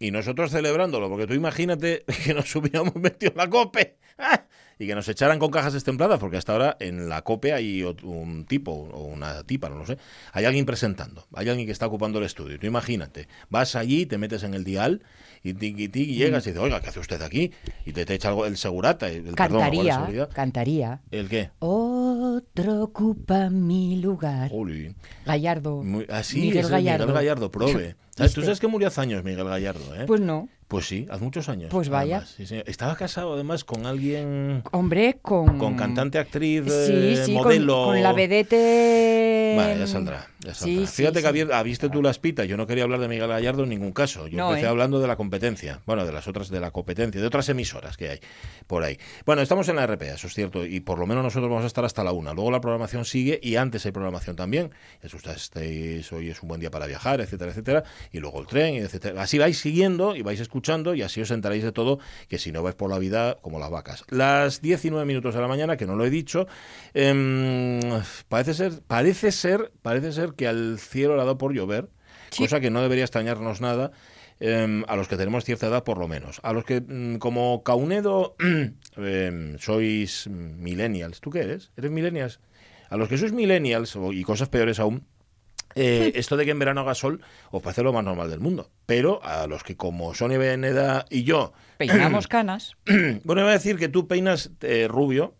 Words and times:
y 0.00 0.10
nosotros 0.10 0.50
celebrándolo, 0.50 1.08
porque 1.08 1.28
tú 1.28 1.34
imagínate 1.34 2.04
que 2.24 2.34
nos 2.34 2.56
hubiéramos 2.56 2.96
metido 2.96 3.32
la 3.36 3.48
COPE 3.48 3.98
¡ah! 4.18 4.46
Y 4.80 4.86
que 4.86 4.94
nos 4.94 5.06
echaran 5.10 5.38
con 5.38 5.50
cajas 5.50 5.74
destempladas, 5.74 6.18
porque 6.18 6.38
hasta 6.38 6.52
ahora 6.52 6.76
en 6.80 7.10
la 7.10 7.20
COPE 7.20 7.52
hay 7.52 7.82
un 8.02 8.46
tipo 8.46 8.72
o 8.72 9.04
una 9.04 9.42
tipa, 9.44 9.68
no 9.68 9.76
lo 9.76 9.84
sé, 9.84 9.98
hay 10.32 10.46
alguien 10.46 10.64
presentando, 10.64 11.26
hay 11.34 11.50
alguien 11.50 11.66
que 11.66 11.72
está 11.72 11.86
ocupando 11.86 12.18
el 12.18 12.24
estudio. 12.24 12.58
Tú 12.58 12.66
imagínate, 12.66 13.28
vas 13.50 13.76
allí, 13.76 14.06
te 14.06 14.16
metes 14.16 14.42
en 14.42 14.54
el 14.54 14.64
dial 14.64 15.02
y 15.42 15.52
tiki 15.52 15.90
tiki 15.90 16.14
llegas 16.14 16.46
y 16.46 16.50
dices, 16.50 16.62
oiga, 16.62 16.80
¿qué 16.80 16.88
hace 16.88 16.98
usted 16.98 17.20
aquí? 17.20 17.52
Y 17.84 17.92
te, 17.92 18.06
te 18.06 18.14
echa 18.14 18.30
algo 18.30 18.46
el 18.46 18.56
segurata, 18.56 19.10
el, 19.10 19.34
Cantaría, 19.34 20.06
perdón, 20.06 20.20
el 20.20 20.28
cantaría. 20.28 21.02
¿El 21.10 21.28
qué? 21.28 21.50
Otro 21.58 22.82
ocupa 22.82 23.50
mi 23.50 23.96
lugar. 23.96 24.50
Gallardo. 25.26 25.82
Muy, 25.82 26.06
así 26.08 26.40
Miguel 26.40 26.64
es 26.64 26.70
Gallardo. 26.70 27.04
Miguel 27.04 27.14
Gallardo, 27.16 27.50
prove. 27.50 27.96
¿Sabes? 28.16 28.32
Tú 28.32 28.40
¿Viste? 28.40 28.42
sabes 28.44 28.60
que 28.60 28.66
murió 28.66 28.88
hace 28.88 29.02
años 29.02 29.24
Miguel 29.24 29.44
Gallardo, 29.44 29.94
¿eh? 29.94 30.06
Pues 30.06 30.22
no. 30.22 30.48
Pues 30.70 30.86
sí, 30.86 31.04
hace 31.10 31.24
muchos 31.24 31.48
años. 31.48 31.68
Pues 31.68 31.88
vaya. 31.88 32.24
sí. 32.24 32.44
Estaba 32.64 32.94
casado 32.94 33.34
además 33.34 33.64
con 33.64 33.86
alguien, 33.86 34.62
Hombre, 34.70 35.18
con... 35.20 35.58
con 35.58 35.74
cantante, 35.76 36.16
actriz, 36.16 36.62
Sí, 36.64 36.92
eh, 36.94 37.22
sí, 37.26 37.32
modelo. 37.32 37.86
Con, 37.86 38.00
la 38.00 38.12
vedete... 38.12 39.54
Vale, 39.56 39.80
ya 39.80 39.86
saldrá. 39.88 40.28
ya 40.38 40.54
saldrá. 40.54 40.86
Fíjate 40.86 41.22
que 41.22 41.26
había- 41.26 41.62
viste 41.64 41.88
tú 41.88 42.00
la 42.02 42.10
espita. 42.10 42.44
Yo 42.44 42.56
no 42.56 42.68
quería 42.68 42.84
hablar 42.84 43.00
de 43.00 43.08
Miguel 43.08 43.26
Gallardo 43.26 43.64
en 43.64 43.70
ningún 43.70 43.90
caso. 43.90 44.28
Yo 44.28 44.36
No, 44.38 44.50
empecé 44.50 44.66
¿eh? 44.66 44.68
hablando 44.68 45.00
de 45.00 45.08
la 45.08 45.16
competencia. 45.16 45.80
Bueno, 45.86 46.06
de 46.06 46.12
las 46.12 46.28
otras, 46.28 46.50
de 46.50 46.60
la 46.60 46.70
competencia, 46.70 47.20
de 47.20 47.26
otras 47.26 47.48
emisoras 47.48 47.96
que 47.96 48.08
hay 48.10 48.20
por 48.68 48.84
ahí. 48.84 48.96
Bueno, 49.26 49.42
estamos 49.42 49.68
en 49.68 49.74
la 49.74 49.84
RPA, 49.88 50.06
eso 50.14 50.28
es 50.28 50.34
cierto. 50.34 50.64
Y 50.64 50.78
por 50.78 51.00
lo 51.00 51.06
menos 51.08 51.24
nosotros 51.24 51.50
vamos 51.50 51.64
a 51.64 51.66
estar 51.66 51.84
hasta 51.84 52.04
la 52.04 52.12
una. 52.12 52.32
Luego 52.32 52.52
la 52.52 52.60
programación 52.60 53.04
sigue 53.04 53.40
y 53.42 53.56
antes 53.56 53.84
hay 53.86 53.90
programación 53.92 54.36
también. 54.36 54.70
Eso 55.02 55.16
ustedes 55.16 55.38
estéis, 55.42 56.12
hoy 56.12 56.30
es 56.30 56.40
un 56.44 56.48
buen 56.48 56.60
día 56.60 56.70
para 56.70 56.86
viajar, 56.86 57.20
etcétera, 57.20 57.50
etcétera. 57.50 57.82
Y 58.12 58.20
luego 58.20 58.40
el 58.40 58.46
tren, 58.46 58.76
etcétera. 58.76 59.20
Así 59.20 59.36
vais 59.36 59.58
siguiendo 59.58 60.14
y 60.14 60.22
vais 60.22 60.38
escuchando 60.38 60.59
y 60.94 61.02
así 61.02 61.20
os 61.20 61.30
enteraréis 61.30 61.64
de 61.64 61.72
todo, 61.72 61.98
que 62.28 62.38
si 62.38 62.52
no 62.52 62.62
vais 62.62 62.74
por 62.76 62.90
la 62.90 62.98
vida 62.98 63.38
como 63.42 63.58
las 63.58 63.70
vacas. 63.70 64.04
Las 64.10 64.60
19 64.60 65.04
minutos 65.06 65.34
de 65.34 65.40
la 65.40 65.48
mañana, 65.48 65.76
que 65.76 65.86
no 65.86 65.96
lo 65.96 66.04
he 66.04 66.10
dicho, 66.10 66.46
em, 66.94 67.80
parece 68.28 68.54
ser, 68.54 68.82
parece 68.86 69.32
ser, 69.32 69.72
parece 69.82 70.12
ser 70.12 70.34
que 70.34 70.46
al 70.48 70.78
cielo 70.78 71.16
le 71.16 71.22
ha 71.22 71.24
dado 71.24 71.38
por 71.38 71.52
llover, 71.52 71.88
Sí. 72.30 72.44
cosa 72.44 72.60
que 72.60 72.70
no 72.70 72.80
debería 72.82 73.04
extrañarnos 73.04 73.60
nada. 73.60 73.90
em, 74.42 74.84
a 74.88 74.96
los 74.96 75.06
que 75.06 75.18
tenemos 75.18 75.44
cierta 75.44 75.66
edad, 75.66 75.84
por 75.84 75.98
lo 75.98 76.08
menos. 76.08 76.40
A 76.42 76.54
los 76.54 76.64
que, 76.64 76.80
mm, 76.80 77.16
como 77.18 77.62
Caunedo, 77.62 78.36
em, 78.96 79.58
sois 79.58 80.28
millennials. 80.30 81.20
¿Tú 81.20 81.28
qué 81.28 81.40
eres? 81.40 81.72
¿Eres 81.76 81.90
millennials? 81.90 82.40
A 82.88 82.96
los 82.96 83.10
que 83.10 83.18
sois 83.18 83.32
millennials, 83.32 83.98
y 84.12 84.22
cosas 84.24 84.48
peores 84.48 84.80
aún, 84.80 85.04
eh, 85.74 86.12
esto 86.14 86.36
de 86.36 86.44
que 86.44 86.50
en 86.50 86.58
verano 86.58 86.80
haga 86.82 86.94
sol 86.94 87.20
os 87.50 87.62
parece 87.62 87.82
lo 87.82 87.92
más 87.92 88.04
normal 88.04 88.28
del 88.30 88.40
mundo. 88.40 88.70
Pero 88.86 89.20
a 89.24 89.46
los 89.46 89.62
que, 89.62 89.76
como 89.76 90.14
Sonia 90.14 90.38
Beneda 90.38 91.06
y 91.10 91.22
yo, 91.24 91.52
Peinamos 91.78 92.28
canas. 92.28 92.76
bueno, 93.24 93.42
iba 93.42 93.50
a 93.50 93.54
decir 93.54 93.76
que 93.78 93.88
tú 93.88 94.06
peinas 94.06 94.50
eh, 94.60 94.86
rubio 94.88 95.34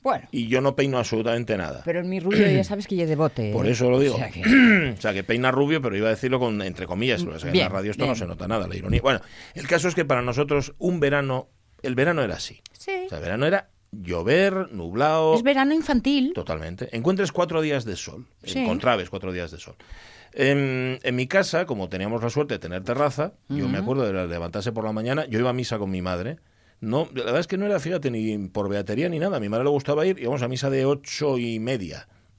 Bueno, 0.00 0.26
y 0.32 0.48
yo 0.48 0.60
no 0.60 0.74
peino 0.74 0.98
absolutamente 0.98 1.56
nada. 1.56 1.82
pero 1.84 2.00
en 2.00 2.08
mi 2.08 2.18
rubio 2.20 2.48
ya 2.50 2.64
sabes 2.64 2.86
que 2.86 2.96
ya 2.96 3.06
de 3.06 3.14
bote. 3.16 3.52
Por 3.52 3.66
¿eh? 3.66 3.70
eso 3.72 3.90
lo 3.90 4.00
digo. 4.00 4.14
O 4.14 4.18
sea 4.18 4.30
que- 4.30 4.94
O 4.96 5.00
sea, 5.00 5.12
que 5.12 5.22
peina 5.24 5.50
rubio, 5.50 5.80
pero 5.82 5.96
iba 5.96 6.08
a 6.08 6.10
decirlo 6.10 6.38
con 6.40 6.60
entre 6.62 6.86
comillas. 6.86 7.22
o 7.22 7.38
sea, 7.38 7.48
en 7.48 7.52
Bien, 7.52 7.66
la 7.66 7.68
radio 7.74 7.90
esto 7.92 8.02
bien. 8.04 8.12
no 8.12 8.16
se 8.18 8.26
nota 8.26 8.48
nada, 8.48 8.66
la 8.66 8.74
ironía. 8.76 9.00
Bueno, 9.02 9.20
el 9.54 9.66
caso 9.68 9.88
es 9.88 9.94
que 9.94 10.04
para 10.04 10.22
nosotros 10.22 10.74
un 10.78 10.98
verano, 11.00 11.48
el 11.82 11.94
verano 11.94 12.22
era 12.22 12.34
así. 12.36 12.60
Sí. 12.72 12.92
O 13.06 13.08
sea, 13.08 13.18
el 13.18 13.24
verano 13.24 13.46
era 13.46 13.68
llover, 13.92 14.72
nublado. 14.72 15.34
Es 15.34 15.42
verano 15.42 15.74
infantil. 15.74 16.32
Totalmente. 16.34 16.94
Encuentres 16.96 17.32
cuatro 17.32 17.60
días 17.60 17.84
de 17.84 17.96
sol. 17.96 18.26
Sí. 18.44 18.60
Encontrabes 18.60 19.10
cuatro 19.10 19.32
días 19.32 19.50
de 19.50 19.58
sol. 19.58 19.76
En, 20.32 20.98
en 21.02 21.16
mi 21.16 21.26
casa, 21.26 21.66
como 21.66 21.88
teníamos 21.88 22.22
la 22.22 22.30
suerte 22.30 22.54
de 22.54 22.58
tener 22.58 22.84
terraza, 22.84 23.32
yo 23.48 23.68
me 23.68 23.78
acuerdo 23.78 24.04
de 24.04 24.28
levantarse 24.28 24.72
por 24.72 24.84
la 24.84 24.92
mañana, 24.92 25.26
yo 25.26 25.38
iba 25.38 25.50
a 25.50 25.54
misa 25.54 25.78
con 25.78 25.90
mi 25.90 26.02
madre. 26.02 26.38
No, 26.80 27.08
la 27.14 27.24
verdad 27.24 27.40
es 27.40 27.46
que 27.46 27.56
no 27.56 27.66
era, 27.66 27.80
fíjate, 27.80 28.10
ni 28.10 28.36
por 28.48 28.68
beatería 28.68 29.08
ni 29.08 29.18
nada. 29.18 29.38
A 29.38 29.40
mi 29.40 29.48
madre 29.48 29.64
le 29.64 29.70
gustaba 29.70 30.06
ir, 30.06 30.18
íbamos 30.20 30.42
a 30.42 30.48
misa 30.48 30.70
de 30.70 30.84
ocho 30.84 31.38
y 31.38 31.58
media. 31.58 32.06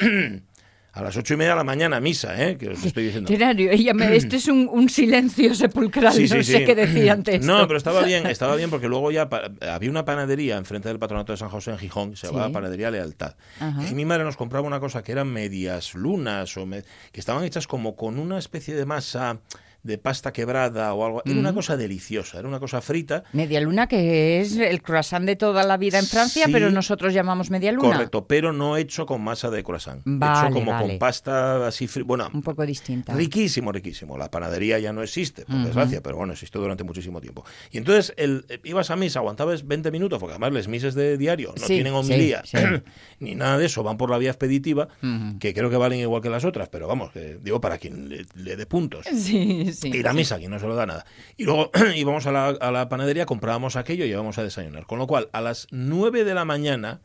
a 0.91 1.03
las 1.03 1.15
ocho 1.17 1.35
y 1.35 1.37
media 1.37 1.51
de 1.51 1.57
la 1.57 1.63
mañana 1.63 1.97
a 1.97 1.99
misa, 1.99 2.41
¿eh? 2.43 2.57
Que 2.57 2.69
os 2.69 2.83
estoy 2.83 3.05
diciendo. 3.05 3.29
Literario, 3.31 3.71
ella 3.71 3.93
me- 3.93 4.15
este 4.15 4.37
es 4.37 4.47
un, 4.47 4.67
un 4.71 4.89
silencio 4.89 5.53
sepulcral, 5.53 6.13
Sí, 6.13 6.23
no 6.23 6.43
sí, 6.43 6.43
sé 6.51 6.65
qué 6.65 6.73
decir 6.75 7.09
ante 7.11 7.35
esto. 7.35 7.47
No, 7.47 7.65
pero 7.67 7.77
estaba 7.77 8.01
bien, 8.03 8.25
estaba 8.27 8.55
bien 8.55 8.69
porque 8.69 8.87
luego 8.87 9.11
ya 9.11 9.29
pa- 9.29 9.51
había 9.71 9.89
una 9.89 10.03
panadería 10.05 10.57
enfrente 10.57 10.89
del 10.89 10.99
patronato 10.99 11.31
de 11.31 11.37
San 11.37 11.49
José 11.49 11.71
en 11.71 11.77
Gijón, 11.77 12.15
se 12.15 12.27
llamaba 12.27 12.49
Panadería 12.51 12.89
Lealtad. 12.91 13.35
Ajá. 13.59 13.87
Y 13.89 13.93
mi 13.93 14.05
madre 14.05 14.23
nos 14.23 14.35
compraba 14.35 14.65
una 14.65 14.79
cosa 14.79 15.03
que 15.03 15.11
eran 15.11 15.27
medias 15.27 15.93
lunas 15.93 16.57
o 16.57 16.65
me- 16.65 16.83
que 17.11 17.19
estaban 17.19 17.43
hechas 17.43 17.67
como 17.67 17.95
con 17.95 18.17
una 18.19 18.37
especie 18.39 18.75
de 18.75 18.85
masa 18.85 19.39
de 19.83 19.97
pasta 19.97 20.33
quebrada 20.33 20.93
o 20.93 21.05
algo. 21.05 21.21
Era 21.25 21.39
una 21.39 21.53
cosa 21.53 21.77
deliciosa, 21.77 22.39
era 22.39 22.47
una 22.47 22.59
cosa 22.59 22.81
frita. 22.81 23.23
Media 23.33 23.61
luna, 23.61 23.87
que 23.87 24.41
es 24.41 24.57
el 24.57 24.81
croissant 24.81 25.25
de 25.25 25.35
toda 25.35 25.63
la 25.63 25.77
vida 25.77 25.99
en 25.99 26.05
Francia, 26.05 26.45
Sí. 26.45 26.51
pero 26.51 26.69
nosotros 26.71 27.13
llamamos 27.13 27.49
media 27.49 27.71
luna. 27.71 27.89
Correcto, 27.93 28.27
pero 28.27 28.51
no 28.53 28.77
hecho 28.77 29.05
con 29.05 29.21
masa 29.21 29.49
de 29.49 29.63
croissant. 29.63 30.01
Vale, 30.05 30.47
hecho 30.49 30.53
como 30.59 30.71
vale. 30.71 30.87
con 30.89 30.99
pasta 30.99 31.67
así 31.67 31.87
Bueno, 32.05 32.29
Un 32.33 32.41
poco 32.41 32.65
distinta. 32.65 33.13
Riquísimo, 33.13 33.71
riquísimo. 33.71 34.17
La 34.17 34.29
panadería 34.29 34.79
ya 34.79 34.91
no 34.93 35.01
existe, 35.03 35.45
por 35.45 35.63
desgracia, 35.63 36.01
pero 36.01 36.17
bueno, 36.17 36.33
existió 36.33 36.59
durante 36.61 36.83
muchísimo 36.83 37.21
tiempo. 37.21 37.45
Y 37.71 37.77
entonces 37.77 38.13
el, 38.17 38.45
eh, 38.49 38.59
ibas 38.63 38.89
a 38.91 38.95
misa, 38.95 39.19
aguantabas 39.19 39.65
20 39.67 39.91
minutos, 39.91 40.19
porque 40.19 40.33
además 40.33 40.53
las 40.53 40.67
misas 40.67 40.93
de 40.95 41.17
diario 41.17 41.53
no 41.57 41.65
Sí, 41.65 41.75
tienen 41.75 41.93
homilía 41.93 42.41
sí. 42.45 42.57
ni 43.19 43.35
nada 43.35 43.57
de 43.57 43.65
eso, 43.65 43.83
van 43.83 43.97
por 43.97 44.09
la 44.09 44.17
vía 44.17 44.29
expeditiva, 44.29 44.87
que 45.39 45.53
creo 45.53 45.69
que 45.69 45.77
valen 45.77 45.99
igual 45.99 46.21
que 46.21 46.29
las 46.29 46.45
otras, 46.45 46.69
pero 46.69 46.87
vamos, 46.87 47.11
que 47.11 47.37
digo 47.41 47.59
para 47.61 47.77
quien 47.77 48.09
le, 48.09 48.25
le 48.35 48.55
dé 48.55 48.65
puntos. 48.65 49.05
Sí, 49.13 49.68
sí. 49.73 49.89
Y 49.89 50.03
la 50.03 50.11
sí. 50.11 50.17
misa, 50.17 50.37
quien 50.37 50.51
no 50.51 50.59
se 50.59 50.67
lo 50.67 50.75
da 50.75 50.85
nada. 50.85 51.05
Y 51.37 51.45
luego 51.45 51.71
íbamos 51.95 52.25
a 52.27 52.31
la, 52.31 52.47
a 52.47 52.71
la 52.71 52.89
panadería, 52.89 53.25
comprábamos 53.25 53.75
aquello 53.75 54.05
y 54.05 54.09
íbamos 54.09 54.37
a 54.37 54.43
desayunar. 54.43 54.85
Con 54.85 54.99
lo 54.99 55.07
cual, 55.07 55.29
a 55.33 55.41
las 55.41 55.67
9 55.71 56.23
de 56.23 56.33
la 56.33 56.45
mañana, 56.45 57.01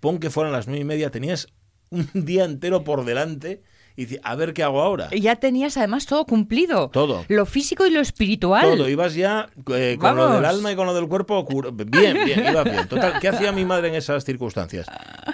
pon 0.00 0.18
que 0.18 0.30
fueran 0.30 0.52
las 0.52 0.66
nueve 0.66 0.82
y 0.82 0.84
media, 0.84 1.10
tenías 1.10 1.48
un 1.90 2.08
día 2.14 2.44
entero 2.44 2.84
por 2.84 3.04
delante 3.04 3.62
y 3.96 4.04
dices, 4.04 4.20
a 4.24 4.34
ver 4.34 4.52
qué 4.52 4.62
hago 4.62 4.82
ahora. 4.82 5.08
Ya 5.10 5.36
tenías 5.36 5.76
además 5.78 6.04
todo 6.04 6.26
cumplido. 6.26 6.90
Todo. 6.90 7.24
Lo 7.28 7.46
físico 7.46 7.86
y 7.86 7.90
lo 7.90 8.00
espiritual. 8.00 8.62
Todo, 8.62 8.88
ibas 8.90 9.14
ya 9.14 9.48
eh, 9.74 9.96
con 9.98 10.16
lo 10.16 10.28
del 10.32 10.44
alma 10.44 10.70
y 10.70 10.76
con 10.76 10.86
lo 10.86 10.94
del 10.94 11.08
cuerpo. 11.08 11.46
Bien, 11.72 12.18
bien, 12.24 12.46
iba 12.50 12.62
bien. 12.62 12.88
Total, 12.88 13.18
¿qué 13.20 13.28
hacía 13.28 13.52
mi 13.52 13.64
madre 13.64 13.88
en 13.88 13.94
esas 13.94 14.22
circunstancias? 14.24 14.86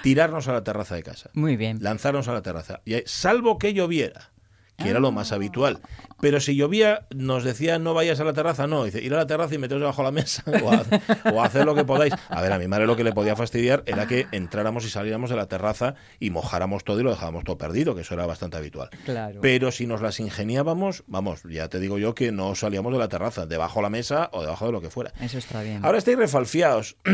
Tirarnos 0.04 0.46
a 0.46 0.52
la 0.52 0.62
terraza 0.62 0.94
de 0.94 1.02
casa. 1.02 1.30
Muy 1.34 1.56
bien. 1.56 1.78
Lanzarnos 1.80 2.28
a 2.28 2.34
la 2.34 2.42
terraza. 2.42 2.82
Y, 2.84 2.94
salvo 3.04 3.58
que 3.58 3.74
lloviera, 3.74 4.30
que 4.76 4.90
era 4.90 5.00
lo 5.00 5.10
más 5.10 5.32
habitual. 5.32 5.80
Pero 6.22 6.38
si 6.38 6.54
llovía, 6.54 7.04
nos 7.12 7.42
decía 7.42 7.80
no 7.80 7.94
vayas 7.94 8.20
a 8.20 8.24
la 8.24 8.32
terraza, 8.32 8.68
no. 8.68 8.84
Dice, 8.84 9.02
ir 9.02 9.12
a 9.12 9.16
la 9.16 9.26
terraza 9.26 9.56
y 9.56 9.58
meteros 9.58 9.80
debajo 9.80 10.02
de 10.02 10.06
la 10.06 10.12
mesa 10.12 10.44
o, 10.46 10.70
haz- 10.70 11.32
o 11.34 11.42
hacer 11.42 11.64
lo 11.66 11.74
que 11.74 11.84
podáis. 11.84 12.14
A 12.28 12.40
ver, 12.40 12.52
a 12.52 12.58
mi 12.60 12.68
madre 12.68 12.86
lo 12.86 12.94
que 12.94 13.02
le 13.02 13.12
podía 13.12 13.34
fastidiar 13.34 13.82
era 13.86 14.06
que 14.06 14.28
entráramos 14.30 14.84
y 14.84 14.88
saliéramos 14.88 15.30
de 15.30 15.36
la 15.36 15.46
terraza 15.48 15.96
y 16.20 16.30
mojáramos 16.30 16.84
todo 16.84 17.00
y 17.00 17.02
lo 17.02 17.10
dejábamos 17.10 17.42
todo 17.42 17.58
perdido, 17.58 17.96
que 17.96 18.02
eso 18.02 18.14
era 18.14 18.24
bastante 18.24 18.56
habitual. 18.56 18.88
Claro. 19.04 19.40
Pero 19.42 19.72
si 19.72 19.88
nos 19.88 20.00
las 20.00 20.20
ingeniábamos, 20.20 21.02
vamos, 21.08 21.42
ya 21.50 21.68
te 21.68 21.80
digo 21.80 21.98
yo 21.98 22.14
que 22.14 22.30
no 22.30 22.54
salíamos 22.54 22.92
de 22.92 23.00
la 23.00 23.08
terraza, 23.08 23.44
debajo 23.46 23.80
de 23.80 23.82
la 23.82 23.90
mesa 23.90 24.30
o 24.32 24.42
debajo 24.42 24.66
de 24.66 24.72
lo 24.72 24.80
que 24.80 24.90
fuera. 24.90 25.12
Eso 25.20 25.38
está 25.38 25.60
bien. 25.62 25.84
Ahora 25.84 25.98
estáis 25.98 26.16
refalfiados 26.18 26.96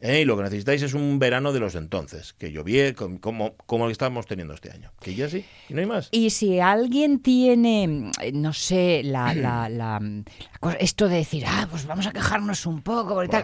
¿eh? 0.00 0.20
y 0.22 0.24
lo 0.24 0.38
que 0.38 0.42
necesitáis 0.44 0.80
es 0.82 0.94
un 0.94 1.18
verano 1.18 1.52
de 1.52 1.60
los 1.60 1.74
de 1.74 1.80
entonces, 1.80 2.32
que 2.38 2.50
llovie 2.50 2.94
com- 2.94 3.18
como, 3.18 3.56
como 3.66 3.84
el 3.84 3.88
que 3.90 3.92
estamos 3.92 4.24
teniendo 4.26 4.54
este 4.54 4.70
año. 4.70 4.90
Que 5.02 5.14
ya 5.14 5.28
sí, 5.28 5.44
y 5.68 5.74
no 5.74 5.80
hay 5.80 5.86
más. 5.86 6.08
Y 6.12 6.30
si 6.30 6.60
alguien 6.60 7.20
tiene, 7.20 8.10
no 8.32 8.53
sé, 8.54 9.02
la, 9.04 9.34
la, 9.34 9.68
la- 9.68 9.98
la 10.00 10.58
cosa- 10.60 10.76
esto 10.78 11.08
de 11.08 11.16
decir, 11.16 11.44
ah, 11.46 11.66
pues 11.70 11.86
vamos 11.86 12.06
a 12.06 12.12
quejarnos 12.12 12.64
un 12.66 12.80
poco, 12.80 13.22
y 13.22 13.28
tal. 13.28 13.42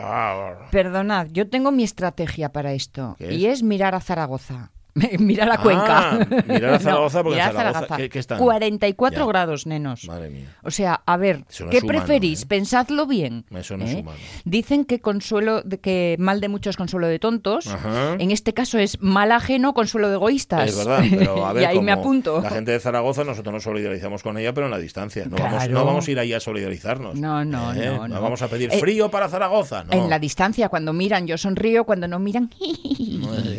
Perdonad, 0.71 1.27
yo 1.31 1.49
tengo 1.51 1.71
mi 1.73 1.83
estrategia 1.83 2.51
para 2.53 2.73
esto. 2.73 3.17
¿Qué 3.19 3.35
Y 3.35 3.47
es 3.47 3.63
mirar 3.63 3.95
a 3.95 4.01
Zaragoza. 4.01 4.71
mirar 5.19 5.51
a 5.51 5.59
Cuenca. 5.59 6.11
Ah, 6.13 6.27
mirar 6.47 6.75
a 6.75 6.79
Zaragoza, 6.81 7.23
porque 7.23 7.39
en 7.41 7.47
mirar 7.47 7.67
a 7.67 7.73
Zaragoza, 7.73 7.97
¿qué- 7.97 8.09
qué 8.09 8.19
están? 8.19 8.39
44 8.39 9.19
Ya. 9.21 9.27
grados, 9.27 9.67
nenos. 9.67 10.05
Madre 10.07 10.31
mía. 10.31 10.57
O 10.63 10.71
sea, 10.71 11.03
a 11.07 11.17
ver, 11.17 11.45
¿qué 11.71 11.79
humano, 11.79 11.87
preferís? 11.87 12.43
¿eh? 12.43 12.47
Pensadlo 12.49 13.07
bien. 13.07 13.45
Eso 13.55 13.77
no 13.77 13.85
es 13.85 13.93
¿eh? 13.95 14.01
humano. 14.01 14.19
Dicen 14.45 14.85
que 14.85 15.01
consuelo, 15.01 15.63
de 15.63 15.79
que 15.79 16.17
mal 16.19 16.41
de 16.41 16.49
muchos 16.49 16.77
consuelo 16.77 17.07
de 17.07 17.19
tontos. 17.19 17.67
Ajá. 17.67 18.15
En 18.19 18.31
este 18.31 18.53
caso 18.55 18.79
es 18.79 19.01
mal 19.01 19.33
ajeno 19.33 19.75
consuelo 19.75 20.09
de 20.09 20.15
egoístas. 20.15 20.69
Es 20.71 20.77
verdad, 20.77 21.05
pero 21.11 21.47
a 21.47 21.53
ver, 21.55 21.63
y 21.63 21.67
ahí 21.67 21.81
me 21.81 21.93
apunto. 21.93 22.41
La 22.43 22.51
gente 22.51 22.73
de 22.73 22.81
Zaragoza, 22.81 23.25
nosotros 23.25 23.53
nos 23.53 23.63
solidarizamos 23.63 24.23
con 24.23 24.37
ella, 24.39 24.53
pero 24.53 24.67
en 24.67 24.73
la 24.73 24.79
distancia. 24.79 25.25
No, 25.27 25.37
vamos, 25.37 25.69
no 25.69 25.85
vamos 25.85 26.09
a 26.09 26.11
ir 26.11 26.19
ahí 26.19 26.33
a 26.33 26.41
solidarizarnos. 26.41 27.15
No, 27.19 27.45
no, 27.45 27.73
¿eh? 27.75 27.87
no, 27.87 28.09
no. 28.09 28.21
vamos 28.21 28.43
a 28.43 28.49
pedir 28.49 28.71
Eh, 28.73 28.79
frío 28.81 29.11
para 29.11 29.29
Zaragoza. 29.29 29.85
En 29.91 30.11
la 30.11 30.19
distancia, 30.19 30.69
cuando 30.69 30.93
miran, 30.93 31.27
yo 31.27 31.37
sonrío, 31.39 31.85
cuando 31.85 32.09
no 32.09 32.19
miran. 32.19 32.51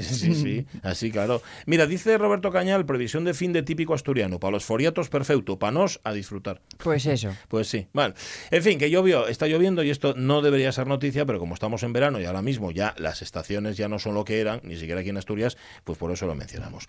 Sí, 0.01 0.33
sí, 0.35 0.65
así 0.83 1.11
claro. 1.25 1.41
Mira, 1.65 1.87
dice 1.87 2.17
Roberto 2.17 2.51
Cañal, 2.51 2.85
previsión 2.85 3.23
de 3.23 3.33
fin 3.33 3.53
de 3.53 3.63
típico 3.63 3.93
asturiano. 3.93 4.39
Para 4.39 4.51
los 4.51 4.65
foriatos, 4.65 5.09
perfecto. 5.09 5.59
Para 5.59 5.71
nos, 5.71 5.99
a 6.03 6.13
disfrutar. 6.13 6.61
Pues 6.77 7.05
eso. 7.05 7.29
Pues 7.47 7.67
sí, 7.67 7.87
vale. 7.93 8.13
En 8.49 8.63
fin, 8.63 8.79
que 8.79 8.89
llovió, 8.89 9.27
está 9.27 9.47
lloviendo 9.47 9.83
y 9.83 9.89
esto 9.89 10.13
no 10.15 10.41
debería 10.41 10.71
ser 10.71 10.87
noticia, 10.87 11.25
pero 11.25 11.37
como 11.39 11.53
estamos 11.53 11.83
en 11.83 11.91
verano 11.93 12.19
y 12.19 12.25
ahora 12.25 12.41
mismo 12.41 12.71
ya 12.71 12.95
las 12.97 13.21
estaciones 13.21 13.77
ya 13.77 13.87
no 13.89 13.99
son 13.99 14.15
lo 14.15 14.23
que 14.23 14.39
eran, 14.39 14.61
ni 14.63 14.77
siquiera 14.77 15.01
aquí 15.01 15.09
en 15.09 15.17
Asturias, 15.17 15.57
pues 15.83 15.97
por 15.97 16.11
eso 16.11 16.27
lo 16.27 16.35
mencionamos. 16.35 16.85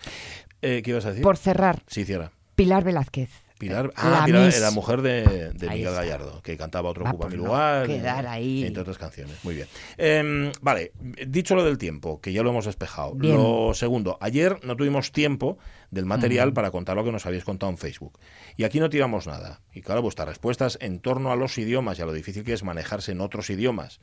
Eh, 0.61 0.81
¿Qué 0.83 0.91
ibas 0.91 1.05
a 1.05 1.09
decir? 1.09 1.23
Por 1.23 1.37
cerrar, 1.37 1.83
Sí, 1.87 2.05
cierra. 2.05 2.31
Pilar 2.55 2.83
Velázquez. 2.83 3.29
Pilar, 3.57 3.93
La 3.95 4.23
ah, 4.23 4.25
Pilar 4.25 4.53
era 4.53 4.71
mujer 4.71 5.01
de, 5.01 5.53
Miguel. 5.59 5.93
Gallardo, 5.93 6.41
que 6.41 6.57
cantaba 6.57 6.89
Otro 6.89 7.03
Va 7.03 7.11
Ocupa 7.11 7.23
por 7.23 7.31
mi 7.31 7.37
no 7.37 7.45
lugar. 7.45 7.87
quedar 7.87 8.27
ahí. 8.27 8.65
Entre 8.65 8.81
otras 8.81 8.97
canciones. 8.97 9.43
Muy 9.43 9.55
bien. 9.55 9.67
Em, 9.97 10.51
vale, 10.61 10.91
dicho 11.27 11.55
lo 11.55 11.63
del 11.63 11.77
tiempo, 11.77 12.19
que 12.19 12.33
ya 12.33 12.43
lo 12.43 12.49
hemos 12.49 12.65
despejado. 12.65 13.13
Bien. 13.13 13.35
Lo 13.35 13.73
segundo, 13.73 14.17
ayer 14.21 14.59
no 14.63 14.75
tuvimos 14.75 15.11
tiempo 15.11 15.57
del 15.91 16.05
material 16.05 16.53
para 16.53 16.71
contar 16.71 16.95
lo 16.95 17.03
que 17.03 17.11
nos 17.11 17.25
habéis 17.25 17.43
contado 17.43 17.71
en 17.71 17.77
Facebook. 17.77 18.19
Y 18.57 18.63
aquí 18.63 18.79
no 18.79 18.89
tiramos 18.89 19.27
nada. 19.27 19.61
Y 19.73 19.81
claro, 19.81 20.01
vuestras 20.01 20.27
respuestas 20.27 20.77
en 20.81 20.99
torno 20.99 21.31
a 21.31 21.35
los 21.35 21.57
idiomas 21.57 21.99
y 21.99 22.01
a 22.01 22.05
lo 22.05 22.13
difícil 22.13 22.43
que 22.43 22.53
es 22.53 22.63
manejarse 22.63 23.11
en 23.11 23.21
otros 23.21 23.49
idiomas 23.49 23.99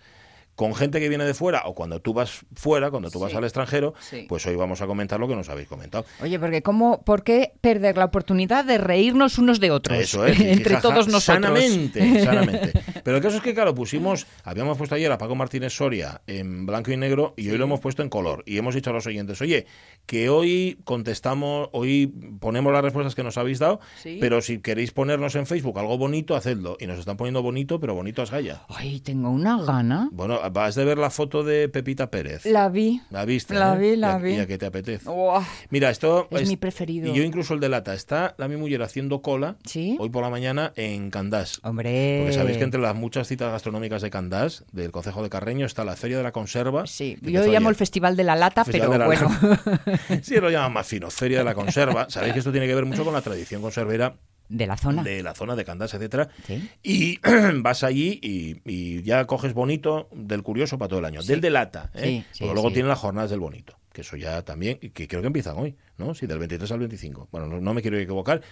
con 0.56 0.74
gente 0.74 1.00
que 1.00 1.08
viene 1.08 1.24
de 1.24 1.32
fuera 1.34 1.62
o 1.66 1.74
cuando 1.74 2.00
tú 2.00 2.12
vas 2.12 2.44
fuera, 2.54 2.90
cuando 2.90 3.10
tú 3.10 3.18
vas 3.18 3.34
al 3.34 3.44
extranjero, 3.44 3.94
Sí. 4.00 4.26
pues 4.28 4.44
hoy 4.46 4.56
vamos 4.56 4.80
a 4.82 4.86
comentar 4.86 5.20
lo 5.20 5.28
que 5.28 5.36
nos 5.36 5.48
habéis 5.48 5.68
comentado. 5.68 6.04
Oye, 6.22 6.38
porque 6.38 6.62
¿cómo, 6.62 7.02
¿por 7.02 7.22
qué 7.22 7.52
perder 7.60 7.96
la 7.96 8.06
oportunidad 8.06 8.64
de 8.64 8.78
reírnos 8.78 9.38
unos 9.38 9.60
de 9.60 9.70
otros? 9.70 9.98
Eso 9.98 10.26
es, 10.26 10.38
Entre 10.40 10.76
todos 10.76 11.06
nosotros. 11.08 11.22
Sanamente, 11.24 12.24
sanamente. 12.24 12.72
Pero 13.04 13.18
el 13.18 13.22
caso 13.22 13.36
es 13.36 13.42
que, 13.42 13.54
claro, 13.54 13.74
pusimos, 13.74 14.26
habíamos 14.44 14.76
puesto 14.76 14.94
ayer 14.96 15.12
a 15.12 15.18
Paco 15.18 15.34
Martínez 15.36 15.72
Soria 15.72 16.22
en 16.26 16.66
blanco 16.66 16.90
y 16.92 16.96
negro 16.96 17.34
y 17.36 17.48
hoy 17.50 17.58
lo 17.58 17.64
hemos 17.64 17.80
puesto 17.80 18.02
en 18.02 18.08
color. 18.08 18.42
Y 18.46 18.58
hemos 18.58 18.74
dicho 18.74 18.90
a 18.90 18.92
los 18.92 19.06
oyentes, 19.06 19.40
oye, 19.40 19.66
que 20.06 20.28
hoy 20.28 20.78
contestamos, 20.84 21.68
hoy 21.72 22.08
ponemos 22.40 22.72
las 22.72 22.82
respuestas 22.82 23.14
que 23.14 23.22
nos 23.22 23.38
habéis 23.38 23.58
dado, 23.60 23.80
Sí. 24.02 24.18
pero 24.20 24.40
si 24.40 24.58
queréis 24.58 24.90
ponernos 24.92 25.34
en 25.36 25.46
Facebook 25.46 25.78
algo 25.78 25.96
bonito, 25.98 26.34
hacedlo. 26.36 26.76
Y 26.80 26.86
nos 26.86 26.98
están 26.98 27.16
poniendo 27.16 27.42
bonito, 27.42 27.78
pero 27.78 27.94
bonito 27.94 28.22
a. 28.22 28.26
Ay, 28.68 29.00
tengo 29.00 29.30
una 29.30 29.60
gana. 29.62 30.08
Bueno, 30.12 30.39
vas 30.52 30.74
de 30.74 30.84
ver 30.84 30.98
la 30.98 31.10
foto 31.10 31.42
de 31.42 31.68
Pepita 31.68 32.10
Pérez. 32.10 32.44
La 32.46 32.68
vi. 32.68 33.00
La 33.10 33.24
viste, 33.24 33.54
La 33.54 33.74
¿eh? 33.74 33.78
vi, 33.78 33.96
la 33.96 34.18
vi. 34.18 34.34
Y 34.34 34.38
a 34.38 34.46
qué 34.46 34.58
te 34.58 34.66
apetece. 34.66 35.08
Uah, 35.08 35.46
Mira, 35.70 35.90
esto 35.90 36.28
Es 36.30 36.48
mi 36.48 36.56
preferido. 36.56 37.12
Y 37.12 37.16
yo 37.16 37.22
incluso 37.22 37.54
el 37.54 37.60
de 37.60 37.68
lata. 37.68 37.94
Está 37.94 38.34
la 38.38 38.48
mi 38.48 38.56
mujer 38.56 38.82
haciendo 38.82 39.20
cola 39.22 39.56
¿Sí? 39.64 39.96
hoy 39.98 40.10
por 40.10 40.22
la 40.22 40.30
mañana 40.30 40.72
en 40.76 41.10
Candás. 41.10 41.60
Hombre. 41.62 42.18
Porque 42.20 42.34
sabéis 42.34 42.58
que 42.58 42.64
entre 42.64 42.80
las 42.80 42.94
muchas 42.94 43.26
citas 43.28 43.50
gastronómicas 43.52 44.02
de 44.02 44.10
Candás, 44.10 44.64
del 44.72 44.90
Concejo 44.90 45.22
de 45.22 45.30
Carreño, 45.30 45.66
está 45.66 45.84
la 45.84 45.96
Feria 45.96 46.16
de 46.16 46.22
la 46.22 46.32
Conserva. 46.32 46.86
Sí, 46.86 47.18
que 47.22 47.32
yo 47.32 47.44
llamo 47.46 47.68
el. 47.68 47.80
Festival 47.80 48.14
de 48.14 48.24
la 48.24 48.36
Lata, 48.36 48.64
Festival 48.64 48.90
pero 48.90 48.98
la 48.98 49.06
bueno, 49.06 50.20
Sí, 50.22 50.36
lo 50.36 50.50
llaman 50.50 50.72
más 50.74 50.86
fino, 50.86 51.10
Feria 51.10 51.38
de 51.38 51.44
la 51.44 51.54
Conserva. 51.54 52.10
Sabéis 52.10 52.34
que 52.34 52.38
esto 52.40 52.52
tiene 52.52 52.66
que 52.66 52.74
ver 52.74 52.84
mucho 52.84 53.04
con 53.04 53.14
la 53.14 53.22
tradición 53.22 53.62
conservera 53.62 54.14
de 54.50 54.66
la 54.66 54.76
zona. 54.76 55.02
de 55.02 55.22
la 55.22 55.34
zona 55.34 55.56
de 55.56 55.64
Candás, 55.64 55.94
etcétera. 55.94 56.28
Sí. 56.46 56.68
Y 56.82 57.18
vas 57.62 57.82
allí 57.84 58.18
y, 58.22 58.60
y 58.64 59.02
ya 59.02 59.24
coges 59.26 59.54
bonito 59.54 60.08
del 60.12 60.42
curioso 60.42 60.76
para 60.76 60.90
todo 60.90 60.98
el 60.98 61.04
año. 61.06 61.22
Del 61.22 61.40
de 61.40 61.50
lata, 61.50 61.90
¿eh? 61.94 62.24
Sí, 62.32 62.40
Porque 62.40 62.54
luego 62.54 62.70
tienen 62.72 62.88
las 62.88 62.98
jornadas 62.98 63.30
del 63.30 63.40
bonito, 63.40 63.78
que 63.92 64.02
eso 64.02 64.16
ya 64.16 64.42
también, 64.42 64.78
que 64.78 65.08
creo 65.08 65.20
que 65.22 65.28
empiezan 65.28 65.56
hoy, 65.56 65.76
¿no? 65.96 66.14
Sí, 66.14 66.26
del 66.26 66.38
23 66.40 66.70
al 66.72 66.80
25. 66.80 67.28
Bueno, 67.30 67.46
no, 67.46 67.60
no 67.60 67.72
me 67.74 67.80
quiero 67.80 67.96
equivocar. 67.98 68.42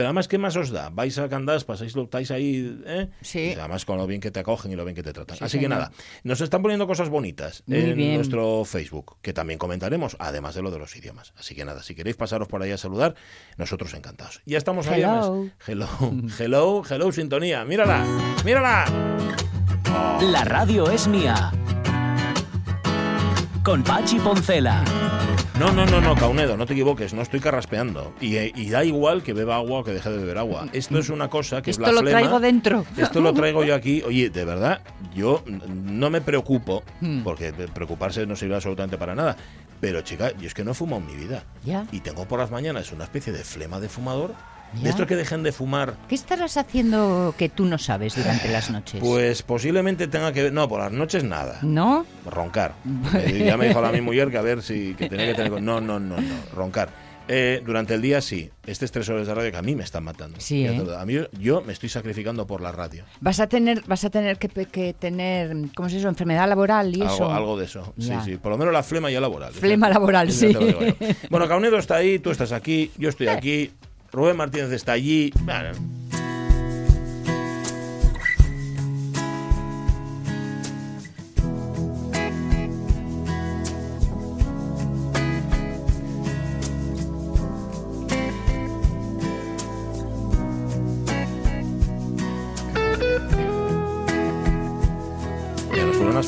Pero 0.00 0.08
además, 0.08 0.28
¿qué 0.28 0.38
más 0.38 0.56
os 0.56 0.70
da? 0.70 0.88
Vais 0.88 1.18
a 1.18 1.28
Candás, 1.28 1.64
pasáis, 1.64 1.94
lo 1.94 2.04
estáis 2.04 2.30
ahí, 2.30 2.80
¿eh? 2.86 3.10
Sí. 3.20 3.52
Y 3.54 3.58
además 3.58 3.84
con 3.84 3.98
lo 3.98 4.06
bien 4.06 4.22
que 4.22 4.30
te 4.30 4.40
acogen 4.40 4.72
y 4.72 4.74
lo 4.74 4.82
bien 4.86 4.94
que 4.94 5.02
te 5.02 5.12
tratan. 5.12 5.36
Sí, 5.36 5.44
Así 5.44 5.58
que 5.58 5.68
nada, 5.68 5.92
nos 6.24 6.40
están 6.40 6.62
poniendo 6.62 6.86
cosas 6.86 7.10
bonitas 7.10 7.62
Muy 7.66 7.80
en 7.80 7.96
bien. 7.98 8.14
nuestro 8.14 8.64
Facebook, 8.64 9.18
que 9.20 9.34
también 9.34 9.58
comentaremos, 9.58 10.16
además 10.18 10.54
de 10.54 10.62
lo 10.62 10.70
de 10.70 10.78
los 10.78 10.96
idiomas. 10.96 11.34
Así 11.38 11.54
que 11.54 11.66
nada, 11.66 11.82
si 11.82 11.94
queréis 11.94 12.16
pasaros 12.16 12.48
por 12.48 12.62
ahí 12.62 12.70
a 12.70 12.78
saludar, 12.78 13.14
nosotros 13.58 13.92
encantados. 13.92 14.40
Ya 14.46 14.56
estamos 14.56 14.86
a 14.86 14.96
Hello. 14.96 15.50
Hello, 15.66 15.86
hello, 16.38 16.82
hello, 16.88 17.12
sintonía. 17.12 17.66
Mírala, 17.66 18.02
mírala. 18.42 18.86
La 20.22 20.44
radio 20.44 20.90
es 20.90 21.08
mía. 21.08 21.52
Con 23.62 23.84
Pachi 23.84 24.18
Poncela. 24.18 24.82
No, 25.60 25.70
no, 25.72 25.84
no, 25.84 26.00
no, 26.00 26.14
Caunedo, 26.14 26.56
no 26.56 26.64
te 26.64 26.72
equivoques, 26.72 27.12
no 27.12 27.20
estoy 27.20 27.38
carraspeando. 27.38 28.14
Y, 28.18 28.38
y 28.38 28.70
da 28.70 28.82
igual 28.82 29.22
que 29.22 29.34
beba 29.34 29.56
agua 29.56 29.80
o 29.80 29.84
que 29.84 29.92
deje 29.92 30.08
de 30.08 30.16
beber 30.16 30.38
agua. 30.38 30.66
Esto 30.72 30.98
es 30.98 31.10
una 31.10 31.28
cosa 31.28 31.60
que 31.60 31.70
es 31.70 31.76
Esto 31.76 31.86
la 31.86 31.92
lo 31.92 32.00
flema. 32.00 32.18
traigo 32.18 32.40
dentro. 32.40 32.86
Esto 32.96 33.20
lo 33.20 33.34
traigo 33.34 33.62
yo 33.62 33.74
aquí. 33.74 34.00
Oye, 34.06 34.30
de 34.30 34.44
verdad, 34.46 34.80
yo 35.14 35.44
no 35.68 36.08
me 36.08 36.22
preocupo, 36.22 36.82
Hmm. 37.02 37.20
porque 37.24 37.52
preocuparse 37.52 38.24
no 38.26 38.36
sirve 38.36 38.54
absolutamente 38.54 38.96
para 38.96 39.14
nada. 39.14 39.36
Pero, 39.82 40.00
chica, 40.00 40.32
yo 40.38 40.46
es 40.46 40.54
que 40.54 40.64
no 40.64 40.70
he 40.70 40.74
fumado 40.74 41.02
en 41.02 41.06
mi 41.08 41.14
vida. 41.16 41.44
Ya. 41.62 41.84
Y 41.92 42.00
tengo 42.00 42.24
por 42.26 42.38
las 42.38 42.50
mañanas 42.50 42.90
una 42.92 43.04
especie 43.04 43.30
de 43.30 43.44
flema 43.44 43.80
de 43.80 43.90
fumador. 43.90 44.32
Ya. 44.74 44.82
De 44.84 44.90
estos 44.90 45.06
que 45.06 45.16
dejen 45.16 45.42
de 45.42 45.52
fumar, 45.52 45.94
¿Qué 46.08 46.14
estarás 46.14 46.56
haciendo 46.56 47.34
que 47.36 47.48
tú 47.48 47.64
no 47.64 47.76
sabes 47.78 48.14
durante 48.14 48.48
las 48.50 48.70
noches? 48.70 49.00
pues 49.00 49.42
posiblemente 49.42 50.06
tenga 50.08 50.32
que 50.32 50.44
ver. 50.44 50.52
No, 50.52 50.68
por 50.68 50.80
las 50.80 50.92
noches 50.92 51.24
nada. 51.24 51.58
¿No? 51.62 52.06
Roncar. 52.26 52.74
Eh, 53.14 53.42
ya 53.46 53.56
me 53.56 53.68
dijo 53.68 53.80
la 53.82 53.90
mi 53.92 54.00
mujer 54.00 54.30
que 54.30 54.38
a 54.38 54.42
ver 54.42 54.62
si 54.62 54.94
que 54.94 55.08
tenía 55.08 55.26
que 55.26 55.34
tener. 55.34 55.50
No, 55.62 55.80
no, 55.80 55.98
no, 55.98 56.20
no. 56.20 56.34
Roncar. 56.54 56.88
Eh, 57.32 57.62
durante 57.64 57.94
el 57.94 58.02
día 58.02 58.20
sí. 58.20 58.50
Este 58.66 58.84
es 58.84 58.90
tres 58.92 59.08
horas 59.08 59.26
de 59.26 59.34
radio 59.34 59.50
que 59.52 59.56
a 59.56 59.62
mí 59.62 59.76
me 59.76 59.84
están 59.84 60.02
matando. 60.02 60.40
Sí, 60.40 60.64
¿eh? 60.66 60.82
A 60.98 61.04
mí 61.04 61.14
yo 61.38 61.62
me 61.62 61.72
estoy 61.72 61.88
sacrificando 61.88 62.44
por 62.46 62.60
la 62.60 62.72
radio. 62.72 63.04
Vas 63.20 63.38
a 63.38 63.46
tener, 63.46 63.82
vas 63.86 64.04
a 64.04 64.10
tener 64.10 64.36
que, 64.38 64.48
que 64.48 64.94
tener, 64.94 65.54
¿cómo 65.76 65.86
es 65.88 65.94
eso? 65.94 66.08
Enfermedad 66.08 66.48
laboral 66.48 66.96
y 66.96 67.02
eso. 67.02 67.24
Algo, 67.24 67.30
algo 67.32 67.58
de 67.58 67.66
eso. 67.66 67.92
Ya. 67.96 68.20
Sí, 68.24 68.32
sí. 68.32 68.36
Por 68.36 68.50
lo 68.50 68.58
menos 68.58 68.72
la 68.74 68.82
flema 68.82 69.10
ya 69.10 69.20
laboral. 69.20 69.52
Flema 69.52 69.88
Ya- 69.88 69.94
laboral, 69.94 70.32
sí. 70.32 70.52
yo. 70.52 70.60
Bueno, 71.30 71.46
Caunedo 71.46 71.78
está 71.78 71.96
ahí, 71.96 72.18
tú 72.18 72.30
estás 72.30 72.50
aquí, 72.52 72.90
yo 72.98 73.08
estoy 73.08 73.28
aquí, 73.28 73.70
Rubén 74.12 74.36
Martínez 74.36 74.72
está 74.72 74.92
allí. 74.92 75.32
Bueno, 75.44 75.70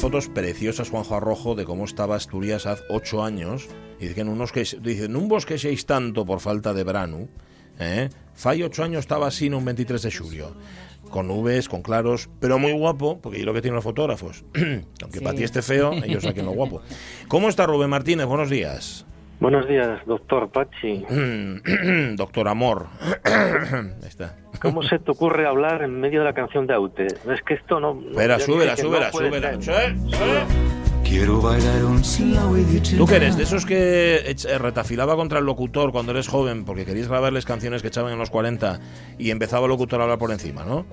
fotos 0.03 0.29
preciosas, 0.29 0.91
Juanjo 0.91 1.15
Arrojo, 1.15 1.55
de 1.55 1.65
cómo 1.65 1.85
estaba 1.85 2.17
Asturias 2.17 2.67
hace 2.67 2.83
ocho 2.89 3.23
años. 3.23 3.69
Dicen, 4.01 4.29
unos 4.29 4.51
que, 4.51 4.65
dicen, 4.83 5.15
un 5.15 5.29
bosque 5.29 5.59
seis 5.59 5.87
tanto 5.87 6.27
por 6.27 6.41
falta 6.41 6.75
de 6.75 6.83
branu. 6.83 7.29
Eh? 7.83 8.09
Fai 8.35 8.63
ocho 8.63 8.83
años 8.85 9.01
estaba 9.01 9.27
así 9.27 9.47
en 9.47 9.55
un 9.55 9.65
23 9.65 10.01
de 10.03 10.13
julio. 10.13 10.55
Con 11.11 11.29
nubes, 11.29 11.69
con 11.69 11.83
claros, 11.83 12.31
pero 12.41 12.59
muy 12.59 12.73
guapo, 12.73 13.21
porque 13.21 13.41
es 13.41 13.45
lo 13.45 13.53
que 13.53 13.61
tienen 13.61 13.75
los 13.75 13.85
fotógrafos. 13.85 14.45
Aunque 15.03 15.19
Sí. 15.19 15.25
para 15.25 15.37
ti 15.37 15.43
esté 15.45 15.61
feo, 15.61 15.93
ellos 15.93 16.23
saquen 16.23 16.47
lo 16.47 16.53
guapo. 16.53 16.81
¿Cómo 17.29 17.49
está 17.51 17.67
Rubén 17.67 17.91
Martínez? 17.91 18.25
Buenos 18.27 18.49
días. 18.49 19.05
Buenos 19.41 19.67
días, 19.69 20.01
doctor 20.07 20.49
Pachi. 20.51 21.05
Doctor 22.17 22.47
Amor. 22.49 22.87
Ahí 23.25 23.91
está. 24.09 24.37
¿Cómo 24.63 24.83
se 24.85 25.01
te 25.01 25.11
ocurre 25.11 25.47
hablar 25.47 25.83
en 25.83 26.01
medio 26.01 26.21
de 26.21 26.27
la 26.27 26.33
canción 26.33 26.67
de 26.69 26.75
Aute? 26.75 27.07
Es 27.07 27.43
que 27.45 27.55
esto 27.55 27.81
no... 27.81 28.01
Espera, 28.11 28.39
súbela, 28.39 28.77
súbela, 28.77 29.11
súbela. 29.11 29.59
Quiero 31.13 31.43
bailar 31.43 31.85
un 31.85 32.03
slow 32.03 32.55
with 32.55 32.67
you 32.73 32.97
¿Tú 32.97 33.07
qué 33.07 33.17
eres? 33.17 33.37
¿De 33.37 33.43
esos 33.43 33.67
que 33.67 34.17
eh, 34.17 34.59
retafilaba 34.59 35.15
contra 35.15 35.41
el 35.41 35.45
locutor 35.45 35.93
cuando 35.93 36.13
eres 36.13 36.27
joven 36.27 36.65
porque 36.65 36.87
querías 36.87 37.07
grabarles 37.07 37.45
canciones 37.45 37.83
que 37.83 37.89
echaban 37.89 38.15
en 38.15 38.19
los 38.19 38.31
40 38.31 38.81
y 39.19 39.31
empezaba 39.31 39.67
el 39.67 39.69
locutor 39.69 40.01
a 40.01 40.05
hablar 40.05 40.19
por 40.19 40.31
encima, 40.31 40.65
¿no? 40.65 40.87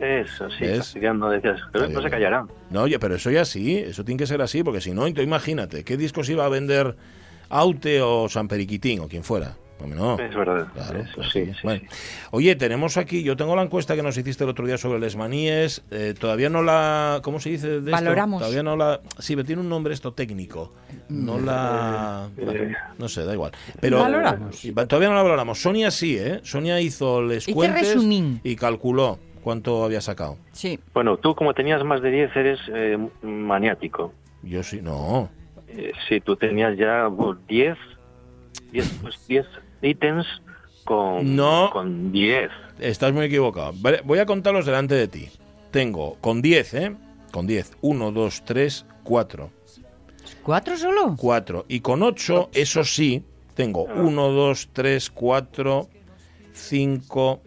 Eso, 0.00 0.48
sí, 0.48 0.64
¿Ves? 0.64 0.78
fastidiando, 0.78 1.28
decías, 1.28 1.60
pero 1.70 1.86
no 1.86 2.00
se 2.00 2.08
callarán. 2.08 2.48
No, 2.70 2.84
oye, 2.84 2.98
pero 2.98 3.16
eso 3.16 3.30
ya 3.30 3.44
sí, 3.44 3.76
eso 3.76 4.06
tiene 4.06 4.20
que 4.20 4.26
ser 4.26 4.40
así, 4.40 4.62
porque 4.62 4.80
si 4.80 4.92
no, 4.92 5.06
imagínate, 5.06 5.84
¿qué 5.84 5.98
discos 5.98 6.30
iba 6.30 6.46
a 6.46 6.48
vender 6.48 6.96
Aute 7.50 8.00
o 8.00 8.30
San 8.30 8.48
Periquitín 8.48 9.00
o 9.00 9.08
quien 9.08 9.22
fuera? 9.22 9.56
No. 9.86 10.18
Es 10.18 10.34
verdad, 10.34 10.66
Claro, 10.74 11.00
eso 11.00 11.12
pues 11.16 11.30
sí, 11.32 11.44
sí. 11.46 11.52
sí, 11.52 11.60
Bueno. 11.62 11.80
sí. 11.90 11.96
Oye, 12.30 12.56
tenemos 12.56 12.96
aquí, 12.96 13.22
yo 13.22 13.36
tengo 13.36 13.54
la 13.56 13.62
encuesta 13.62 13.94
que 13.96 14.02
nos 14.02 14.16
hiciste 14.16 14.44
el 14.44 14.50
otro 14.50 14.66
día 14.66 14.78
sobre 14.78 14.98
les 14.98 15.16
maníes, 15.16 15.82
eh, 15.90 16.14
todavía 16.18 16.48
no 16.48 16.62
la, 16.62 17.20
¿cómo 17.22 17.40
se 17.40 17.50
dice? 17.50 17.68
De 17.68 17.78
esto? 17.78 17.90
Valoramos. 17.90 18.40
Todavía 18.40 18.62
no 18.62 18.76
la, 18.76 19.00
sí, 19.18 19.34
pero 19.36 19.46
tiene 19.46 19.62
un 19.62 19.68
nombre 19.68 19.94
esto 19.94 20.12
técnico, 20.12 20.72
no 21.08 21.38
la, 21.38 22.28
Eh, 22.36 22.44
bueno, 22.44 22.62
eh. 22.62 22.72
no 22.98 23.08
sé, 23.08 23.24
da 23.24 23.32
igual. 23.34 23.52
Pero 23.80 23.98
Valoramos. 24.00 24.60
todavía 24.88 25.08
no 25.08 25.14
la 25.14 25.22
valoramos. 25.22 25.60
Sonia 25.60 25.90
sí, 25.90 26.16
¿eh? 26.18 26.40
Sonia 26.42 26.80
hizo 26.80 27.22
les 27.22 27.44
Hice 27.48 27.54
cuentes 27.54 27.94
resumín. 27.94 28.40
y 28.44 28.56
calculó 28.56 29.18
cuánto 29.42 29.84
había 29.84 30.00
sacado. 30.00 30.38
Sí. 30.52 30.78
Bueno, 30.94 31.16
tú 31.16 31.34
como 31.34 31.52
tenías 31.54 31.82
más 31.84 32.00
de 32.02 32.10
10 32.10 32.36
eres 32.36 32.60
eh, 32.72 32.96
maniático. 33.22 34.12
Yo 34.42 34.62
sí, 34.62 34.80
no. 34.82 35.28
Eh, 35.68 35.92
sí, 36.08 36.20
tú 36.20 36.36
tenías 36.36 36.76
ya 36.76 37.06
bueno, 37.06 37.40
10, 37.48 37.76
10, 38.72 38.98
pues 39.02 39.26
10 39.28 39.46
ítems 39.82 40.26
con, 40.84 41.36
No. 41.36 41.70
con 41.72 42.10
10. 42.12 42.50
Estás 42.78 43.12
muy 43.12 43.26
equivocado. 43.26 43.72
Vale, 43.76 44.00
voy 44.04 44.18
a 44.18 44.26
contarlos 44.26 44.66
delante 44.66 44.94
de 44.94 45.08
ti. 45.08 45.28
Tengo 45.70 46.16
con 46.20 46.42
10, 46.42 46.74
¿eh? 46.74 46.96
Con 47.32 47.46
10. 47.46 47.72
1, 47.80 48.10
2, 48.12 48.42
3, 48.44 48.86
4. 49.04 49.50
¿Cuatro 50.42 50.76
solo? 50.76 51.14
4. 51.18 51.66
Y 51.68 51.80
con 51.80 52.02
8, 52.02 52.50
eso 52.52 52.82
sí, 52.84 53.24
tengo 53.54 53.84
1, 53.84 54.28
2, 54.30 54.68
3, 54.72 55.10
4, 55.10 55.88
5. 56.52 57.42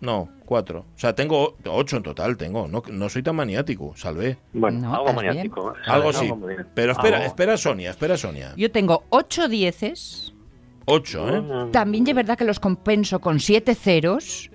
No, 0.00 0.28
4. 0.44 0.78
O 0.80 0.98
sea, 0.98 1.14
tengo 1.14 1.56
8 1.64 1.96
en 1.98 2.02
total, 2.02 2.36
tengo. 2.36 2.66
No, 2.68 2.82
no 2.90 3.08
soy 3.08 3.22
tan 3.22 3.36
maniático, 3.36 3.94
salvé. 3.96 4.36
Bueno, 4.52 4.80
No, 4.80 4.94
algo 4.94 5.06
estás 5.08 5.22
bien. 5.22 5.26
maniático. 5.36 5.70
¿eh? 5.72 5.80
Algo 5.86 6.12
sí. 6.12 6.30
Pero 6.74 6.92
espera, 6.92 7.24
espera 7.24 7.56
Sonia, 7.56 7.90
espera 7.90 8.16
Sonia. 8.16 8.52
Yo 8.56 8.70
tengo 8.70 9.04
ocho 9.10 9.48
dieces. 9.48 10.33
8, 10.86 11.28
¿eh? 11.36 11.42
También 11.72 12.06
es 12.06 12.14
verdad 12.14 12.36
que 12.38 12.44
los 12.44 12.60
compenso 12.60 13.20
con 13.20 13.40
siete 13.40 13.74
ceros, 13.74 14.50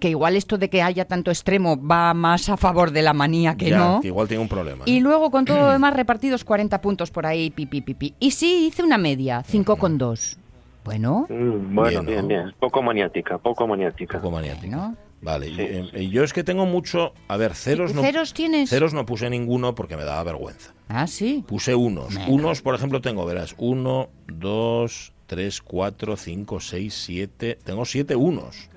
que 0.00 0.10
igual 0.10 0.36
esto 0.36 0.58
de 0.58 0.68
que 0.68 0.82
haya 0.82 1.06
tanto 1.06 1.30
extremo 1.30 1.80
va 1.82 2.12
más 2.14 2.48
a 2.48 2.56
favor 2.56 2.90
de 2.90 3.02
la 3.02 3.12
manía 3.14 3.56
que 3.56 3.70
Ya, 3.70 3.78
no. 3.78 4.00
que 4.00 4.08
igual 4.08 4.28
tiene 4.28 4.42
un 4.42 4.48
problema. 4.48 4.84
Y 4.86 4.98
¿eh? 4.98 5.00
luego 5.00 5.30
con 5.30 5.44
todo 5.44 5.58
lo 5.58 5.70
demás 5.72 5.94
repartidos 5.94 6.44
40 6.44 6.80
puntos 6.80 7.10
por 7.10 7.24
ahí, 7.26 7.50
pipi, 7.50 7.80
pipi. 7.80 8.14
Y 8.20 8.32
sí, 8.32 8.66
hice 8.66 8.82
una 8.82 8.98
media, 8.98 9.42
5,2. 9.42 10.36
Bueno, 10.84 11.26
mm, 11.28 11.74
bueno, 11.74 12.02
Bien, 12.02 12.06
bien, 12.06 12.20
¿no? 12.22 12.28
bien. 12.28 12.54
Poco 12.60 12.82
maniática, 12.82 13.38
poco 13.38 13.66
maniática. 13.66 14.18
poco 14.18 14.30
maniático. 14.30 14.76
¿no? 14.76 14.96
Vale, 15.22 15.48
y, 15.48 15.54
Sí, 15.56 15.62
eh, 15.62 15.84
sí. 15.92 15.98
y 16.04 16.10
yo 16.10 16.22
es 16.22 16.32
que 16.32 16.44
tengo 16.44 16.66
mucho. 16.66 17.12
A 17.26 17.36
ver, 17.38 17.54
ceros 17.54 17.94
no. 17.94 18.02
¿Ceros 18.02 18.34
tienes? 18.34 18.68
Ceros 18.70 18.92
no 18.94 19.04
puse 19.06 19.28
ninguno 19.30 19.74
porque 19.74 19.96
me 19.96 20.04
daba 20.04 20.22
vergüenza. 20.22 20.74
Ah, 20.88 21.06
sí. 21.08 21.42
Puse 21.48 21.74
unos. 21.74 22.14
Unos, 22.28 22.60
por 22.62 22.74
ejemplo, 22.76 23.00
tengo, 23.00 23.24
verás, 23.24 23.54
1, 23.58 24.08
2, 24.28 25.12
3, 25.26 25.62
4, 25.62 26.16
5, 26.16 26.60
6, 26.60 26.94
7. 26.94 27.58
Tengo 27.64 27.84
7 27.84 28.16
unos. 28.16 28.68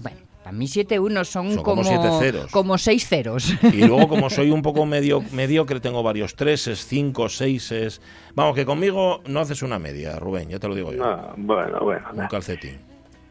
Bueno, 0.00 0.18
para 0.44 0.52
mí 0.56 0.66
7 0.66 0.98
unos 0.98 1.28
son, 1.28 1.52
Son 1.54 1.62
como 1.62 1.84
siete 1.84 2.08
ceros. 2.20 2.50
Como 2.50 2.78
6 2.78 3.08
ceros. 3.08 3.54
Y 3.62 3.86
luego, 3.86 4.08
como 4.08 4.30
soy 4.30 4.50
un 4.50 4.62
poco 4.62 4.86
medio 4.86 5.22
mediocre, 5.32 5.80
tengo 5.80 6.02
varios 6.02 6.34
treses, 6.34 6.84
cinco, 6.86 7.28
seises. 7.28 8.00
Vamos, 8.34 8.54
que 8.54 8.64
conmigo 8.64 9.20
no 9.26 9.40
haces 9.40 9.62
una 9.62 9.78
media, 9.78 10.16
Rubén, 10.18 10.48
ya 10.48 10.58
te 10.58 10.68
lo 10.68 10.74
digo 10.74 10.92
yo. 10.92 11.04
Ah, 11.04 11.34
bueno, 11.36 11.80
bueno. 11.80 12.06
Un 12.14 12.26
calcetín. 12.28 12.78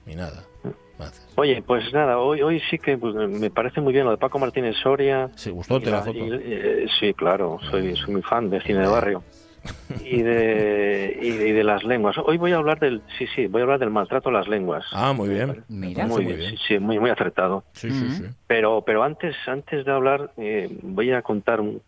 Ni 0.06 0.16
nada. 0.16 0.44
Oye, 1.36 1.62
pues 1.62 1.94
nada, 1.94 2.18
hoy 2.18 2.42
hoy 2.42 2.60
sí 2.72 2.80
que 2.80 2.98
pues, 2.98 3.14
me 3.14 3.52
parece 3.52 3.82
muy 3.82 3.94
bien 3.94 4.06
lo 4.06 4.12
de 4.12 4.18
Paco 4.18 4.40
Martínez 4.40 4.76
Soria. 4.82 5.30
¿Se 5.36 5.52
gustó? 5.52 5.78
Y 5.78 5.82
¿Te 5.82 5.92
la 5.92 5.98
la- 5.98 6.04
foto? 6.04 6.18
y, 6.18 6.32
eh, 6.34 6.88
sí, 7.00 7.14
claro, 7.14 7.60
soy, 7.70 7.96
soy 7.96 8.14
muy 8.14 8.24
fan 8.24 8.50
de 8.50 8.60
cine 8.62 8.80
de 8.80 8.88
barrio. 8.88 9.24
Y 10.04 10.22
de, 10.22 11.18
y 11.22 11.32
de, 11.32 11.50
y 11.50 11.52
de 11.52 11.64
las 11.64 11.84
lenguas. 11.84 12.16
Hoy 12.18 12.38
voy 12.38 12.52
a 12.54 12.58
hablar 12.58 12.80
del, 12.80 13.02
sí, 13.18 13.26
sí, 13.36 13.48
voy 13.48 13.62
a 13.62 13.64
hablar 13.64 13.80
del 13.80 13.90
maltrato 13.90 14.30
a 14.30 14.32
las 14.32 14.48
lenguas. 14.48 14.86
Ah, 14.92 15.14
muy 15.14 15.30
bien. 15.30 15.64
Mira. 15.68 16.04
parece 16.08 16.24
muy 16.24 16.34
bien, 16.34 16.52
sí, 16.52 16.58
sí, 16.68 16.80
muy, 16.80 17.00
muy 17.00 17.10
acertado. 17.10 17.64
Sí, 17.74 17.90
sí, 17.92 18.10
sí. 18.12 18.24
Pero, 18.48 18.84
pero 18.86 19.04
antes, 19.04 19.36
antes 19.48 19.86
de 19.86 19.92
hablar, 19.92 20.32
eh, 20.38 20.70
voy 20.82 21.12
a 21.12 21.22
contar 21.22 21.62
un- 21.62 21.82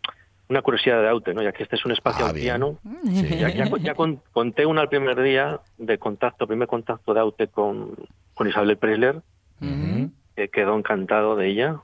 una 0.49 0.61
curiosidad 0.61 1.01
de 1.01 1.09
Aute, 1.09 1.33
¿no? 1.33 1.43
Ya 1.43 1.51
que 1.51 1.61
este 1.63 1.75
es 1.75 1.85
un 1.85 1.91
espacio 1.91 2.25
Ah, 2.25 2.31
bien. 2.31 2.61
autiano. 2.61 2.79
Sí. 3.13 3.37
Ya, 3.37 3.49
ya, 3.49 3.65
ya 3.79 3.93
con- 3.93 4.21
conté 4.31 4.65
una 4.65 4.81
el 4.81 4.89
primer 4.89 5.21
día 5.21 5.59
de 5.77 5.97
contacto, 5.99 6.47
primer 6.47 6.67
contacto 6.67 7.13
de 7.13 7.19
Aute 7.19 7.47
con, 7.49 7.93
con 8.33 8.47
Isabel 8.47 8.75
Preisler, 8.77 9.21
Ujú. 9.61 10.09
que 10.35 10.49
quedó 10.49 10.75
encantado 10.77 11.35
de 11.35 11.47
ella, 11.49 11.77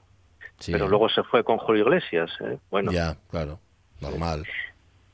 Sí. 0.60 0.72
pero 0.72 0.88
luego 0.88 1.10
se 1.10 1.22
fue 1.24 1.44
con 1.44 1.58
Julio 1.58 1.84
Iglesias. 1.84 2.32
¿eh? 2.42 2.58
Bueno, 2.72 2.92
Ya, 2.92 3.16
claro. 3.30 3.60
Normal. 4.02 4.44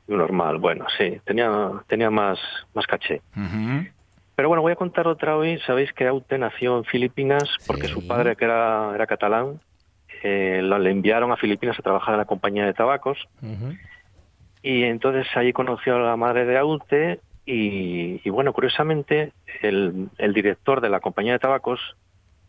Normal, 0.06 0.58
bueno, 0.58 0.86
sí, 0.98 1.20
tenía, 1.24 1.70
tenía 1.86 2.10
más, 2.10 2.38
más 2.74 2.86
caché. 2.86 3.22
Pero 4.34 4.48
bueno, 4.48 4.62
voy 4.62 4.72
a 4.72 4.76
contar 4.76 5.06
otra 5.06 5.36
hoy. 5.36 5.58
Sabéis 5.66 5.92
que 5.92 6.06
Aute 6.06 6.38
nació 6.38 6.78
en 6.78 6.84
Filipinas 6.84 7.44
porque 7.66 7.86
Sí. 7.86 7.92
su 7.94 8.06
padre, 8.06 8.34
que 8.36 8.44
era, 8.46 8.92
era 8.94 9.06
catalán, 9.06 9.60
eh, 10.22 10.60
lo- 10.62 10.78
le 10.78 10.90
enviaron 10.90 11.30
a 11.32 11.36
Filipinas 11.36 11.78
a 11.78 11.82
trabajar 11.82 12.14
en 12.14 12.18
la 12.18 12.24
compañía 12.24 12.64
de 12.64 12.74
tabacos. 12.74 13.18
Y 14.62 14.84
entonces 14.84 15.26
allí 15.34 15.52
conoció 15.52 15.96
a 15.96 16.00
la 16.00 16.16
madre 16.16 16.44
de 16.46 16.56
Aute 16.58 17.20
y, 17.44 18.20
y 18.26 18.30
bueno, 18.30 18.52
curiosamente, 18.52 19.32
el, 19.60 20.08
el 20.18 20.32
director 20.32 20.80
de 20.80 20.88
la 20.88 21.00
compañía 21.00 21.32
de 21.32 21.38
tabacos 21.40 21.80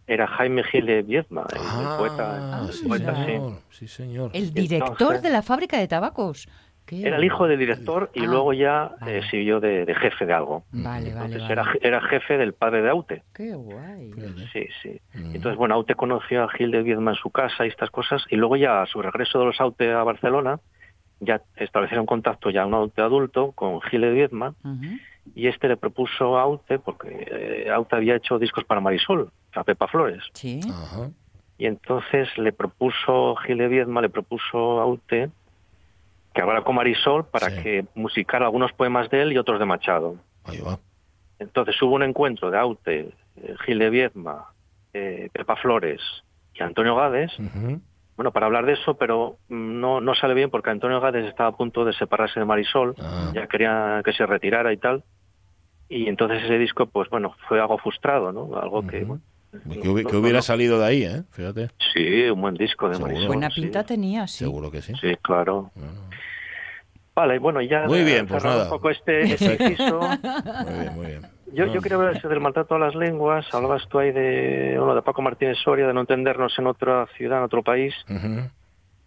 era 0.06 0.28
Jaime 0.28 0.64
Gil 0.66 0.86
de 0.86 1.02
Viedma, 1.02 1.46
el, 1.52 1.58
el 1.58 1.66
Ah, 1.68 1.96
poeta. 1.98 2.62
el 2.68 2.74
sí, 2.74 2.88
poeta, 2.88 3.16
sí. 3.16 3.24
señor. 3.26 3.52
Sí, 3.72 3.88
señor. 3.88 4.32
El 4.34 4.54
director 4.54 4.92
Entonces- 4.92 5.22
de 5.24 5.30
la 5.32 5.42
fábrica 5.42 5.78
de 5.80 5.88
tabacos. 5.88 6.48
¿Qué? 6.86 7.08
Era 7.08 7.18
el 7.18 7.24
hijo 7.24 7.48
del 7.48 7.58
director 7.60 8.12
y 8.14 8.24
Ah, 8.24 8.28
luego 8.28 8.52
ya 8.54 8.92
vale. 9.00 9.20
eh, 9.20 9.22
siguió 9.32 9.60
de, 9.60 9.86
de 9.86 9.96
jefe 9.96 10.26
de 10.26 10.34
algo. 10.34 10.64
Vale, 10.72 11.14
vale, 11.14 11.36
Entonces 11.36 11.42
vale. 11.42 11.54
era, 11.54 11.66
era 11.82 12.02
jefe 12.02 12.38
del 12.38 12.54
padre 12.54 12.82
de 12.82 12.90
Aute. 12.90 13.24
Qué 13.34 13.54
guay. 13.56 14.12
Sí, 14.52 14.68
sí. 14.82 15.00
Mm. 15.14 15.36
Entonces, 15.36 15.58
bueno, 15.58 15.76
Aute 15.76 15.96
conoció 15.96 16.44
a 16.44 16.50
Gil 16.50 16.72
de 16.72 16.84
Viedma 16.84 17.12
en 17.12 17.18
su 17.18 17.30
casa 17.30 17.66
y 17.66 17.70
estas 17.70 17.90
cosas, 17.90 18.24
y 18.30 18.36
luego 18.36 18.58
ya 18.58 18.82
a 18.82 18.86
su 18.86 19.02
regreso 19.02 19.40
de 19.40 19.46
los 19.46 19.62
Aute 19.62 19.92
a 19.94 20.04
Barcelona, 20.04 20.60
ya 21.20 21.42
establecieron 21.56 22.06
contacto 22.06 22.50
ya 22.50 22.66
un 22.66 22.74
Aute 22.74 23.02
adulto 23.02 23.54
con 23.54 23.80
Gil 23.82 24.02
de 24.02 24.12
Viedma, 24.12 24.54
y 25.36 25.48
este 25.48 25.70
le 25.70 25.78
propuso 25.78 26.38
a 26.38 26.42
Aute, 26.42 26.80
porque 26.80 27.08
eh, 27.32 27.70
Aute 27.74 27.96
había 27.96 28.16
hecho 28.18 28.38
discos 28.40 28.66
para 28.66 28.82
Marisol, 28.82 29.30
a 29.56 29.64
Pepa 29.64 29.88
Flores, 29.88 30.22
Sí. 30.34 30.60
Ajá. 30.70 31.10
y 31.58 31.66
entonces 31.68 32.28
le 32.38 32.52
propuso, 32.52 33.36
Gil 33.38 33.58
de 33.60 33.70
Viedma 33.70 34.02
le 34.02 34.10
propuso 34.10 34.82
a 34.82 34.84
Aute 34.84 35.30
que 36.34 36.42
hablara 36.42 36.64
con 36.64 36.76
Marisol 36.76 37.26
para 37.26 37.50
Sí. 37.50 37.62
que 37.64 37.86
musicara 37.96 38.46
algunos 38.46 38.72
poemas 38.74 39.10
de 39.10 39.22
él 39.22 39.34
y 39.34 39.38
otros 39.38 39.60
de 39.60 39.66
Machado. 39.66 40.16
Ahí 40.46 40.60
va. 40.60 40.80
Entonces 41.40 41.80
hubo 41.82 41.96
un 41.96 42.04
encuentro 42.04 42.50
de 42.52 42.58
Aute, 42.58 43.10
eh, 43.38 43.56
Gil 43.66 43.80
de 43.80 43.90
Viedma, 43.90 44.46
eh, 44.94 45.30
Pepa 45.32 45.56
Flores 45.58 46.02
y 46.54 46.64
Antonio 46.64 46.96
Gades, 46.96 47.32
bueno, 48.16 48.32
para 48.32 48.46
hablar 48.46 48.66
de 48.66 48.74
eso, 48.74 48.96
pero 48.96 49.38
mm, 49.50 49.80
no, 49.80 50.00
no 50.02 50.14
sale 50.16 50.34
bien 50.36 50.50
porque 50.52 50.70
Antonio 50.70 51.02
Gades 51.02 51.26
estaba 51.26 51.50
a 51.50 51.58
punto 51.58 51.84
de 51.86 51.94
separarse 51.94 52.40
de 52.40 52.46
Marisol, 52.46 52.96
Ah. 53.02 53.32
ya 53.34 53.48
quería 53.48 54.02
que 54.06 54.14
se 54.14 54.26
retirara 54.26 54.72
y 54.72 54.78
tal, 54.78 55.04
y 55.90 56.08
entonces 56.08 56.44
ese 56.44 56.58
disco, 56.60 56.86
pues 56.86 57.10
bueno, 57.10 57.36
fue 57.48 57.60
algo 57.60 57.78
frustrado, 57.80 58.32
¿no? 58.32 58.56
Algo 58.60 58.86
que, 58.88 59.04
bueno, 59.04 59.22
Que, 59.82 59.90
hubi- 59.90 60.06
que 60.10 60.16
hubiera 60.18 60.40
no- 60.40 60.44
salido 60.44 60.80
de 60.80 60.86
ahí, 60.86 61.04
¿eh? 61.04 61.24
Fíjate. 61.32 61.70
Sí, 61.94 62.24
un 62.30 62.42
buen 62.42 62.56
disco 62.56 62.90
de. 62.90 62.98
Marisol. 63.00 63.28
Buena 63.28 63.50
sí. 63.52 63.62
pinta 63.62 63.84
tenía, 63.84 64.28
sí. 64.28 64.40
Seguro 64.40 64.72
que 64.72 64.82
sí. 64.82 64.94
Sí, 65.00 65.16
claro. 65.22 65.72
Bueno, 65.76 65.92
Vale, 67.16 67.38
bueno, 67.38 67.62
ya 67.62 67.86
Muy 67.86 68.04
bien, 68.04 68.26
pues 68.26 68.44
nada. 68.44 68.64
un 68.64 68.70
poco 68.72 68.90
este, 68.90 69.22
este 69.34 69.54
inciso, 69.64 70.00
muy 70.00 70.80
bien, 70.80 70.96
muy 70.96 71.06
bien. 71.06 71.22
Yo, 71.54 71.68
No, 71.68 71.74
yo 71.76 71.82
quería 71.82 71.98
hablar 72.00 72.20
del 72.20 72.40
maltrato 72.40 72.74
a 72.74 72.80
las 72.80 72.96
lenguas. 72.96 73.46
Hablabas 73.54 73.88
tú 73.88 74.00
ahí 74.00 74.12
de, 74.12 74.74
bueno, 74.80 74.96
de 74.96 75.04
Paco 75.04 75.22
Martínez 75.22 75.58
Soria, 75.64 75.86
de 75.86 75.94
no 75.94 76.02
entendernos 76.02 76.58
en 76.58 76.66
otra 76.66 77.06
ciudad, 77.16 77.38
en 77.38 77.44
otro 77.44 77.62
país. 77.62 77.94
Ujú. 78.10 78.50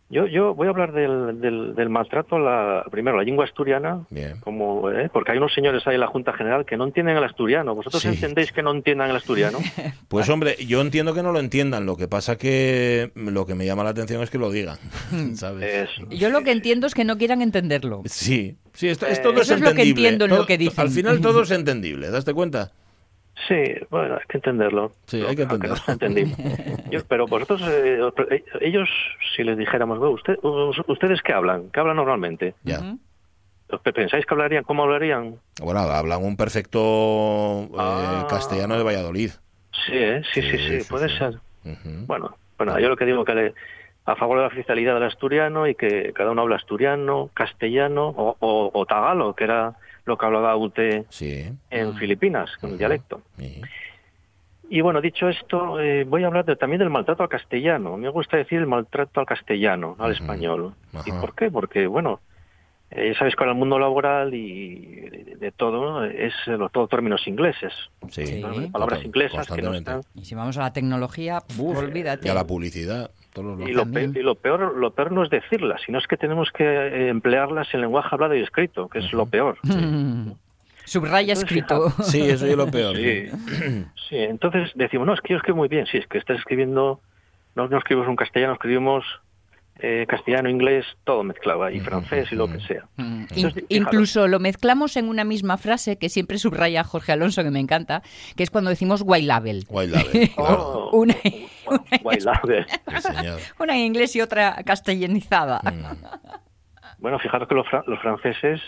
Yo, 0.08 0.26
yo 0.28 0.54
voy 0.54 0.68
a 0.68 0.70
hablar 0.70 0.92
del, 0.92 1.40
del, 1.40 1.75
del 1.75 1.88
maltrato 1.88 2.36
a 2.36 2.38
la, 2.38 2.84
primero, 2.92 3.16
la 3.16 3.25
lengua 3.25 3.44
asturiana, 3.44 4.06
Bien. 4.08 4.38
como, 4.38 4.88
¿eh? 4.92 5.10
porque 5.12 5.32
hay 5.32 5.38
unos 5.38 5.52
señores 5.52 5.84
ahí 5.86 5.94
en 5.94 6.00
la 6.00 6.06
Junta 6.06 6.32
General 6.32 6.64
que 6.64 6.76
no 6.76 6.84
entienden 6.84 7.16
el 7.16 7.25
asturiano. 7.25 7.75
¿Vosotros 7.75 8.02
Sí. 8.02 8.08
entendéis 8.08 8.52
que 8.52 8.62
no 8.62 8.70
entiendan 8.70 9.10
el 9.10 9.16
asturiano? 9.16 9.58
Pues 10.08 10.28
hombre, 10.28 10.54
yo 10.64 10.80
entiendo 10.80 11.12
que 11.12 11.25
no 11.25 11.32
lo 11.32 11.40
entiendan. 11.40 11.86
Lo 11.86 11.96
que 11.96 12.06
pasa 12.06 12.36
que 12.36 13.10
lo 13.16 13.46
que 13.46 13.56
me 13.56 13.66
llama 13.66 13.82
la 13.82 13.90
atención 13.90 14.22
es 14.22 14.30
que 14.30 14.38
lo 14.38 14.50
digan, 14.52 14.78
¿sabes? 15.34 15.90
Es- 15.90 16.08
Yo 16.18 16.30
lo 16.30 16.42
que 16.42 16.52
entiendo 16.52 16.86
es 16.86 16.94
que 16.94 17.04
no 17.04 17.18
quieran 17.18 17.42
entenderlo. 17.42 18.02
Sí, 18.04 18.56
sí, 18.75 18.88
esto, 18.88 19.06
Eh, 19.06 19.12
es 19.12 19.20
todo 19.22 19.40
Eso 19.40 19.54
es 19.54 19.60
lo 19.60 19.66
que 19.75 19.82
entendible. 19.82 20.08
entiendo 20.08 20.25
en 20.26 20.30
lo 20.40 20.46
que 20.46 20.56
dicen. 20.56 20.80
Al 20.84 20.90
final 20.90 21.20
todo 21.20 21.42
es 21.42 21.50
entendible, 21.50 22.10
¿daste 22.10 22.32
cuenta? 22.32 22.70
Sí, 23.48 23.62
bueno, 23.90 24.14
hay 24.14 24.26
que 24.28 24.38
entenderlo. 24.38 24.92
Sí, 25.06 25.22
hay 25.22 25.36
que 25.36 25.42
entenderlo. 25.42 25.76
entendí. 25.88 26.24
Yo- 26.90 27.04
pero 27.06 27.26
vosotros, 27.26 27.60
eh, 27.70 28.00
eh, 28.30 28.44
ellos, 28.60 28.88
si 29.36 29.44
les 29.44 29.58
dijéramos, 29.58 29.98
"Bueno, 29.98 30.14
usted, 30.14 30.38
us- 30.42 30.80
¿ustedes 30.88 31.20
qué 31.22 31.32
hablan? 31.32 31.70
¿Qué 31.70 31.80
hablan 31.80 31.96
normalmente? 31.96 32.54
Ya. 32.64 32.80
Ujú. 32.80 32.98
¿Os 33.68 33.80
¿Pensáis 33.80 34.24
que 34.24 34.32
hablarían? 34.34 34.62
¿Cómo 34.64 34.84
hablarían? 34.84 35.36
Bueno, 35.60 35.80
hablan 35.80 36.24
un 36.24 36.36
perfecto 36.36 36.78
eh, 37.64 37.68
Ah. 37.78 38.26
castellano 38.28 38.76
de 38.78 38.84
Valladolid. 38.84 39.30
Sí, 39.86 39.92
¿eh? 39.92 40.22
sí, 40.32 40.40
sí, 40.42 40.50
Sí, 40.52 40.58
sí, 40.58 40.80
sí, 40.80 40.88
puede 40.88 41.08
sí. 41.08 41.18
ser. 41.18 41.34
Bueno, 42.06 42.36
bueno, 42.56 42.78
yo 42.78 42.88
lo 42.88 42.96
que 42.96 43.04
digo 43.04 43.24
que 43.24 43.34
le, 43.34 43.54
a 44.06 44.14
favor 44.16 44.38
de 44.38 44.42
la 44.42 44.48
oficialidad 44.48 44.94
del 44.94 45.02
asturiano 45.02 45.66
y 45.66 45.74
que 45.74 46.12
cada 46.14 46.30
uno 46.30 46.42
habla 46.42 46.56
asturiano, 46.56 47.28
castellano 47.34 48.06
o, 48.08 48.36
o, 48.38 48.70
o 48.72 48.86
tagalo, 48.86 49.34
que 49.34 49.44
era 49.44 49.74
hablaba 50.14 50.56
Ute 50.56 51.04
Sí. 51.08 51.44
en 51.70 51.94
Filipinas, 51.96 52.50
con 52.60 52.70
el 52.70 52.78
dialecto. 52.78 53.22
Y 54.68 54.80
bueno, 54.80 55.00
dicho 55.00 55.28
esto, 55.28 55.80
eh, 55.80 56.04
voy 56.04 56.25
a 56.25 56.26
hablar 56.26 56.44
de- 56.44 56.56
también 56.56 56.80
del 56.80 56.90
maltrato 56.90 57.22
al 57.22 57.28
castellano. 57.28 57.96
Me 57.96 58.08
gusta 58.08 58.36
decir 58.36 58.58
el 58.58 58.66
maltrato 58.66 59.20
al 59.20 59.26
castellano, 59.26 59.94
al 59.98 60.12
español. 60.12 60.75
¿Y 61.04 61.12
por 61.12 61.34
qué? 61.36 61.50
Porque, 61.52 61.86
bueno, 61.86 62.20
eh, 62.90 63.12
ya 63.12 63.18
sabéis 63.18 63.36
que 63.36 63.42
ahora 63.44 63.52
el 63.52 63.58
mundo 63.58 63.78
laboral 63.78 64.34
y 64.34 64.75
de, 65.08 65.36
de 65.36 65.52
todo 65.52 66.04
es 66.04 66.32
eh, 66.48 66.52
los 66.56 66.72
todo 66.72 66.88
términos 66.88 67.26
ingleses. 67.28 67.72
Sí. 68.10 68.26
Sí. 68.26 68.40
Palabras 68.42 68.98
Total- 69.00 69.06
inglesas 69.06 69.46
que 69.46 69.62
no 69.62 69.72
están 69.75 70.00
Y 70.16 70.25
si 70.25 70.34
vamos 70.34 70.56
a 70.58 70.62
la 70.62 70.72
tecnología, 70.72 71.40
pf, 71.46 71.60
olvídate. 71.62 72.26
Y 72.26 72.30
a 72.30 72.34
la 72.34 72.44
publicidad. 72.46 73.10
Todos 73.36 73.58
los 73.58 73.68
Y 73.68 73.72
lo, 73.74 73.82
También. 73.82 74.12
pe- 74.14 74.20
y 74.20 74.22
lo 74.22 74.34
peor 74.34 74.76
lo 74.76 74.90
peor 74.92 75.12
no 75.12 75.22
es 75.22 75.28
decirlas, 75.30 75.82
sino 75.84 75.98
es 75.98 76.06
que 76.06 76.16
tenemos 76.16 76.50
que 76.52 76.64
eh, 76.64 77.08
emplearlas 77.10 77.72
en 77.74 77.82
lenguaje 77.82 78.08
hablado 78.12 78.34
y 78.34 78.40
escrito, 78.40 78.88
que 78.88 78.98
es 79.00 79.12
lo 79.12 79.26
peor. 79.26 79.58
Subraya 80.86 81.32
Entonces, 81.34 81.42
escrito. 81.44 81.90
Sí, 82.02 82.22
eso 82.22 82.46
es 82.46 82.56
lo 82.56 82.66
peor. 82.70 82.96
Sí, 82.96 83.26
sí, 84.08 84.16
entonces 84.16 84.70
decimos, 84.74 85.06
no, 85.06 85.14
es 85.14 85.20
que 85.20 85.32
yo 85.32 85.36
escribo 85.36 85.58
muy 85.58 85.68
bien, 85.68 85.84
sí, 85.86 85.98
es 85.98 86.06
que 86.06 86.16
estás 86.18 86.38
escribiendo, 86.38 87.00
no, 87.56 87.68
no 87.68 87.76
escribimos 87.78 88.08
un 88.08 88.16
castellano, 88.16 88.52
escribimos 88.54 89.04
eh, 89.78 90.06
castellano, 90.09 90.49
inglés, 90.49 90.85
todo 91.04 91.23
mezclado, 91.23 91.68
y 91.71 91.80
francés 91.80 92.28
y 92.33 92.35
lo 92.35 92.50
que 92.50 92.61
sea. 92.61 92.85
Mm. 92.97 93.21
Entonces, 93.30 93.42
In- 93.45 93.52
fijaros. 93.52 93.66
incluso 93.71 94.26
lo 94.28 94.38
mezclamos 94.40 94.97
en 94.97 95.09
una 95.09 95.25
misma 95.25 95.56
frase 95.59 95.97
que 95.99 96.09
siempre 96.09 96.38
subraya 96.38 96.83
Jorge 96.85 97.12
Alonso, 97.12 97.42
que 97.45 97.50
me 97.50 97.61
encanta, 97.61 98.02
que 98.37 98.42
es 98.42 98.50
cuando 98.50 98.71
decimos 98.71 99.02
white 99.04 99.26
label. 99.26 99.64
White 99.68 99.92
Label, 99.92 100.30
claro. 100.35 100.88
Oh, 100.90 100.97
Una, 100.97 101.14
una 103.59 103.75
en 103.76 103.80
inglés 103.85 104.16
y 104.16 104.21
otra 104.21 104.62
castellanizada. 104.64 105.61
Mm. 105.64 106.04
Bueno, 106.99 107.18
fijaros 107.18 107.49
que 107.49 107.54
los, 107.54 107.68
fra- 107.68 107.85
los 107.87 108.00
franceses 108.00 108.61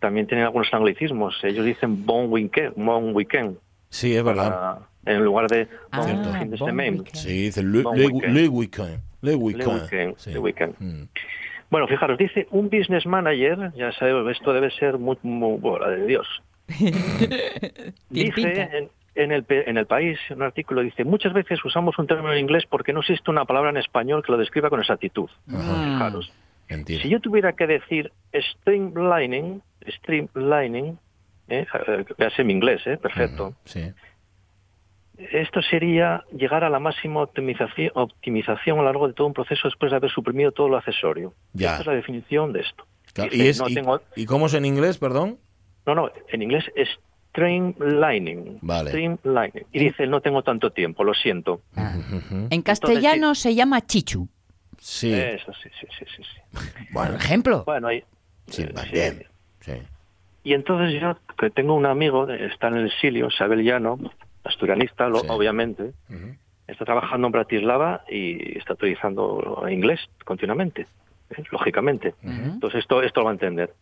también 0.00 0.26
tienen 0.26 0.44
algunos 0.44 0.68
anglicismos. 0.72 1.36
Ellos 1.42 1.64
dicen 1.64 2.04
bon 2.04 2.26
weekend, 2.32 2.74
bon 2.76 3.14
weekend 3.14 3.58
Sí, 3.90 4.14
es 4.14 4.22
verdad. 4.24 4.50
para- 4.50 4.78
en 5.08 5.24
lugar 5.24 5.48
de 5.48 5.66
Ah, 5.90 5.98
bon 6.00 6.06
fin 6.34 6.50
de. 6.50 7.10
Sí, 7.14 7.42
dice 7.44 7.62
le, 7.62 7.82
Bon 7.82 7.96
le- 7.96 8.06
weekend. 8.06 8.34
le 8.34 8.48
weekend. 8.48 9.00
Le 9.22 9.30
Le 9.32 9.36
weekend. 9.36 9.82
weekend, 9.82 10.14
sí. 10.18 10.32
le 10.32 10.38
weekend. 10.38 10.74
Mm. 10.78 11.04
Bueno, 11.70 11.86
fijaros, 11.88 12.16
dice 12.16 12.46
un 12.50 12.70
business 12.70 13.04
manager, 13.04 13.72
ya 13.76 13.92
sabemos, 13.92 14.30
esto 14.32 14.52
debe 14.52 14.70
ser 14.70 14.96
muy, 14.98 15.18
muy 15.22 15.58
bola 15.58 15.90
de 15.90 16.06
Dios. 16.06 16.26
Dice 18.10 18.68
en, 18.72 18.88
en 19.14 19.32
el, 19.32 19.44
pe- 19.44 19.68
en 19.68 19.76
el 19.76 19.86
país, 19.86 20.18
en 20.30 20.36
un 20.36 20.42
artículo, 20.44 20.82
dice, 20.82 21.04
muchas 21.04 21.32
veces 21.32 21.62
usamos 21.64 21.98
un 21.98 22.06
término 22.06 22.32
en 22.32 22.38
inglés 22.38 22.64
porque 22.68 22.92
no 22.92 23.00
existe 23.00 23.30
una 23.30 23.44
palabra 23.44 23.70
en 23.70 23.76
español 23.76 24.22
que 24.24 24.32
lo 24.32 24.38
describa 24.38 24.70
con 24.70 24.80
exactitud. 24.80 25.28
Fijaros, 25.46 26.32
Mentira. 26.70 27.02
si 27.02 27.08
yo 27.08 27.20
tuviera 27.20 27.52
que 27.54 27.66
decir 27.66 28.12
streamlining, 28.34 29.62
streamlining, 29.86 30.98
eh, 31.48 31.66
eh, 31.86 32.04
véase 32.16 32.44
mi 32.44 32.52
inglés, 32.52 32.82
eh, 32.86 32.96
perfecto. 32.96 33.48
Ujú, 33.48 33.56
Sí. 33.64 33.80
Esto 35.32 35.60
sería 35.62 36.24
llegar 36.32 36.62
a 36.64 36.70
la 36.70 36.78
máxima 36.78 37.22
optimización, 37.22 37.90
optimización 37.94 38.78
a 38.78 38.82
lo 38.82 38.86
largo 38.86 39.08
de 39.08 39.14
todo 39.14 39.26
un 39.26 39.32
proceso 39.34 39.66
después 39.68 39.90
de 39.90 39.96
haber 39.96 40.10
suprimido 40.10 40.52
todo 40.52 40.68
lo 40.68 40.76
accesorio. 40.76 41.34
Ya. 41.52 41.70
Esta 41.72 41.80
es 41.80 41.86
la 41.86 41.92
definición 41.94 42.52
de 42.52 42.60
esto. 42.60 42.86
Claro, 43.12 43.30
Dice, 43.30 43.44
¿Y, 43.44 43.48
es, 43.48 43.58
no, 43.60 43.68
y- 43.68 43.74
tengo- 43.74 44.00
¿Y 44.16 44.26
cómo 44.26 44.46
es 44.46 44.54
en 44.54 44.64
inglés, 44.64 44.98
perdón? 44.98 45.38
no, 45.86 45.94
no, 45.94 46.10
en 46.28 46.42
inglés 46.42 46.64
es 46.76 46.88
streamlining. 47.30 48.58
Vale. 48.62 48.90
Streamlining. 48.90 49.66
Y 49.72 49.78
dice, 49.80 50.06
no 50.06 50.20
tengo 50.20 50.42
tanto 50.42 50.70
tiempo, 50.70 51.04
lo 51.04 51.14
siento. 51.14 51.62
Ah. 51.76 51.94
En 52.50 52.62
castellano 52.62 53.34
se 53.34 53.54
llama 53.54 53.80
chichu, 53.86 54.28
Sí. 54.80 55.12
Eso, 55.12 55.52
sí, 55.54 55.68
sí, 55.80 55.86
sí, 55.98 56.04
sí. 56.16 56.22
sí. 56.22 56.40
por 56.92 56.92
Bueno, 56.92 57.16
ejemplo. 57.16 57.64
Bueno, 57.64 57.88
ahí... 57.88 58.04
sí, 58.46 58.62
eh, 58.62 58.72
sí. 58.84 58.90
bien. 58.92 59.24
Sí. 59.60 59.72
Y 60.44 60.54
entonces 60.54 61.00
yo, 61.00 61.16
que 61.36 61.50
tengo 61.50 61.74
un 61.74 61.84
amigo, 61.86 62.28
está 62.30 62.68
en 62.68 62.76
el 62.76 62.86
exilio, 62.86 63.28
Sabel 63.30 63.62
Llano, 63.64 63.98
asturianista, 64.44 65.08
lo- 65.08 65.20
Sí. 65.20 65.26
obviamente, 65.30 65.92
está 66.66 66.84
trabajando 66.84 67.26
en 67.28 67.32
Bratislava 67.32 68.02
y 68.08 68.58
está 68.58 68.74
utilizando 68.74 69.64
inglés 69.70 70.00
continuamente, 70.24 70.82
¿eh? 71.30 71.42
lógicamente. 71.50 72.14
Entonces 72.22 72.80
esto, 72.80 73.02
esto 73.02 73.20
lo 73.20 73.24
va 73.26 73.30
a 73.30 73.34
entender. 73.34 73.72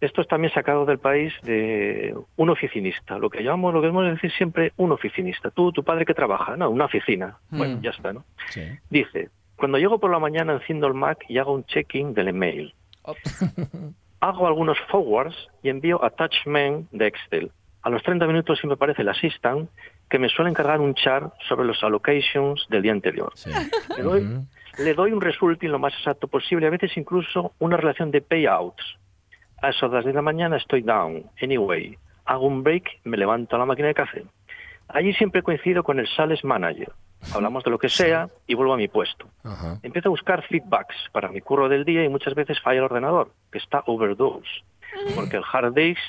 Esto 0.00 0.22
es 0.22 0.28
también 0.28 0.52
sacado 0.54 0.86
del 0.86 0.98
país 0.98 1.32
de 1.42 2.14
un 2.36 2.48
oficinista, 2.48 3.18
lo 3.18 3.28
que 3.28 3.42
llamamos, 3.42 3.74
lo 3.74 3.80
que 3.82 3.88
debemos 3.88 4.10
decir 4.10 4.32
siempre, 4.32 4.72
un 4.78 4.92
oficinista. 4.92 5.50
Tú, 5.50 5.72
tu 5.72 5.84
padre 5.84 6.06
que 6.06 6.14
trabaja, 6.14 6.56
no, 6.56 6.70
una 6.70 6.86
oficina. 6.86 7.36
Bueno, 7.50 7.76
Mm. 7.76 7.80
ya 7.82 7.90
está, 7.90 8.12
¿no? 8.14 8.24
Sí. 8.48 8.62
Dice, 8.88 9.28
cuando 9.56 9.76
llego 9.76 9.98
por 10.00 10.10
la 10.10 10.18
mañana 10.18 10.54
enciendo 10.54 10.86
el 10.86 10.94
Mac 10.94 11.22
y 11.28 11.36
hago 11.36 11.52
un 11.52 11.64
checking 11.64 12.14
del 12.14 12.28
email. 12.28 12.72
Hago 14.22 14.46
algunos 14.46 14.78
forwards 14.90 15.34
y 15.62 15.70
envío 15.70 16.02
attachment 16.04 16.90
de 16.92 17.06
Excel. 17.06 17.50
A 17.82 17.90
los 17.90 18.02
30 18.02 18.26
minutos 18.26 18.58
sí 18.60 18.66
me 18.66 18.76
parece 18.76 19.02
el 19.02 19.08
assistant 19.08 19.70
que 20.08 20.18
me 20.18 20.28
suele 20.28 20.50
encargar 20.50 20.80
un 20.80 20.94
chart 20.94 21.32
sobre 21.48 21.66
los 21.66 21.82
allocations 21.82 22.66
del 22.68 22.82
día 22.82 22.92
anterior. 22.92 23.32
Sí. 23.34 23.50
Le 23.96 24.02
doy, 24.02 24.20
Ujú. 24.22 24.46
le 24.78 24.94
doy 24.94 25.12
un 25.12 25.20
resulting 25.20 25.70
lo 25.70 25.78
más 25.78 25.94
exacto 25.94 26.28
posible, 26.28 26.66
a 26.66 26.70
veces 26.70 26.96
incluso 26.96 27.52
una 27.58 27.76
relación 27.76 28.10
de 28.10 28.20
payouts. 28.20 28.98
A 29.62 29.68
las 29.70 29.80
10 29.80 30.04
de 30.04 30.12
la 30.12 30.22
mañana 30.22 30.56
estoy 30.56 30.82
down. 30.82 31.24
Anyway, 31.42 31.96
hago 32.24 32.46
un 32.46 32.62
break, 32.62 33.00
me 33.04 33.16
levanto 33.16 33.56
a 33.56 33.58
la 33.58 33.66
máquina 33.66 33.88
de 33.88 33.94
café. 33.94 34.24
Allí 34.88 35.12
siempre 35.14 35.42
coincido 35.42 35.82
con 35.84 35.98
el 36.00 36.08
sales 36.08 36.42
manager. 36.44 36.90
Hablamos 37.34 37.62
de 37.64 37.70
lo 37.70 37.78
que 37.78 37.90
sea 37.90 38.28
y 38.46 38.54
vuelvo 38.54 38.72
a 38.72 38.76
mi 38.78 38.88
puesto. 38.88 39.26
Ajá. 39.44 39.78
Empiezo 39.82 40.08
a 40.08 40.10
buscar 40.10 40.42
feedbacks 40.48 40.96
para 41.12 41.28
mi 41.28 41.40
curro 41.42 41.68
del 41.68 41.84
día 41.84 42.02
y 42.02 42.08
muchas 42.08 42.34
veces 42.34 42.58
falla 42.60 42.78
el 42.78 42.84
ordenador, 42.84 43.30
que 43.52 43.58
está 43.58 43.82
overdose, 43.86 44.48
porque 45.14 45.36
el 45.36 45.44
hard 45.52 45.74
disk 45.74 46.00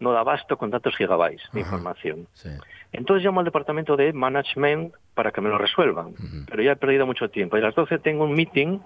no 0.00 0.12
da 0.12 0.20
abasto 0.20 0.56
con 0.56 0.70
tantos 0.70 0.96
gigabytes 0.96 1.42
de 1.52 1.60
Ajá. 1.60 1.68
información. 1.68 2.26
Sí. 2.32 2.50
Entonces 2.92 3.24
llamo 3.24 3.40
al 3.40 3.44
departamento 3.44 3.96
de 3.96 4.12
management 4.12 4.94
para 5.14 5.30
que 5.30 5.40
me 5.40 5.48
lo 5.48 5.58
resuelvan, 5.58 6.14
pero 6.48 6.62
ya 6.62 6.72
he 6.72 6.76
perdido 6.76 7.06
mucho 7.06 7.28
tiempo. 7.30 7.56
Y 7.56 7.60
a 7.60 7.64
las 7.64 7.74
12 7.74 7.98
tengo 7.98 8.24
un 8.24 8.34
meeting 8.34 8.80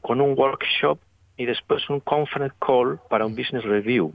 con 0.00 0.20
un 0.20 0.38
workshop 0.38 0.98
y 1.36 1.44
después 1.44 1.88
un 1.90 2.00
conference 2.00 2.54
call 2.58 2.98
para 3.10 3.26
un 3.26 3.34
business 3.34 3.64
review. 3.64 4.14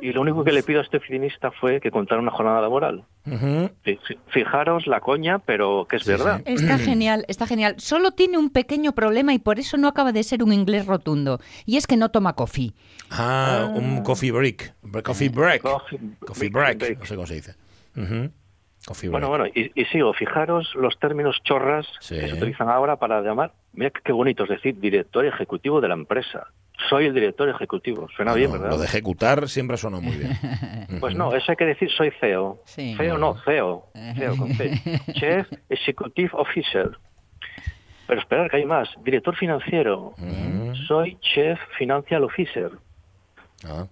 Y 0.00 0.12
lo 0.12 0.22
único 0.22 0.42
que 0.44 0.52
le 0.52 0.62
pido 0.62 0.80
a 0.80 0.82
este 0.82 0.96
oficinista 0.96 1.50
fue 1.50 1.78
que 1.80 1.90
contara 1.90 2.20
una 2.20 2.30
jornada 2.30 2.60
laboral. 2.60 3.04
Fi- 3.82 3.98
fi- 4.06 4.18
Fijaros 4.28 4.86
la 4.86 5.00
coña, 5.00 5.38
pero 5.40 5.86
que 5.88 5.96
es 5.96 6.04
Sí, 6.04 6.10
verdad. 6.10 6.40
sí. 6.46 6.52
Está 6.54 6.78
genial, 6.78 7.24
está 7.28 7.46
genial. 7.46 7.74
Solo 7.78 8.10
tiene 8.12 8.38
un 8.38 8.48
pequeño 8.50 8.92
problema 8.92 9.34
y 9.34 9.38
por 9.38 9.58
eso 9.58 9.76
no 9.76 9.88
acaba 9.88 10.12
de 10.12 10.22
ser 10.22 10.42
un 10.42 10.52
inglés 10.54 10.86
rotundo. 10.86 11.38
Y 11.66 11.76
es 11.76 11.86
que 11.86 11.96
no 11.98 12.08
toma 12.10 12.32
coffee. 12.32 12.72
Ah, 13.10 13.70
un 13.74 14.02
coffee 14.02 14.32
break. 14.32 14.74
Bre- 14.82 15.02
Coffee 15.02 15.28
break. 15.28 15.62
Coffee- 15.62 15.98
Coffee 16.20 16.48
break, 16.48 16.78
break. 16.78 16.78
break. 16.78 16.98
No 17.00 17.04
sé 17.06 17.14
cómo 17.14 17.26
se 17.26 17.34
dice. 17.34 17.54
Coffee 18.86 19.10
break. 19.10 19.12
Bueno, 19.12 19.28
bueno, 19.28 19.46
y, 19.46 19.70
y 19.74 19.84
sigo, 19.86 20.12
fijaros 20.14 20.74
los 20.74 20.98
términos 20.98 21.36
chorras 21.44 21.86
Sí. 22.00 22.14
que 22.18 22.28
se 22.28 22.34
utilizan 22.34 22.70
ahora 22.70 22.96
para 22.96 23.20
llamar, 23.20 23.52
mira 23.74 23.90
qué 24.02 24.12
bonito, 24.12 24.44
es 24.44 24.48
decir, 24.50 24.80
director 24.80 25.26
ejecutivo 25.26 25.80
de 25.82 25.88
la 25.88 25.94
empresa. 25.94 26.46
Soy 26.88 27.06
el 27.06 27.14
director 27.14 27.48
ejecutivo, 27.48 28.08
suena 28.16 28.34
bien, 28.34 28.52
¿verdad? 28.52 28.70
Lo 28.70 28.78
de 28.78 28.86
ejecutar 28.86 29.48
siempre 29.48 29.76
suena 29.76 30.00
muy 30.00 30.16
bien. 30.16 30.32
Pues 31.00 31.14
no, 31.14 31.34
eso 31.34 31.52
hay 31.52 31.56
que 31.56 31.64
decir 31.64 31.90
soy 31.90 32.10
CEO. 32.20 32.60
Sí. 32.64 32.94
CEO 32.96 33.16
no, 33.16 33.36
CEO. 33.44 33.86
CEO 34.16 34.36
con 34.36 34.52
C. 34.54 34.70
Chief 35.12 35.46
Executive 35.68 36.30
Officer. 36.34 36.90
Pero 38.06 38.20
esperar 38.20 38.50
que 38.50 38.56
hay 38.58 38.64
más. 38.66 38.88
Director 39.04 39.36
financiero. 39.36 40.14
Soy 40.88 41.16
Chief 41.20 41.58
Financial 41.78 42.22
Officer. 42.24 42.72
Ah, 43.64 43.86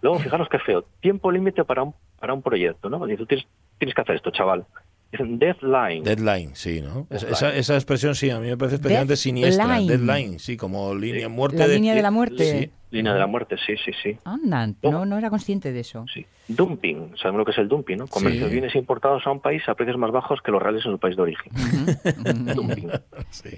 Luego, 0.00 0.18
fijaros 0.20 0.48
qué 0.48 0.58
feo. 0.58 0.84
Tiempo 1.00 1.30
límite 1.30 1.64
para 1.64 1.82
un, 1.82 1.94
para 2.18 2.32
un 2.32 2.42
proyecto, 2.42 2.88
¿no? 2.88 3.04
Tienes, 3.06 3.46
tienes 3.78 3.94
que 3.94 4.00
hacer 4.00 4.16
esto, 4.16 4.30
chaval. 4.30 4.64
Deadline. 5.10 6.04
Deadline, 6.04 6.50
sí, 6.54 6.80
¿no? 6.82 7.06
Deadline. 7.08 7.32
Esa, 7.32 7.54
esa 7.56 7.74
expresión 7.74 8.14
sí, 8.14 8.28
a 8.30 8.38
mí 8.40 8.48
me 8.48 8.56
parece 8.56 8.76
especialmente 8.76 9.16
siniestra. 9.16 9.66
Deadline. 9.66 9.88
Deadline, 9.88 10.38
sí, 10.38 10.56
como 10.56 10.94
línea 10.94 11.28
muerte. 11.28 11.58
La 11.58 11.66
línea 11.66 11.94
de 11.94 12.02
la 12.02 12.10
muerte. 12.10 12.60
Sí. 12.60 12.70
Línea 12.90 13.12
de 13.12 13.18
la 13.18 13.26
muerte, 13.26 13.56
sí, 13.66 13.74
sí, 13.84 13.92
sí. 14.02 14.16
Anda, 14.24 14.66
no, 14.82 15.04
no 15.04 15.18
era 15.18 15.28
consciente 15.30 15.72
de 15.72 15.80
eso. 15.80 16.04
sí. 16.12 16.24
Dumping, 16.48 17.12
sabemos 17.20 17.40
lo 17.40 17.44
que 17.44 17.50
es 17.50 17.58
el 17.58 17.68
dumping, 17.68 17.96
¿no? 17.98 18.06
Comercio 18.06 18.40
Sí. 18.40 18.46
de 18.46 18.50
bienes 18.52 18.74
importados 18.74 19.26
a 19.26 19.30
un 19.30 19.40
país 19.40 19.62
a 19.68 19.74
precios 19.74 19.98
más 19.98 20.10
bajos 20.10 20.40
que 20.42 20.50
los 20.50 20.62
reales 20.62 20.84
en 20.86 20.92
su 20.92 20.98
país 20.98 21.14
de 21.16 21.22
origen. 21.22 21.52
dumping. 22.54 22.88
sí. 23.30 23.50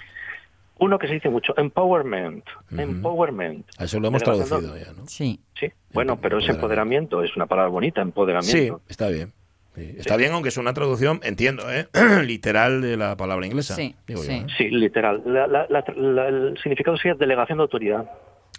Uno 0.80 0.98
que 0.98 1.06
se 1.08 1.14
dice 1.14 1.28
mucho, 1.28 1.52
empowerment. 1.58 2.42
Empowerment. 2.76 3.66
A 3.78 3.84
eso 3.84 4.00
lo 4.00 4.08
hemos 4.08 4.22
traducido 4.22 4.76
ya, 4.78 4.92
¿no? 4.94 5.06
Sí. 5.06 5.38
Sí, 5.58 5.66
bueno, 5.92 6.18
pero 6.20 6.38
ese 6.38 6.52
empoderamiento 6.52 7.22
es 7.22 7.36
una 7.36 7.46
palabra 7.46 7.70
bonita, 7.70 8.00
Sí, 8.00 8.08
empoderamiento. 8.08 8.80
está 8.88 9.08
bien. 9.08 9.32
Sí, 9.76 9.94
Está 9.98 10.16
bien, 10.16 10.32
aunque 10.32 10.48
es 10.48 10.56
una 10.56 10.74
traducción, 10.74 11.20
entiendo, 11.22 11.70
¿eh? 11.72 11.86
literal 12.24 12.82
de 12.82 12.96
la 12.96 13.16
palabra 13.16 13.46
inglesa. 13.46 13.74
Sí, 13.76 13.94
digo 14.06 14.20
yo, 14.22 14.26
sí. 14.30 14.32
¿eh? 14.34 14.46
Sí, 14.58 14.68
literal. 14.70 15.22
La- 15.24 15.46
la- 15.46 15.66
la- 15.68 15.84
la- 15.96 16.28
el 16.28 16.58
significado 16.62 16.96
sería 16.96 17.14
delegación 17.14 17.58
de 17.58 17.62
autoridad 17.62 18.10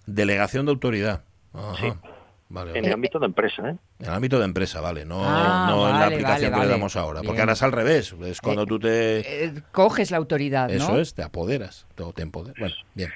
Delegación 0.05 0.65
de 0.65 0.71
autoridad. 0.71 1.23
Ajá. 1.53 1.75
Sí. 1.79 1.93
Vale, 2.53 2.71
en 2.71 2.75
vale. 2.75 2.87
el 2.87 2.93
ámbito 2.93 3.17
de 3.19 3.25
empresa, 3.27 3.61
¿eh? 3.69 3.75
En 3.99 4.05
el 4.07 4.13
ámbito 4.13 4.37
de 4.39 4.45
empresa, 4.45 4.81
vale, 4.81 5.05
no, 5.05 5.21
Ah, 5.23 5.67
no 5.69 5.87
en 5.89 5.99
la 5.99 6.05
aplicación 6.07 6.27
vale, 6.27 6.45
que 6.47 6.49
vale. 6.51 6.65
le 6.65 6.71
damos 6.71 6.95
ahora. 6.97 7.19
Porque 7.19 7.31
Bien. 7.33 7.41
ahora 7.41 7.53
es 7.53 7.63
al 7.63 7.71
revés. 7.71 8.15
Es 8.25 8.41
cuando 8.41 8.65
tú 8.65 8.77
te. 8.79 9.19
Eh, 9.45 9.53
coges 9.71 10.11
la 10.11 10.17
autoridad, 10.17 10.67
¿no? 10.67 10.73
Eso 10.75 10.99
es, 10.99 11.13
te 11.13 11.23
apoderas. 11.23 11.87
Te, 11.95 12.03
te 12.13 12.21
empoderas. 12.21 12.57
Bueno, 12.59 12.75
bien. 12.93 13.09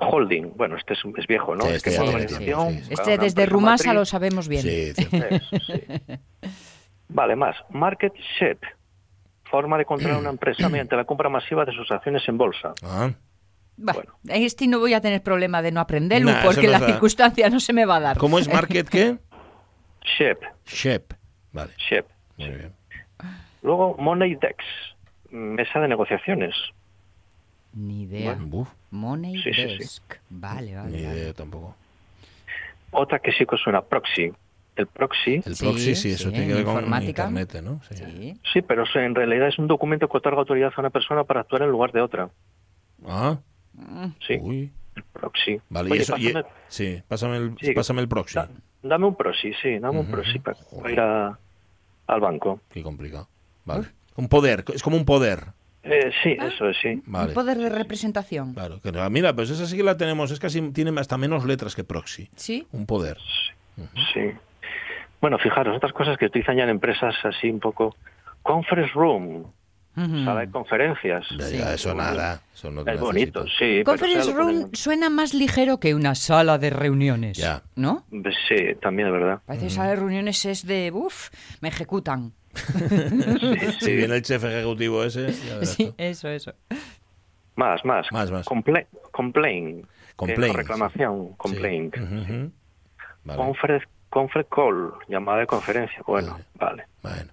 Holding, 0.00 0.52
bueno, 0.56 0.76
este 0.78 0.94
es, 0.94 1.00
es 1.18 1.26
viejo, 1.26 1.54
¿no? 1.54 1.64
Sí, 1.66 1.72
este 1.72 1.90
ya 1.92 2.02
es 2.02 2.32
sí, 2.32 2.38
sí. 2.38 2.92
Este 2.92 3.18
desde 3.18 3.44
Rumasa 3.46 3.92
lo 3.92 4.04
sabemos 4.06 4.48
bien. 4.48 4.62
Sí, 4.62 4.92
cierto. 4.94 5.16
Eso, 5.34 5.56
sí. 5.66 5.82
Vale, 7.08 7.36
más. 7.36 7.56
Market 7.70 8.12
share. 8.38 8.58
Forma 9.44 9.78
de 9.78 9.84
controlar 9.84 10.18
una 10.20 10.30
empresa 10.36 10.68
mediante 10.68 10.96
la 10.96 11.04
compra 11.04 11.28
masiva 11.28 11.64
de 11.64 11.72
sus 11.72 11.90
acciones 11.90 12.22
en 12.28 12.38
bolsa. 12.38 12.74
Ah, 12.82 13.10
Bah, 13.76 13.92
Bueno. 13.92 14.12
en 14.28 14.42
este 14.42 14.66
no 14.68 14.78
voy 14.78 14.94
a 14.94 15.00
tener 15.00 15.22
problema 15.22 15.60
de 15.60 15.72
no 15.72 15.80
aprenderlo 15.80 16.30
Nah, 16.30 16.42
porque 16.44 16.66
no 16.66 16.72
la 16.72 16.78
da. 16.78 16.86
circunstancia 16.86 17.48
no 17.50 17.58
se 17.60 17.72
me 17.72 17.84
va 17.84 17.96
a 17.96 18.00
dar. 18.00 18.16
¿Cómo 18.18 18.38
es 18.38 18.48
market 18.48 18.88
qué? 18.88 19.18
SHEP. 20.18 20.42
Shep. 20.66 21.12
Vale, 21.52 21.72
SHEP. 21.78 22.06
muy 22.36 22.48
bien. 22.50 22.72
Luego, 23.62 23.96
Money 23.98 24.34
Dex. 24.36 24.56
Mesa 25.30 25.80
de 25.80 25.88
negociaciones. 25.88 26.54
Ni 27.72 28.02
idea. 28.02 28.38
Money 28.90 29.42
Sí, 29.42 29.52
sí, 29.52 29.68
sí. 29.68 29.78
Desk. 29.78 30.14
Vale, 30.30 30.76
vale. 30.76 30.90
ni 30.96 31.04
vale. 31.04 31.18
idea 31.18 31.32
tampoco. 31.32 31.74
Otra 32.92 33.18
que 33.18 33.32
sí 33.32 33.44
que 33.46 33.56
suena 33.56 33.80
proxy. 33.82 34.32
El 34.76 34.86
proxy, 34.88 35.40
El 35.46 35.54
Sí, 35.54 35.64
proxy, 35.64 35.94
sí, 35.94 36.10
eso 36.10 36.24
sí, 36.28 36.30
tiene 36.34 36.48
que 36.48 36.54
ver 36.54 36.64
con 36.64 36.74
informática. 36.74 37.28
internet, 37.28 37.62
¿no? 37.62 37.80
Sí. 37.88 37.94
Sí. 37.96 38.40
sí, 38.52 38.62
pero 38.62 38.82
eso 38.82 38.98
en 38.98 39.14
realidad 39.14 39.46
es 39.48 39.58
un 39.58 39.68
documento 39.68 40.08
que 40.08 40.16
otorga 40.16 40.40
autoridad 40.40 40.72
a 40.76 40.80
una 40.80 40.90
persona 40.90 41.22
para 41.24 41.40
actuar 41.42 41.62
en 41.62 41.70
lugar 41.70 41.92
de 41.92 42.00
otra. 42.00 42.28
Ah, 43.06 43.38
Sí, 44.26 44.38
uy. 44.40 44.72
el 44.96 45.02
proxy. 45.12 45.60
Vale, 45.68 45.96
y 45.96 45.98
eso. 46.00 46.16
y- 46.16 46.32
pásame- 46.32 46.46
sí, 46.68 47.02
pásame 47.08 47.36
el, 47.36 47.56
Sí, 47.60 47.72
pásame 47.72 48.00
el 48.02 48.08
proxy. 48.08 48.34
da- 48.34 48.48
dame 48.82 49.06
un 49.06 49.14
proxy, 49.16 49.52
sí, 49.62 49.78
dame 49.78 49.98
un 50.00 50.06
proxy 50.10 50.38
para, 50.40 50.56
Joder. 50.56 50.92
ir 50.92 51.00
a- 51.00 51.38
al 52.06 52.20
banco. 52.20 52.60
Qué 52.70 52.82
complicado. 52.82 53.28
Vale. 53.64 53.86
Un 54.16 54.28
poder, 54.28 54.64
es 54.74 54.82
como 54.82 54.96
un 54.96 55.04
poder. 55.04 55.46
Eh, 55.82 56.10
sí, 56.22 56.30
eso 56.40 56.68
es, 56.68 56.76
sí. 56.80 57.02
Vale. 57.06 57.28
Un 57.28 57.34
poder 57.34 57.58
de 57.58 57.68
representación. 57.68 58.54
Claro, 58.54 58.80
que 58.80 58.90
no, 58.90 59.08
mira, 59.10 59.34
pues 59.34 59.50
esa 59.50 59.66
sí 59.66 59.76
que 59.76 59.82
la 59.82 59.96
tenemos, 59.96 60.30
es 60.30 60.38
casi, 60.40 60.60
tiene 60.72 60.98
hasta 61.00 61.16
menos 61.18 61.44
letras 61.44 61.74
que 61.74 61.84
proxy. 61.84 62.28
Sí. 62.36 62.66
Un 62.72 62.86
poder. 62.86 63.18
Sí. 64.14 64.30
Bueno, 65.20 65.38
fijaros, 65.38 65.76
otras 65.76 65.92
cosas 65.92 66.18
que 66.18 66.26
utilizan 66.26 66.56
ya 66.56 66.64
en 66.64 66.70
empresas 66.70 67.14
así 67.24 67.48
un 67.50 67.60
poco. 67.60 67.96
Conference 68.42 68.92
room, 68.94 69.44
sala 69.94 70.40
de 70.40 70.50
conferencias. 70.50 71.24
Ya, 71.38 71.44
Sí. 71.46 71.56
ya, 71.58 71.74
eso 71.74 71.94
nada. 71.94 72.40
Eso 72.52 72.70
no 72.70 72.82
Es 72.86 73.00
bonito, 73.00 73.46
sí. 73.58 73.82
Conference 73.84 74.32
room 74.32 74.70
suena 74.74 75.08
más 75.08 75.32
ligero 75.32 75.78
que 75.80 75.94
una 75.94 76.14
sala 76.14 76.58
de 76.58 76.68
reuniones. 76.70 77.38
Ya. 77.38 77.62
¿No? 77.76 78.04
Sí, 78.48 78.74
también 78.82 79.08
es 79.08 79.14
verdad. 79.14 79.40
Parece 79.46 79.66
que 79.66 79.70
sala 79.70 79.90
de 79.90 79.96
reuniones 79.96 80.44
es 80.44 80.66
de, 80.66 80.90
uff, 80.92 81.30
me 81.60 81.68
ejecutan. 81.68 82.32
Si 83.80 83.94
viene 83.96 84.16
el 84.16 84.22
chef 84.22 84.44
ejecutivo 84.44 85.02
ese, 85.04 85.32
Sí, 85.64 85.92
eso, 85.96 86.28
eso. 86.28 86.52
Más, 87.56 87.84
más. 87.84 88.06
Más, 88.12 88.30
más. 88.30 88.46
Comple- 88.46 88.86
complain. 89.10 89.86
Complaint, 90.16 90.54
reclamación, 90.56 91.28
Sí. 91.30 91.34
complaint. 91.38 91.96
Vale. 93.24 93.38
Conference, 93.38 93.86
conference 94.14 94.48
call, 94.54 94.92
llamada 95.08 95.40
de 95.40 95.46
conferencia. 95.46 96.00
Bueno, 96.06 96.38
Vale. 96.54 96.84
vale. 97.02 97.22
Bueno, 97.24 97.32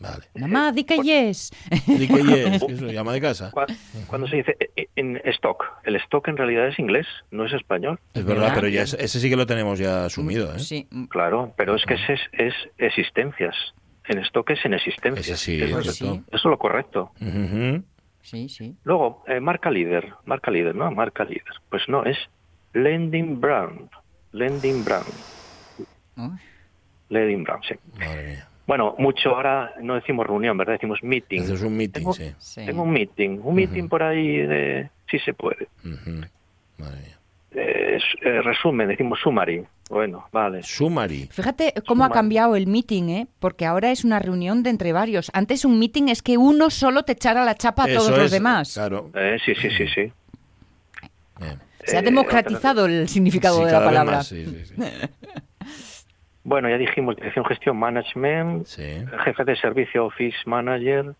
vale. 0.00 0.24
Mamá, 0.34 0.72
di 0.72 0.84
que 0.84 0.96
yes. 0.98 1.50
Di 1.86 2.08
que 2.08 2.22
yes, 2.24 2.64
que 2.66 2.72
eso, 2.72 2.86
llama 2.86 3.12
de 3.12 3.20
casa. 3.20 3.50
Cu- 3.52 3.66
Cuando 4.08 4.26
se 4.26 4.36
dice 4.36 4.56
eh, 4.76 4.88
en 4.96 5.20
stock, 5.26 5.62
el 5.84 5.96
stock 5.96 6.26
en 6.28 6.36
realidad 6.38 6.66
es 6.68 6.78
inglés, 6.78 7.06
no 7.30 7.44
es 7.44 7.52
español. 7.52 8.00
Es 8.14 8.24
verdad, 8.24 8.42
¿Verdad? 8.44 8.54
pero 8.56 8.68
ya 8.68 8.82
es- 8.82 8.94
ese 8.94 9.20
sí 9.20 9.28
que 9.28 9.36
lo 9.36 9.46
tenemos 9.46 9.78
ya 9.78 10.06
asumido, 10.06 10.54
¿eh? 10.54 10.58
Sí, 10.58 10.88
Claro, 11.10 11.52
pero 11.56 11.76
es 11.76 11.84
que 11.84 11.94
ese 11.94 12.14
es, 12.14 12.20
es 12.38 12.54
existencias. 12.78 13.54
En 14.08 14.18
stock 14.20 14.50
es 14.50 14.64
en 14.64 14.74
existencias. 14.74 15.26
Ese 15.28 15.36
sí, 15.36 15.62
eso, 15.62 15.78
es, 15.80 15.94
sí. 15.94 16.06
eso 16.06 16.36
es 16.36 16.44
lo 16.44 16.58
correcto. 16.58 17.12
Ujú, 17.20 17.38
ujú. 17.44 17.84
sí, 18.22 18.48
sí. 18.48 18.74
Luego, 18.84 19.22
eh, 19.28 19.38
marca 19.38 19.70
líder, 19.70 20.14
marca 20.24 20.50
líder, 20.50 20.74
¿no? 20.74 20.90
Marca 20.90 21.22
líder. 21.24 21.44
Pues 21.68 21.82
no, 21.88 22.04
es 22.04 22.16
lending 22.72 23.38
brand. 23.40 23.88
Lending 24.32 24.82
brand. 24.84 25.06
Uy. 26.20 26.38
Sí. 27.66 27.74
Madre 27.98 28.26
mía. 28.28 28.46
Bueno, 28.66 28.94
mucho 28.98 29.30
ahora 29.34 29.72
no 29.82 29.94
decimos 29.96 30.26
reunión, 30.26 30.56
¿verdad? 30.56 30.74
Decimos 30.74 31.00
meeting. 31.02 31.40
Ese 31.42 31.54
es 31.54 31.62
un 31.62 31.76
meeting, 31.76 32.02
Tengo- 32.02 32.14
sí. 32.38 32.64
Tengo 32.64 32.82
un 32.84 32.90
meeting, 32.92 33.40
un 33.42 33.54
meeting 33.56 33.88
por 33.88 34.02
ahí 34.02 34.36
de... 34.38 34.88
Sí 35.10 35.18
se 35.18 35.34
puede. 35.34 35.66
Ujú. 35.84 36.20
Madre 36.78 37.00
mía. 37.00 37.16
Eh, 37.52 37.98
eh, 38.22 38.42
resumen, 38.42 38.86
decimos 38.86 39.18
summary. 39.20 39.64
Bueno, 39.88 40.28
vale. 40.30 40.62
Summary. 40.62 41.28
Fíjate 41.32 41.74
cómo 41.84 42.04
ha 42.04 42.10
cambiado 42.10 42.54
el 42.54 42.68
meeting, 42.68 43.08
¿eh? 43.08 43.26
Porque 43.40 43.66
ahora 43.66 43.90
es 43.90 44.04
una 44.04 44.20
reunión 44.20 44.62
de 44.62 44.70
entre 44.70 44.92
varios. 44.92 45.32
Antes 45.34 45.64
un 45.64 45.76
meeting 45.80 46.04
es 46.06 46.22
que 46.22 46.38
uno 46.38 46.70
solo 46.70 47.02
te 47.02 47.10
echara 47.12 47.44
la 47.44 47.56
chapa 47.56 47.84
a 47.84 47.88
Eso 47.88 47.98
todos 48.06 48.16
los 48.18 48.30
demás. 48.30 48.72
Claro. 48.74 49.10
Eh, 49.16 49.36
sí, 49.44 49.52
sí, 49.56 49.68
sí, 49.76 49.84
sí. 49.92 50.12
Bien. 51.40 51.58
Se 51.84 51.96
ha 51.98 52.02
democratizado 52.02 52.86
el 52.86 53.08
significado 53.08 53.58
Sí, 53.58 53.64
de 53.64 53.72
la 53.72 53.84
palabra. 53.84 54.16
más, 54.18 54.28
sí, 54.28 54.46
sí, 54.46 54.64
sí. 54.66 54.74
Bueno, 56.50 56.68
ya 56.68 56.78
dijimos 56.78 57.14
dirección, 57.14 57.44
gestión, 57.44 57.76
management, 57.78 58.66
Sí. 58.66 59.04
jefe 59.22 59.44
de 59.44 59.54
servicio, 59.54 60.06
office 60.06 60.36
manager, 60.46 61.14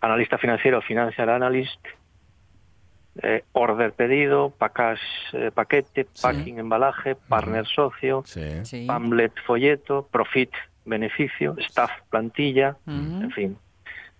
analista 0.00 0.38
financiero, 0.38 0.80
financial 0.80 1.28
analyst, 1.28 1.78
eh, 3.22 3.44
order 3.52 3.92
pedido, 3.92 4.54
package, 4.56 5.02
eh, 5.34 5.50
paquete, 5.54 6.06
packing, 6.22 6.58
embalaje, 6.60 7.14
partner 7.14 7.66
socio, 7.66 8.22
Sí. 8.24 8.86
Pamlet, 8.86 9.32
folleto, 9.46 10.08
profit, 10.10 10.50
beneficio, 10.86 11.54
staff, 11.58 11.90
plantilla, 12.08 12.78
en 12.86 13.30
fin. 13.32 13.58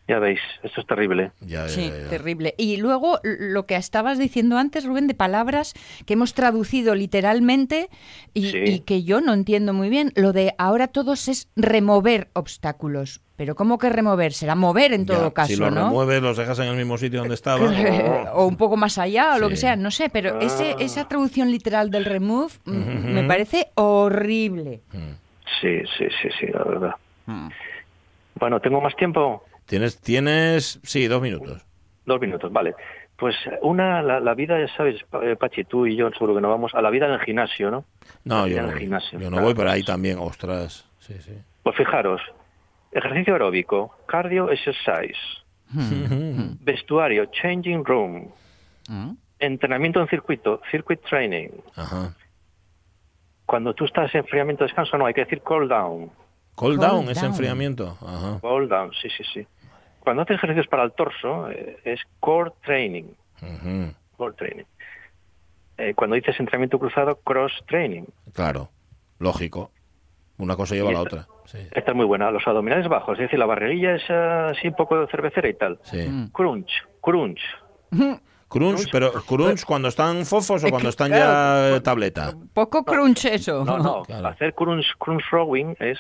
Ya 0.06 0.18
veis, 0.18 0.40
esto 0.62 0.82
es 0.82 0.86
terrible. 0.86 1.32
Ya, 1.40 1.62
ya, 1.62 1.68
Sí, 1.68 1.88
ya, 1.88 2.02
ya. 2.02 2.08
terrible. 2.10 2.54
Y 2.58 2.76
luego 2.76 3.20
lo 3.22 3.64
que 3.64 3.76
estabas 3.76 4.18
diciendo 4.18 4.58
antes, 4.58 4.84
Rubén, 4.84 5.06
de 5.06 5.14
palabras 5.14 5.72
que 6.04 6.12
hemos 6.12 6.34
traducido 6.34 6.94
literalmente 6.94 7.88
y, 8.34 8.50
Sí. 8.50 8.58
y 8.66 8.80
que 8.80 9.02
yo 9.02 9.22
no 9.22 9.32
entiendo 9.32 9.72
muy 9.72 9.88
bien. 9.88 10.12
Lo 10.14 10.34
de 10.34 10.54
ahora 10.58 10.88
todos 10.88 11.28
es 11.28 11.48
remover 11.56 12.28
obstáculos. 12.34 13.22
Pero 13.36 13.54
¿cómo 13.56 13.78
que 13.78 13.88
remover? 13.88 14.32
Será 14.34 14.54
mover 14.54 14.92
en 14.92 15.06
todo 15.06 15.28
Ya, 15.28 15.34
caso, 15.34 15.48
si 15.48 15.56
los 15.56 15.72
¿no? 15.72 15.86
remueves, 15.86 16.22
los 16.22 16.36
dejas 16.36 16.58
en 16.58 16.66
el 16.68 16.76
mismo 16.76 16.98
sitio 16.98 17.20
donde 17.20 17.34
estaban. 17.40 17.74
o 18.34 18.46
un 18.46 18.56
poco 18.56 18.76
más 18.76 18.98
allá 18.98 19.34
o 19.34 19.38
lo 19.38 19.48
que 19.48 19.56
sea, 19.56 19.74
no 19.74 19.90
sé, 19.90 20.10
pero 20.10 20.38
ese, 20.40 20.72
Ah. 20.72 20.76
esa 20.80 21.08
traducción 21.08 21.50
literal 21.50 21.90
del 21.90 22.04
remove 22.04 22.52
mm, 22.66 22.72
me 23.12 23.24
parece 23.24 23.70
horrible. 23.74 24.82
Sí, 25.62 25.80
sí, 25.96 26.04
sí, 26.22 26.28
sí, 26.38 26.46
la 26.52 26.62
verdad. 26.62 26.94
Bueno, 28.38 28.60
¿tengo 28.60 28.80
más 28.80 28.94
tiempo? 28.96 29.42
Tienes, 29.66 30.00
tienes, 30.00 30.80
sí, 30.82 31.06
dos 31.06 31.22
minutos. 31.22 31.64
Dos 32.04 32.20
minutos, 32.20 32.52
vale. 32.52 32.74
Pues 33.16 33.34
una, 33.62 34.02
la, 34.02 34.20
la 34.20 34.34
vida, 34.34 34.58
ya 34.58 34.68
sabes, 34.76 35.00
eh, 35.22 35.36
Pachi, 35.36 35.64
tú 35.64 35.86
y 35.86 35.96
yo 35.96 36.10
seguro 36.10 36.34
que 36.34 36.40
no 36.40 36.50
vamos 36.50 36.74
a 36.74 36.82
la 36.82 36.90
vida 36.90 37.06
en 37.06 37.12
el 37.12 37.20
gimnasio, 37.20 37.70
¿no? 37.70 37.84
No, 38.24 38.46
yo 38.46 38.60
no, 38.62 38.68
voy. 38.70 38.80
gimnasio. 38.80 39.18
yo 39.18 39.30
no 39.30 39.40
voy, 39.40 39.54
pero 39.54 39.70
ahí 39.70 39.82
también, 39.84 40.18
ostras. 40.18 40.84
Sí, 40.98 41.14
sí. 41.20 41.32
Pues 41.62 41.76
fijaros, 41.76 42.20
ejercicio 42.92 43.32
aeróbico, 43.34 43.96
cardio 44.06 44.50
exercise, 44.50 45.16
vestuario, 46.60 47.26
changing 47.26 47.84
room, 47.84 48.28
Mm. 48.88 49.12
entrenamiento 49.38 50.00
en 50.00 50.08
circuito, 50.08 50.60
circuit 50.70 51.00
training. 51.08 51.48
Ajá. 51.76 52.14
Cuando 53.46 53.72
tú 53.74 53.84
estás 53.86 54.14
en 54.14 54.20
enfriamiento 54.20 54.64
descanso, 54.64 54.98
no, 54.98 55.06
hay 55.06 55.14
que 55.14 55.22
decir 55.24 55.40
cool 55.40 55.68
down. 55.68 56.10
Cold 56.54 56.78
Cold 56.78 56.80
down, 56.80 57.08
ese 57.10 57.20
down. 57.22 57.32
enfriamiento. 57.32 57.98
Ajá. 58.00 58.38
Cool 58.40 58.68
down, 58.68 58.92
sí, 59.00 59.08
sí, 59.16 59.24
sí. 59.32 59.46
Cuando 60.00 60.22
haces 60.22 60.36
ejercicios 60.36 60.66
para 60.68 60.84
el 60.84 60.92
torso, 60.92 61.50
eh, 61.50 61.78
es 61.84 62.00
core 62.20 62.52
training. 62.64 63.04
Core 64.16 64.34
training. 64.36 64.64
Eh, 65.78 65.94
cuando 65.94 66.14
dices 66.16 66.38
entrenamiento 66.38 66.78
cruzado, 66.78 67.16
cross 67.24 67.52
training. 67.66 68.04
Claro, 68.32 68.70
lógico. 69.18 69.70
Una 70.38 70.56
cosa 70.56 70.74
lleva 70.74 70.90
a 70.90 70.92
la 70.92 71.00
otra. 71.00 71.26
Sí. 71.46 71.58
Esta 71.72 71.90
es 71.92 71.96
muy 71.96 72.04
buena. 72.06 72.30
Los 72.30 72.46
abdominales 72.46 72.88
bajos, 72.88 73.14
es 73.14 73.24
decir, 73.24 73.38
la 73.38 73.46
barriguilla 73.46 73.94
es 73.96 74.02
eh, 74.08 74.48
así 74.50 74.68
un 74.68 74.74
poco 74.74 75.06
cervecera 75.08 75.48
y 75.48 75.54
tal. 75.54 75.78
sí. 75.82 75.98
Mm. 76.08 76.28
Crunch, 76.32 76.70
crunch. 77.00 77.40
Crunch, 78.46 78.88
pero 78.92 79.10
crunch 79.24 79.64
cuando 79.64 79.88
están 79.88 80.24
fofos 80.24 80.62
o 80.62 80.70
cuando 80.70 80.88
están 80.88 81.10
ya 81.10 81.80
tableta. 81.82 82.34
Poco 82.52 82.84
crunch 82.84 83.24
eso. 83.24 83.64
No, 83.64 83.78
no. 83.78 84.02
Claro. 84.06 84.28
Hacer 84.28 84.54
crunch, 84.54 84.86
crunch 84.98 85.24
rowing 85.32 85.74
es, 85.80 85.98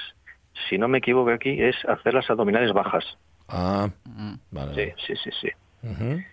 si 0.68 0.78
no 0.78 0.88
me 0.88 0.98
equivoco 0.98 1.30
aquí, 1.30 1.60
es 1.62 1.76
hacer 1.88 2.14
las 2.14 2.28
abdominales 2.30 2.72
bajas. 2.72 3.04
Ah, 3.48 3.88
Mm. 4.04 4.34
vale. 4.50 4.94
Sí, 4.96 5.14
sí, 5.14 5.30
sí, 5.30 5.30
sí. 5.40 6.24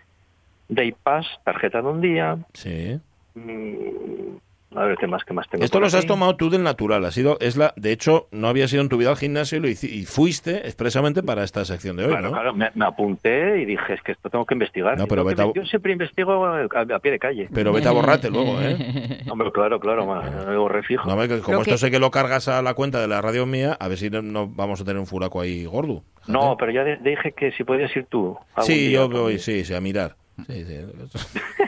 Day 0.69 0.93
pass, 1.03 1.25
tarjeta 1.43 1.81
de 1.81 1.87
un 1.87 1.99
día. 2.01 2.37
Sí. 2.53 2.99
Mm, 3.35 4.37
a 4.75 4.83
ver 4.85 4.97
qué 4.97 5.07
más, 5.07 5.23
qué 5.25 5.33
más 5.33 5.47
tengo. 5.49 5.63
Esto 5.63 5.79
los 5.79 5.93
has 5.93 6.05
tomado 6.05 6.35
tú 6.35 6.49
del 6.49 6.63
natural. 6.63 7.03
Ha 7.05 7.11
sido, 7.11 7.37
es 7.41 7.57
la, 7.57 7.73
de 7.75 7.91
hecho, 7.91 8.27
no 8.31 8.47
había 8.47 8.67
sido 8.67 8.81
en 8.81 8.89
tu 8.89 8.97
vida 8.97 9.09
al 9.09 9.17
gimnasio 9.17 9.57
y, 9.57 9.61
lo 9.61 9.67
hici- 9.67 9.89
y 9.91 10.05
fuiste 10.05 10.65
expresamente 10.67 11.23
para 11.23 11.43
esta 11.43 11.65
sección 11.65 11.97
de 11.97 12.03
hoy, 12.05 12.09
Claro, 12.11 12.27
¿no? 12.27 12.31
claro, 12.33 12.53
me, 12.53 12.69
me 12.75 12.85
apunté 12.85 13.61
y 13.61 13.65
dije, 13.65 13.93
es 13.93 14.01
que 14.01 14.13
esto 14.13 14.29
tengo 14.29 14.45
que 14.45 14.53
investigar. 14.55 14.97
No, 14.97 15.07
pero 15.07 15.23
vete 15.23 15.41
a- 15.41 15.51
Yo 15.53 15.65
siempre 15.65 15.91
investigo 15.91 16.45
a, 16.45 16.61
a 16.63 16.99
pie 16.99 17.11
de 17.11 17.19
calle. 17.19 17.49
Pero 17.53 17.73
vete 17.73 17.87
a 17.87 17.91
borrarte 17.91 18.29
luego, 18.29 18.59
¿eh? 18.61 19.21
Hombre, 19.29 19.51
claro, 19.51 19.79
claro, 19.79 20.05
más, 20.05 20.45
me 20.47 20.55
borré 20.55 20.83
fijo. 20.83 21.05
No, 21.07 21.13
hombre, 21.13 21.39
como 21.41 21.61
esto 21.61 21.71
que- 21.73 21.77
sé 21.77 21.91
que 21.91 21.99
lo 21.99 22.11
cargas 22.11 22.47
a 22.47 22.61
la 22.61 22.73
cuenta 22.73 22.99
de 23.01 23.07
la 23.07 23.21
radio 23.21 23.45
mía, 23.45 23.77
a 23.79 23.87
ver 23.87 23.97
si 23.97 24.09
no, 24.09 24.21
no 24.21 24.47
vamos 24.47 24.79
a 24.81 24.85
tener 24.85 24.99
un 24.99 25.07
furaco 25.07 25.41
ahí 25.41 25.65
gordo. 25.65 26.03
Fíjate. 26.21 26.31
No, 26.31 26.55
pero 26.57 26.71
ya 26.71 26.83
de- 26.83 26.97
dije 26.97 27.31
que 27.33 27.51
si 27.51 27.63
podías 27.63 27.95
ir 27.95 28.05
tú. 28.05 28.37
Sí, 28.61 28.87
día 28.89 28.99
yo 28.99 29.09
voy, 29.09 29.39
sí, 29.39 29.65
sí, 29.65 29.73
a 29.73 29.81
mirar. 29.81 30.15
Sí, 30.47 30.65
sí. 30.65 30.75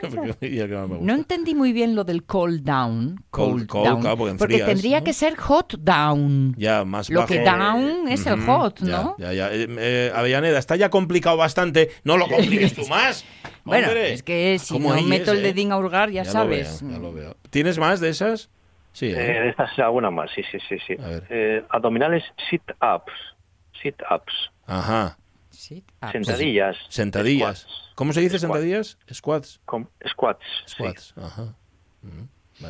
No 1.01 1.13
entendí 1.13 1.55
muy 1.55 1.73
bien 1.73 1.95
lo 1.95 2.03
del 2.03 2.23
cold 2.23 2.61
down. 2.63 3.23
Cold- 3.31 3.67
cold, 3.67 4.01
claro, 4.01 4.17
porque 4.37 4.59
tendría 4.59 4.99
¿no? 4.99 5.05
que 5.05 5.13
ser 5.13 5.35
hot 5.37 5.75
down. 5.79 6.53
Ya, 6.57 6.83
más 6.85 7.09
Lo 7.09 7.21
bajo. 7.21 7.33
que 7.33 7.39
down 7.39 8.07
es 8.07 8.25
el 8.25 8.39
hot, 8.41 8.81
¿no? 8.81 9.15
Ya, 9.17 9.33
ya. 9.33 9.53
Eh, 9.53 9.67
eh, 9.69 10.11
Avellaneda, 10.13 10.59
está 10.59 10.75
ya 10.75 10.89
complicado 10.89 11.37
bastante. 11.37 11.89
No 12.03 12.17
lo 12.17 12.27
compliques 12.27 12.73
tú 12.73 12.85
más. 12.87 13.25
Bueno, 13.65 13.87
hombre. 13.87 14.11
es 14.11 14.23
que 14.23 14.59
si 14.59 14.73
¿Cómo 14.73 14.93
no 14.93 15.01
meto 15.03 15.31
es, 15.31 15.37
el 15.37 15.45
eh? 15.45 15.53
dedín 15.53 15.71
a 15.71 15.77
hurgar, 15.77 16.09
ya, 16.09 16.25
sabes. 16.25 16.81
veo, 16.83 16.91
ya 16.91 16.99
lo 16.99 17.13
veo. 17.13 17.37
¿Tienes 17.49 17.77
más 17.79 18.01
de 18.01 18.09
esas? 18.09 18.49
Sí. 18.91 19.05
¿eh? 19.05 19.15
Eh, 19.15 19.49
esta 19.51 19.63
es 19.63 19.79
alguna 19.79 20.11
más, 20.11 20.29
sí, 20.35 20.41
sí, 20.51 20.57
sí. 20.67 20.75
sí. 20.85 20.95
Eh, 20.99 21.63
abdominales 21.69 22.23
sit-ups. 22.49 23.13
Sit-ups. 23.81 24.33
Ajá. 24.67 25.17
Sit 25.49 25.85
up. 26.01 26.11
Sentadillas. 26.11 26.75
Sentadillas. 26.89 27.59
Squats. 27.59 27.82
¿Cómo 27.95 28.13
se 28.13 28.21
dice 28.21 28.39
sentadillas? 28.39 28.97
Squats. 29.11 29.59
Com- 29.65 29.87
squats. 30.07 30.45
sí. 30.65 30.73
Squats. 30.75 31.13
Ajá. 31.17 31.53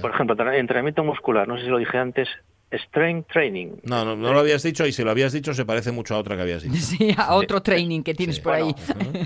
Por 0.02 0.12
ejemplo, 0.12 0.36
entrenamiento 0.54 1.04
muscular, 1.04 1.48
no 1.48 1.58
sé 1.58 1.64
si 1.64 1.70
lo 1.70 1.78
dije 1.78 1.98
antes, 1.98 2.28
strength 2.72 3.28
training. 3.32 3.74
No, 3.84 4.04
no, 4.06 4.16
no 4.16 4.34
lo 4.34 4.40
habías 4.40 4.64
dicho 4.64 4.86
y 4.88 4.92
si 4.92 5.04
lo 5.04 5.12
habías 5.12 5.32
dicho 5.34 5.54
se 5.54 5.64
parece 5.66 5.92
mucho 5.92 6.16
a 6.16 6.18
otra 6.18 6.36
que 6.36 6.42
habías 6.42 6.64
dicho. 6.64 6.76
Sí, 6.78 7.14
a 7.18 7.36
otro 7.36 7.62
training 7.62 8.02
que 8.02 8.14
tienes 8.16 8.38
Sí. 8.38 8.42
por 8.42 8.54
ahí. 8.54 8.74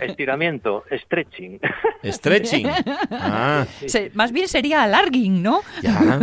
Estiramiento, 0.01 0.83
stretching. 0.91 1.60
Stretching. 2.03 2.67
Ah, 3.12 3.65
Se- 3.86 4.12
más 4.15 4.31
bien 4.31 4.47
sería 4.47 4.83
alarging, 4.83 5.41
¿no? 5.41 5.62
ya. 5.81 6.19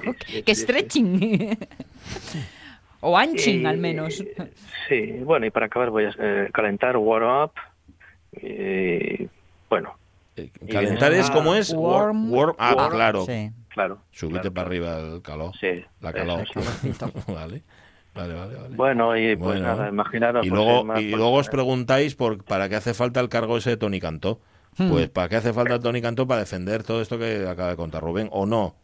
que 0.44 0.54
stretching. 0.54 1.56
o 3.00 3.16
anching, 3.16 3.62
Y- 3.62 3.66
al 3.66 3.78
menos. 3.78 4.22
Sí, 4.88 5.12
bueno, 5.22 5.46
y 5.46 5.50
para 5.50 5.66
acabar 5.66 5.90
voy 5.90 6.04
a 6.04 6.14
eh, 6.18 6.48
calentar, 6.52 6.96
warm 6.96 7.44
up. 7.44 7.52
Y, 8.42 9.28
bueno, 9.68 9.96
Calentar 10.70 11.12
es 11.12 11.30
como 11.30 11.54
es 11.54 11.72
Warm 11.72 12.32
warm 12.32 12.56
up, 12.58 12.80
up, 12.80 12.90
claro. 12.90 13.24
sí. 13.24 13.50
claro. 13.68 13.98
Subite 14.10 14.40
claro, 14.40 14.54
para 14.54 14.66
arriba 14.66 14.98
el 15.00 15.22
calor. 15.22 15.52
Sí, 15.58 15.84
La 16.00 16.12
calor. 16.12 16.44
vale. 17.28 17.62
Vale, 18.14 18.34
vale, 18.34 18.54
vale. 18.56 18.76
Bueno, 18.76 19.16
y 19.16 19.36
pues 19.36 19.60
Bueno. 19.60 19.76
nada, 19.76 19.88
imaginaros. 19.88 20.44
Y 20.44 20.50
pues, 20.50 20.60
luego, 20.60 20.84
más 20.84 21.00
y 21.00 21.10
luego 21.10 21.34
os 21.34 21.48
preguntáis 21.48 22.14
por 22.16 22.42
para 22.44 22.68
qué 22.68 22.76
hace 22.76 22.94
falta 22.94 23.20
el 23.20 23.28
cargo 23.28 23.56
ese 23.56 23.70
de 23.70 23.76
Tony 23.76 24.00
Cantó. 24.00 24.40
Hmm. 24.76 24.90
Pues 24.90 25.08
para 25.08 25.28
qué 25.28 25.36
hace 25.36 25.52
falta 25.52 25.78
Tony 25.78 26.02
Cantó 26.02 26.26
para 26.26 26.40
defender 26.40 26.82
todo 26.82 27.00
esto 27.00 27.18
que 27.18 27.46
acaba 27.48 27.70
de 27.70 27.76
contar 27.76 28.02
Rubén, 28.02 28.28
o 28.32 28.46
no. 28.46 28.74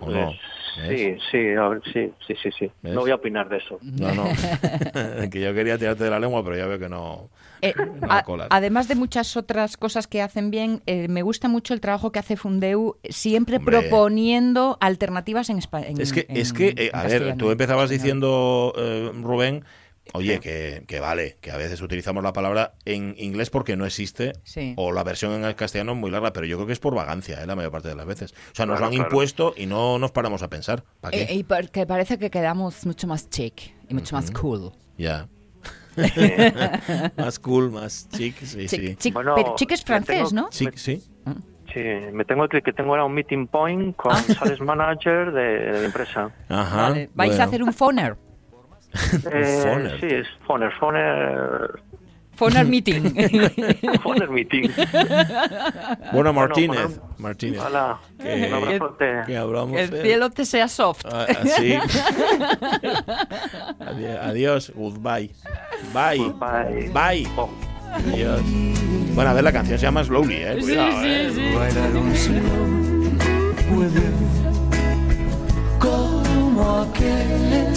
O 0.00 0.10
no. 0.10 0.26
pues, 0.26 0.88
¿Ves? 0.88 1.00
sí, 1.00 1.16
sí, 1.30 1.38
a 1.54 1.68
ver, 1.68 1.82
sí, 1.92 2.12
sí, 2.26 2.34
sí, 2.42 2.50
sí. 2.58 2.70
¿Ves? 2.82 2.94
No 2.94 3.00
voy 3.00 3.10
a 3.10 3.16
opinar 3.16 3.48
de 3.48 3.56
eso. 3.58 3.78
No, 3.82 4.14
no. 4.14 4.24
que 5.30 5.40
yo 5.40 5.52
quería 5.54 5.76
tirarte 5.78 6.04
de 6.04 6.10
la 6.10 6.20
lengua, 6.20 6.42
pero 6.44 6.56
ya 6.56 6.66
veo 6.66 6.78
que 6.78 6.88
no. 6.88 7.28
Eh, 7.60 7.74
no 8.00 8.12
a- 8.12 8.24
además 8.50 8.86
de 8.86 8.94
muchas 8.94 9.36
otras 9.36 9.76
cosas 9.76 10.06
que 10.06 10.22
hacen 10.22 10.52
bien, 10.52 10.80
eh, 10.86 11.08
me 11.08 11.22
gusta 11.22 11.48
mucho 11.48 11.74
el 11.74 11.80
trabajo 11.80 12.12
que 12.12 12.20
hace 12.20 12.36
Fundeu, 12.36 12.96
siempre 13.08 13.56
Hombre. 13.56 13.78
proponiendo 13.80 14.78
alternativas 14.80 15.50
en 15.50 15.58
español. 15.58 16.00
Es 16.00 16.12
que, 16.12 16.26
es 16.28 16.52
que 16.52 16.74
eh, 16.76 16.90
a 16.92 17.02
ver, 17.04 17.36
tú 17.36 17.50
empezabas 17.50 17.90
diciendo, 17.90 18.72
eh, 18.76 19.10
Rubén, 19.22 19.64
oye, 20.14 20.40
que, 20.40 20.84
que 20.86 21.00
vale, 21.00 21.36
que 21.40 21.50
a 21.50 21.56
veces 21.56 21.80
utilizamos 21.82 22.22
la 22.22 22.32
palabra 22.32 22.74
en 22.84 23.14
inglés 23.18 23.50
porque 23.50 23.76
no 23.76 23.86
existe, 23.86 24.32
Sí. 24.44 24.74
o 24.76 24.92
la 24.92 25.04
versión 25.04 25.32
en 25.32 25.44
el 25.44 25.54
castellano 25.54 25.92
es 25.92 25.98
muy 25.98 26.10
larga, 26.10 26.32
pero 26.32 26.46
yo 26.46 26.56
creo 26.56 26.66
que 26.66 26.72
es 26.72 26.78
por 26.80 26.94
vagancia, 26.94 27.42
eh, 27.42 27.46
la 27.46 27.56
mayor 27.56 27.70
parte 27.72 27.88
de 27.88 27.94
las 27.94 28.06
veces. 28.06 28.32
O 28.32 28.54
sea, 28.54 28.66
nos 28.66 28.76
Claro, 28.76 28.80
lo 28.80 28.86
han 28.86 28.92
claro. 28.94 29.08
impuesto 29.10 29.54
y 29.56 29.66
no 29.66 29.98
nos 29.98 30.12
paramos 30.12 30.42
a 30.42 30.48
pensar. 30.48 30.84
¿Para 31.00 31.12
qué? 31.12 31.22
Eh, 31.24 31.34
y 31.34 31.44
porque 31.44 31.86
parece 31.86 32.18
que 32.18 32.30
quedamos 32.30 32.84
mucho 32.86 33.06
más 33.06 33.28
chic 33.30 33.72
y 33.88 33.94
mucho 33.94 34.14
más 34.16 34.30
cool. 34.30 34.72
Ya. 34.96 35.28
más 37.16 37.38
cool, 37.38 37.70
más 37.70 38.08
chic, 38.10 38.36
sí, 38.44 38.66
Chic, 38.66 38.80
sí. 38.80 38.96
chic, 38.96 39.14
Bueno, 39.14 39.34
pero 39.34 39.54
chic 39.56 39.72
es 39.72 39.82
francés, 39.84 40.28
tengo- 40.28 40.42
¿no? 40.42 40.48
Chic, 40.50 40.76
sí. 40.76 41.02
Sí, 41.74 41.80
me 42.12 42.24
tengo 42.24 42.48
que, 42.48 42.62
que 42.62 42.72
tengo 42.72 42.90
ahora 42.90 43.04
un 43.04 43.12
meeting 43.12 43.46
point 43.46 43.94
con 43.96 44.12
Ah. 44.12 44.22
sales 44.38 44.60
manager 44.60 45.32
de, 45.32 45.42
de 45.72 45.72
la 45.80 45.84
empresa. 45.84 46.30
Ajá. 46.48 46.76
Vale. 46.88 47.10
¿Vais 47.14 47.30
bueno. 47.30 47.42
a 47.42 47.46
hacer 47.46 47.62
un 47.62 47.72
phoner? 47.74 48.16
Eh, 49.32 49.60
Phoner. 49.62 50.00
sí, 50.00 50.06
es 50.06 50.26
Foner, 50.46 50.72
Foner, 50.78 51.80
Phoner 52.36 52.66
meeting. 52.66 53.02
Foner 54.02 54.30
meeting. 54.30 54.70
Bueno, 56.12 56.32
Martínez. 56.32 56.80
Bueno, 56.98 57.12
Martínez. 57.18 57.60
Hola, 57.66 57.98
Que- 58.22 58.46
un 58.48 58.54
abrazote. 58.54 59.22
Que 59.26 59.36
hablamos 59.36 59.78
el 59.78 60.02
cielo 60.02 60.30
te 60.30 60.44
sea 60.44 60.68
soft. 60.68 61.04
Ah, 61.04 61.26
sí. 61.56 61.74
Adi- 63.80 64.06
Adiós, 64.22 64.72
goodbye. 64.74 65.30
Bye. 65.92 66.18
Goodbye. 66.18 66.90
Bye. 66.92 67.26
Oh. 67.36 67.50
Adiós. 67.92 68.40
Bueno, 69.14 69.30
a 69.30 69.34
ver, 69.34 69.42
la 69.44 69.52
canción 69.52 69.78
se 69.78 69.86
llama 69.86 70.04
Slowly, 70.04 70.34
¿eh? 70.36 70.54
Sí, 70.56 70.60
Cuidado, 70.62 71.02
sí, 71.02 71.08
¿eh? 71.08 71.30
sí. 72.14 72.32
Como 75.80 76.80
aquel 76.82 77.72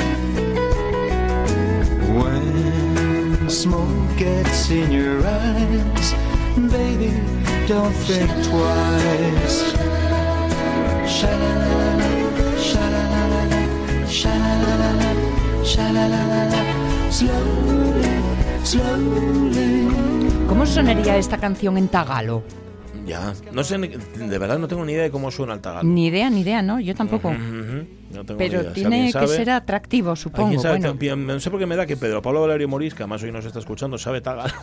When 2.13 3.49
smoke 3.49 4.17
gets 4.17 4.69
in 4.69 4.91
your 4.91 5.25
eyes, 5.25 6.13
baby, 6.55 7.11
don't 7.67 7.93
think 8.05 8.29
twice. 8.43 9.91
¿Cómo 20.47 20.65
sonaría 20.65 21.17
esta 21.17 21.37
canción 21.37 21.77
en 21.77 21.87
tagalo? 21.87 22.43
Ya. 23.05 23.33
No 23.51 23.63
sé, 23.63 23.77
de 23.77 24.37
verdad 24.37 24.59
no 24.59 24.67
tengo 24.67 24.85
ni 24.85 24.93
idea 24.93 25.03
de 25.03 25.11
cómo 25.11 25.31
suena 25.31 25.53
el 25.53 25.61
tagalo. 25.61 25.89
Ni 25.89 26.07
idea, 26.07 26.29
ni 26.29 26.41
idea, 26.41 26.61
¿no? 26.61 26.79
Yo 26.79 26.93
tampoco. 26.95 27.31
No 27.33 28.25
tengo 28.25 28.37
Pero 28.37 28.61
idea. 28.61 28.73
Tiene 28.73 29.05
que 29.07 29.11
sabe- 29.13 29.27
ser 29.27 29.49
atractivo, 29.49 30.15
supongo. 30.15 30.49
Bueno, 30.61 31.15
No 31.15 31.39
sé 31.39 31.49
por 31.49 31.59
qué 31.59 31.65
me 31.65 31.75
da 31.75 31.85
que 31.85 31.97
Pedro 31.97 32.21
Pablo 32.21 32.41
Valerio 32.41 32.67
Morís, 32.67 32.93
que 32.93 33.03
además 33.03 33.23
hoy 33.23 33.31
nos 33.31 33.45
está 33.45 33.59
escuchando, 33.59 33.97
sabe 33.97 34.21
tagalo. 34.21 34.53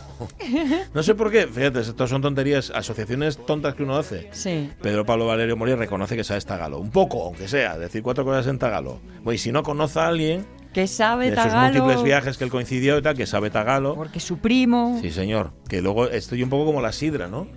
no 0.93 1.03
sé 1.03 1.15
por 1.15 1.31
qué, 1.31 1.47
fíjate, 1.47 1.81
estas 1.81 2.09
son 2.09 2.21
tonterías, 2.21 2.71
asociaciones 2.73 3.37
tontas 3.45 3.75
que 3.75 3.83
uno 3.83 3.97
hace. 3.97 4.29
sí. 4.31 4.69
Pedro 4.81 5.05
Pablo 5.05 5.25
Valerio 5.27 5.57
Morís 5.57 5.77
reconoce 5.77 6.15
que 6.15 6.23
sabe 6.23 6.39
tagalo. 6.41 6.79
Un 6.79 6.91
poco, 6.91 7.25
aunque 7.25 7.47
sea, 7.47 7.77
decir 7.77 8.01
cuatro 8.03 8.23
cosas 8.23 8.47
en 8.47 8.57
tagalo. 8.59 8.99
Y 9.31 9.37
si 9.37 9.51
no 9.51 9.63
conoce 9.63 9.99
a 9.99 10.07
alguien 10.07 10.45
Que 10.73 10.87
sabe 10.87 11.31
de 11.31 11.35
sus 11.35 11.45
tagalo. 11.45 11.73
múltiples 11.83 12.03
viajes 12.03 12.37
que 12.37 12.43
él 12.45 12.49
coincidió 12.51 12.97
y 12.97 13.01
tal, 13.01 13.15
que 13.17 13.25
sabe 13.25 13.49
tagalo. 13.49 13.95
Porque 13.95 14.19
su 14.19 14.37
primo. 14.37 14.97
Sí, 15.01 15.11
señor. 15.11 15.51
Que 15.67 15.81
luego 15.81 16.07
estoy 16.07 16.41
un 16.43 16.49
poco 16.49 16.65
como 16.65 16.81
la 16.81 16.91
sidra, 16.91 17.27
¿no? 17.27 17.47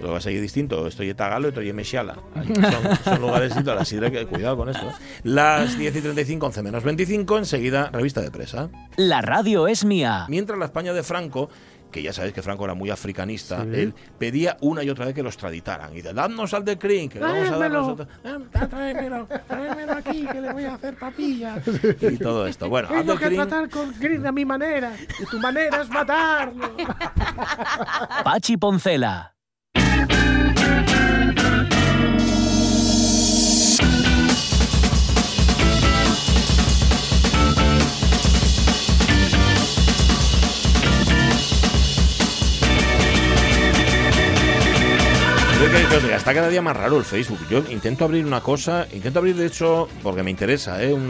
Lo 0.00 0.12
vas 0.12 0.26
a 0.26 0.30
ir 0.30 0.40
distinto. 0.40 0.86
Estoy 0.86 1.10
en 1.10 1.16
Tagalo 1.16 1.48
y 1.48 1.50
estoy 1.50 1.68
en 1.70 1.76
Mexala. 1.76 2.16
Ahí 2.34 2.46
Son, 2.54 2.96
son 3.04 3.20
lugares 3.20 3.48
distintos. 3.48 3.74
La 3.74 3.84
sidra, 3.84 4.10
que 4.10 4.26
cuidado 4.26 4.56
con 4.56 4.68
esto. 4.68 4.86
¿eh? 4.88 4.92
Las 5.24 5.76
10 5.76 5.96
y 5.96 6.00
35, 6.00 6.46
11 6.46 6.62
menos 6.62 6.84
25. 6.84 7.38
Enseguida, 7.38 7.90
revista 7.92 8.20
de 8.20 8.30
presa. 8.30 8.68
La 8.96 9.20
radio 9.22 9.66
es 9.66 9.84
mía. 9.84 10.26
Mientras 10.28 10.58
la 10.58 10.66
España 10.66 10.92
de 10.92 11.02
Franco, 11.02 11.48
que 11.90 12.02
ya 12.02 12.12
sabéis 12.12 12.34
que 12.34 12.42
Franco 12.42 12.64
era 12.64 12.74
muy 12.74 12.90
africanista, 12.90 13.62
él 13.62 13.94
pedía 14.18 14.56
una 14.60 14.82
y 14.84 14.90
otra 14.90 15.06
vez 15.06 15.14
que 15.14 15.22
los 15.22 15.36
traditaran. 15.36 15.92
Y 15.92 15.96
dice, 15.96 16.12
dadnos 16.12 16.52
al 16.54 16.64
de 16.64 16.78
Crin, 16.78 17.08
que 17.08 17.18
le 17.18 17.24
vamos 17.24 17.50
a 17.50 17.56
dar 17.58 17.70
nosotros. 17.70 18.08
Tráemelo, 18.70 19.26
tráemelo 19.48 19.92
aquí, 19.94 20.26
que 20.30 20.40
le 20.40 20.52
voy 20.52 20.64
a 20.64 20.74
hacer 20.74 20.96
papilla. 20.96 21.56
Y 22.00 22.16
todo 22.18 22.46
esto. 22.46 22.68
Bueno, 22.68 22.88
Tengo 22.88 23.16
que 23.16 23.30
tratar 23.30 23.68
con 23.68 23.92
Green 23.98 24.26
a 24.26 24.32
mi 24.32 24.44
manera. 24.44 24.92
Y 25.20 25.24
tu 25.24 25.38
manera 25.40 25.82
es 25.82 25.88
matarlo. 25.88 26.76
Pachi 28.22 28.56
Poncela. 28.56 29.34
Está 45.72 46.34
cada 46.34 46.48
día 46.48 46.62
más 46.62 46.76
raro 46.76 46.96
el 46.98 47.04
Facebook. 47.04 47.38
Yo 47.50 47.62
intento 47.70 48.04
abrir 48.04 48.24
una 48.24 48.40
cosa, 48.40 48.86
intento 48.92 49.18
abrir 49.18 49.36
de 49.36 49.46
hecho, 49.46 49.88
porque 50.02 50.22
me 50.22 50.30
interesa, 50.30 50.82
¿eh? 50.82 50.92
un 50.92 51.08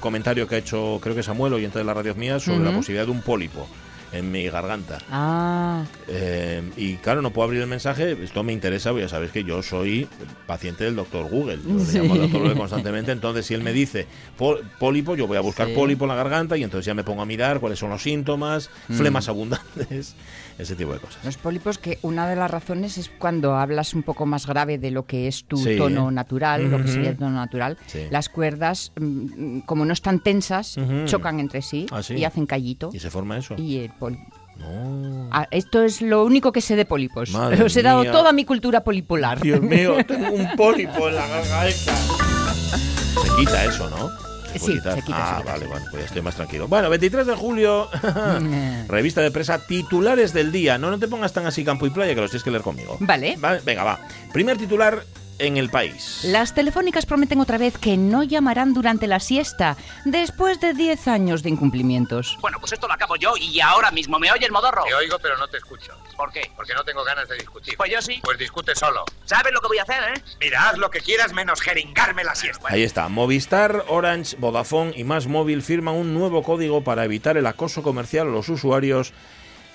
comentario 0.00 0.46
que 0.48 0.56
ha 0.56 0.58
hecho, 0.58 0.98
creo 1.02 1.14
que 1.14 1.22
Samuel, 1.22 1.52
oyente 1.52 1.78
de 1.78 1.84
la 1.84 1.94
radio 1.94 2.14
mía, 2.14 2.40
sobre 2.40 2.60
la 2.60 2.72
posibilidad 2.72 3.04
de 3.06 3.12
un 3.12 3.22
pólipo 3.22 3.68
en 4.12 4.30
mi 4.32 4.48
garganta. 4.48 4.98
Ah, 5.10 5.84
Eh, 6.08 6.62
y 6.76 6.94
claro, 6.96 7.22
no 7.22 7.30
puedo 7.30 7.44
abrir 7.46 7.60
el 7.62 7.68
mensaje, 7.68 8.16
esto 8.24 8.42
me 8.42 8.52
interesa, 8.52 8.90
porque 8.90 9.04
ya 9.04 9.08
sabéis 9.08 9.30
que 9.30 9.44
yo 9.44 9.62
soy 9.62 10.08
paciente 10.48 10.82
del 10.82 10.96
doctor 10.96 11.30
Google, 11.30 11.60
yo 11.64 11.74
le 11.78 11.84
Sí. 11.84 11.98
llamo 11.98 12.14
al 12.14 12.22
doctor 12.22 12.40
Google 12.40 12.56
constantemente, 12.56 13.12
entonces 13.12 13.46
si 13.46 13.54
él 13.54 13.62
me 13.62 13.72
dice 13.72 14.08
"Pol- 14.36 14.62
pólipo, 14.80 15.14
yo 15.14 15.28
voy 15.28 15.36
a 15.36 15.40
buscar 15.40 15.68
Sí. 15.68 15.74
pólipo 15.74 16.06
en 16.06 16.08
la 16.08 16.16
garganta 16.16 16.56
y 16.56 16.64
entonces 16.64 16.86
ya 16.86 16.94
me 16.94 17.04
pongo 17.04 17.22
a 17.22 17.26
mirar 17.26 17.60
cuáles 17.60 17.78
son 17.78 17.90
los 17.90 18.02
síntomas, 18.02 18.68
Mm. 18.88 18.94
flemas 18.94 19.28
abundantes, 19.28 20.16
ese 20.60 20.76
tipo 20.76 20.92
de 20.92 20.98
cosas. 21.00 21.24
los 21.24 21.36
pólipos 21.36 21.78
que 21.78 21.98
una 22.02 22.28
de 22.28 22.36
las 22.36 22.50
razones 22.50 22.98
es 22.98 23.08
cuando 23.18 23.56
hablas 23.56 23.94
un 23.94 24.02
poco 24.02 24.26
más 24.26 24.46
grave 24.46 24.78
de 24.78 24.90
lo 24.90 25.06
que 25.06 25.26
es 25.28 25.44
tu 25.44 25.56
Sí. 25.56 25.76
tono 25.76 26.10
natural, 26.10 26.70
lo 26.70 26.82
que 26.82 26.88
sería 26.88 27.10
el 27.10 27.16
tono 27.16 27.32
natural, 27.32 27.76
Sí. 27.86 28.00
las 28.10 28.28
cuerdas, 28.28 28.92
mm, 29.00 29.60
como 29.60 29.84
no 29.84 29.92
están 29.92 30.20
tensas, 30.20 30.76
chocan 31.06 31.40
entre 31.40 31.62
sí, 31.62 31.86
Ah, 31.90 32.02
sí. 32.02 32.14
y 32.14 32.24
hacen 32.24 32.46
callito. 32.46 32.90
¿Y 32.92 32.98
se 33.00 33.10
forma 33.10 33.38
eso? 33.38 33.54
Y 33.56 33.78
el 33.78 33.90
pol- 33.90 34.18
No. 34.58 35.28
Ah, 35.32 35.48
esto 35.50 35.82
es 35.82 36.02
lo 36.02 36.22
único 36.22 36.52
que 36.52 36.60
sé 36.60 36.76
de 36.76 36.84
pólipos. 36.84 37.30
Madre 37.30 37.62
Os 37.64 37.74
he 37.78 37.82
dado 37.82 38.02
mía. 38.02 38.12
toda 38.12 38.30
mi 38.34 38.44
cultura 38.44 38.84
polipolar. 38.84 39.40
Dios 39.40 39.62
mío, 39.62 39.96
tengo 40.06 40.30
un 40.32 40.54
pólipo 40.54 41.08
en 41.08 41.14
la 41.14 41.26
garganta. 41.26 41.96
Se 41.96 43.36
quita 43.38 43.64
eso, 43.64 43.88
¿no? 43.88 44.10
Sí, 44.58 44.72
quitar? 44.72 44.94
se 44.94 45.02
quita, 45.02 45.38
Ah, 45.38 45.42
vale, 45.44 45.66
bueno, 45.66 45.86
pues 45.90 46.02
ya 46.02 46.06
estoy 46.06 46.22
más 46.22 46.34
tranquilo. 46.34 46.66
Bueno, 46.68 46.90
23 46.90 47.26
de 47.26 47.34
julio, 47.36 47.88
revista 48.88 49.20
de 49.20 49.30
presa, 49.30 49.64
titulares 49.66 50.32
del 50.32 50.50
día. 50.52 50.78
No, 50.78 50.90
no 50.90 50.98
te 50.98 51.08
pongas 51.08 51.32
tan 51.32 51.46
así 51.46 51.64
campo 51.64 51.86
y 51.86 51.90
playa 51.90 52.14
que 52.14 52.20
los 52.20 52.30
tienes 52.30 52.44
que 52.44 52.50
leer 52.50 52.62
conmigo. 52.62 52.96
Vale. 53.00 53.36
Vale, 53.38 53.60
Venga, 53.64 53.84
va. 53.84 54.00
Primer 54.32 54.56
titular 54.58 55.02
en 55.40 55.56
el 55.56 55.70
país. 55.70 56.20
Las 56.24 56.54
telefónicas 56.54 57.06
prometen 57.06 57.40
otra 57.40 57.58
vez 57.58 57.76
que 57.78 57.96
no 57.96 58.22
llamarán 58.22 58.74
durante 58.74 59.06
la 59.06 59.18
siesta, 59.18 59.76
después 60.04 60.60
de 60.60 60.74
10 60.74 61.08
años 61.08 61.42
de 61.42 61.50
incumplimientos. 61.50 62.38
Bueno, 62.40 62.58
pues 62.60 62.72
esto 62.72 62.86
lo 62.86 62.94
acabo 62.94 63.16
yo 63.16 63.34
y 63.36 63.60
ahora 63.60 63.90
mismo 63.90 64.18
me 64.18 64.30
oye 64.30 64.46
el 64.46 64.52
modorro. 64.52 64.84
Te 64.84 64.94
oigo, 64.94 65.18
pero 65.18 65.36
no 65.36 65.48
te 65.48 65.56
escucho. 65.56 65.92
¿Por 66.16 66.30
qué? 66.30 66.50
Porque 66.54 66.74
no 66.74 66.84
tengo 66.84 67.02
ganas 67.02 67.28
de 67.28 67.36
discutir. 67.36 67.76
Pues 67.76 67.90
yo 67.90 68.02
sí. 68.02 68.20
Pues 68.22 68.38
discute 68.38 68.74
solo. 68.74 69.04
¿Sabes 69.24 69.52
lo 69.52 69.60
que 69.60 69.68
voy 69.68 69.78
a 69.78 69.82
hacer, 69.82 70.02
eh? 70.14 70.22
Mira, 70.38 70.68
haz 70.68 70.78
lo 70.78 70.90
que 70.90 71.00
quieras 71.00 71.32
menos 71.32 71.60
jeringarme 71.60 72.24
la 72.24 72.34
siesta. 72.34 72.68
Ahí 72.68 72.82
está. 72.82 73.08
Movistar, 73.08 73.84
Orange, 73.88 74.36
Vodafone 74.38 74.92
y 74.94 75.04
Más 75.04 75.26
Móvil 75.26 75.62
firman 75.62 75.94
un 75.94 76.12
nuevo 76.12 76.42
código 76.42 76.84
para 76.84 77.04
evitar 77.04 77.36
el 77.36 77.46
acoso 77.46 77.82
comercial 77.82 78.28
a 78.28 78.30
los 78.30 78.48
usuarios. 78.48 79.14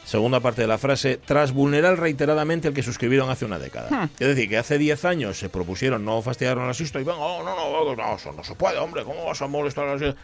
Segunda 0.05 0.39
parte 0.39 0.61
de 0.61 0.67
la 0.67 0.77
frase, 0.77 1.19
tras 1.23 1.51
vulnerar 1.51 1.99
reiteradamente 1.99 2.67
el 2.67 2.75
que 2.75 2.83
suscribieron 2.83 3.29
hace 3.31 3.43
una 3.43 3.57
década. 3.57 4.09
Es 4.19 4.27
decir, 4.27 4.47
que 4.47 4.57
hace 4.57 4.77
10 4.77 5.03
años 5.05 5.39
se 5.39 5.49
propusieron 5.49 6.05
no 6.05 6.21
fastidiar 6.21 6.59
a 6.59 6.67
la 6.67 6.73
siesta 6.75 7.01
y 7.01 7.03
venga, 7.03 7.17
oh, 7.17 7.43
no, 7.43 7.55
no, 7.55 7.95
no, 7.95 8.15
eso 8.15 8.31
no 8.31 8.43
se 8.43 8.53
puede, 8.53 8.77
hombre, 8.77 9.03
¿cómo 9.03 9.25
vas 9.25 9.41
a 9.41 9.47
molestar 9.47 9.87
a 9.87 9.93
la 9.93 9.97
siesta? 9.97 10.21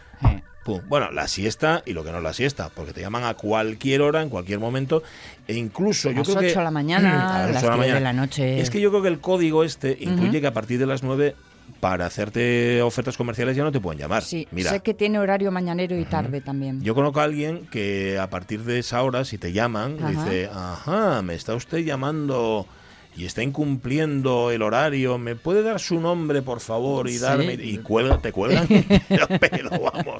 Pum. 0.64 0.80
Bueno, 0.88 1.10
la 1.10 1.26
siesta 1.26 1.82
y 1.84 1.92
lo 1.92 2.04
que 2.04 2.12
no 2.12 2.18
es 2.18 2.22
la 2.22 2.32
siesta, 2.32 2.70
porque 2.72 2.92
te 2.92 3.00
llaman 3.00 3.24
a 3.24 3.34
cualquier 3.34 4.00
hora, 4.02 4.22
en 4.22 4.28
cualquier 4.28 4.60
momento, 4.60 5.02
e 5.48 5.54
incluso 5.54 6.10
A 6.10 6.12
yo 6.12 6.18
las 6.18 6.28
creo 6.28 6.38
que... 6.38 6.46
8 6.46 6.58
de 6.60 6.64
la 6.64 6.70
mañana, 6.70 7.36
a 7.36 7.44
a 7.44 7.46
las 7.48 7.64
ocho 7.64 7.82
10 7.82 7.94
de 7.94 8.00
la 8.00 8.12
noche. 8.12 8.60
Es 8.60 8.70
que 8.70 8.80
yo 8.80 8.90
creo 8.90 9.02
que 9.02 9.08
el 9.08 9.18
código 9.18 9.64
este 9.64 9.96
incluye 10.00 10.40
que 10.40 10.46
a 10.46 10.52
partir 10.52 10.78
de 10.78 10.86
las 10.86 11.02
9 11.02 11.34
para 11.82 12.06
hacerte 12.06 12.80
ofertas 12.80 13.16
comerciales 13.16 13.56
ya 13.56 13.64
no 13.64 13.72
te 13.72 13.80
pueden 13.80 13.98
llamar. 13.98 14.22
Sí, 14.22 14.46
Mira, 14.52 14.70
sé 14.70 14.80
que 14.84 14.94
tiene 14.94 15.18
horario 15.18 15.50
mañanero 15.50 15.98
y 15.98 16.04
tarde 16.04 16.40
también. 16.40 16.80
yo 16.80 16.94
conozco 16.94 17.18
a 17.18 17.24
alguien 17.24 17.66
que 17.72 18.20
a 18.20 18.30
partir 18.30 18.62
de 18.62 18.78
esa 18.78 19.02
hora, 19.02 19.24
si 19.24 19.36
te 19.36 19.52
llaman, 19.52 19.96
Ajá. 19.98 20.08
dice, 20.10 20.48
ajá, 20.54 21.22
me 21.22 21.34
está 21.34 21.56
usted 21.56 21.78
llamando 21.78 22.68
y 23.16 23.26
está 23.26 23.42
incumpliendo 23.42 24.50
el 24.50 24.62
horario, 24.62 25.18
¿me 25.18 25.36
puede 25.36 25.62
dar 25.62 25.78
su 25.80 26.00
nombre, 26.00 26.40
por 26.42 26.60
favor, 26.60 27.08
y 27.08 27.12
Sí. 27.14 27.18
darme? 27.18 27.54
Y 27.54 27.78
cuelga, 27.78 28.18
te 28.18 28.32
cuelgan, 28.32 28.66
pero, 29.40 29.70
vamos, 29.70 30.16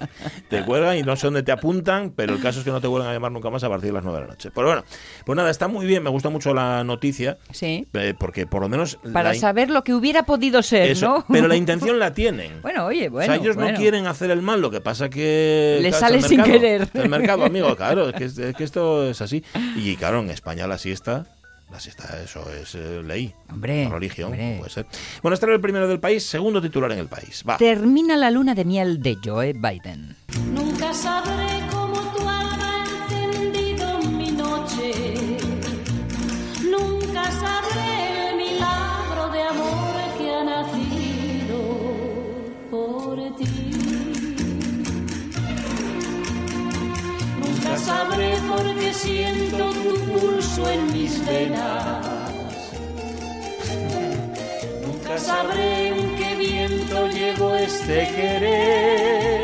te 0.48 0.62
cuelgan 0.64 0.98
y 0.98 1.02
no 1.02 1.16
sé 1.16 1.26
dónde 1.28 1.42
te 1.42 1.52
apuntan, 1.52 2.12
pero 2.14 2.34
el 2.34 2.40
caso 2.42 2.58
es 2.58 2.64
que 2.64 2.70
no 2.70 2.80
te 2.80 2.86
vuelven 2.86 3.08
a 3.08 3.12
llamar 3.14 3.32
nunca 3.32 3.48
más 3.50 3.64
a 3.64 3.68
partir 3.68 3.88
de 3.88 3.94
las 3.94 4.04
9 4.04 4.18
de 4.20 4.24
la 4.26 4.30
noche. 4.32 4.50
Pero 4.54 4.66
bueno, 4.66 4.84
pues 5.24 5.36
nada, 5.36 5.50
está 5.50 5.68
muy 5.68 5.86
bien, 5.86 6.02
me 6.02 6.10
gusta 6.10 6.28
mucho 6.28 6.52
la 6.54 6.84
noticia, 6.84 7.38
Sí. 7.50 7.86
eh, 7.94 8.14
porque 8.18 8.46
por 8.46 8.60
lo 8.62 8.68
menos... 8.68 8.98
Para 9.12 9.34
saber 9.34 9.70
lo 9.70 9.84
que 9.84 9.94
hubiera 9.94 10.24
podido 10.24 10.62
ser, 10.62 10.90
eso, 10.90 11.06
¿no? 11.08 11.24
Pero 11.32 11.48
la 11.48 11.56
intención 11.62 11.98
la 11.98 12.12
tienen. 12.12 12.60
Bueno, 12.62 12.86
oye, 12.86 13.08
bueno. 13.08 13.24
o 13.32 13.34
sea, 13.34 13.42
ellos 13.42 13.56
bueno. 13.56 13.72
no 13.72 13.78
quieren 13.78 14.06
hacer 14.06 14.30
el 14.30 14.42
mal, 14.42 14.60
lo 14.60 14.70
que 14.70 14.80
pasa 14.80 15.08
que... 15.08 15.78
Les 15.80 15.96
claro, 15.96 16.14
sale 16.20 16.28
sin 16.28 16.42
querer. 16.42 16.88
El 16.94 17.08
mercado, 17.08 17.44
amigo, 17.44 17.74
claro, 17.76 18.08
es 18.10 18.14
que, 18.14 18.24
es- 18.24 18.38
es 18.38 18.54
que 18.54 18.64
esto 18.64 19.08
es 19.08 19.20
así. 19.22 19.42
Y 19.76 19.96
claro, 19.96 20.20
en 20.20 20.30
España 20.30 20.66
la 20.66 20.78
siesta... 20.78 21.26
La 21.72 21.80
siesta, 21.80 22.20
eso 22.22 22.44
es 22.52 22.74
eh, 22.74 23.02
ley. 23.02 23.34
Hombre, 23.50 23.84
La 23.84 23.90
religión, 23.94 24.30
hombre. 24.32 24.56
puede 24.58 24.70
ser. 24.70 24.86
Bueno, 25.22 25.32
este 25.34 25.46
era 25.46 25.54
el 25.54 25.60
primero 25.62 25.88
del 25.88 26.00
país, 26.00 26.22
segundo 26.24 26.60
titular 26.60 26.92
en 26.92 26.98
el 26.98 27.08
país. 27.08 27.42
Va. 27.48 27.56
Termina 27.56 28.14
la 28.14 28.30
luna 28.30 28.54
de 28.54 28.64
miel 28.66 29.00
de 29.02 29.16
Joe 29.24 29.54
Biden. 29.54 30.14
Nunca 30.52 30.92
sabré 30.92 31.60
cómo 31.70 31.94
tu 32.14 32.20
alma 32.28 32.84
ha 32.84 33.08
encendido 33.08 33.98
mi 34.02 34.30
noche. 34.32 35.38
Nunca 36.70 37.30
sabré 37.32 38.28
el 38.30 38.36
milagro 38.36 39.30
de 39.30 39.42
amor 39.42 40.18
que 40.18 40.30
ha 40.30 40.44
nacido 40.44 41.58
por 42.70 43.36
ti. 43.38 43.70
Nunca 47.40 47.78
sabré 47.78 48.36
por 48.46 48.71
qué 48.92 48.98
siento 48.98 49.70
tu 49.70 50.12
pulso 50.12 50.70
en 50.70 50.92
mis 50.92 51.24
venas. 51.26 52.30
Nunca 54.86 55.18
sabré 55.18 55.88
en 55.88 56.16
qué 56.16 56.36
viento 56.36 57.08
llegó 57.08 57.54
este 57.54 58.08
querer. 58.14 59.42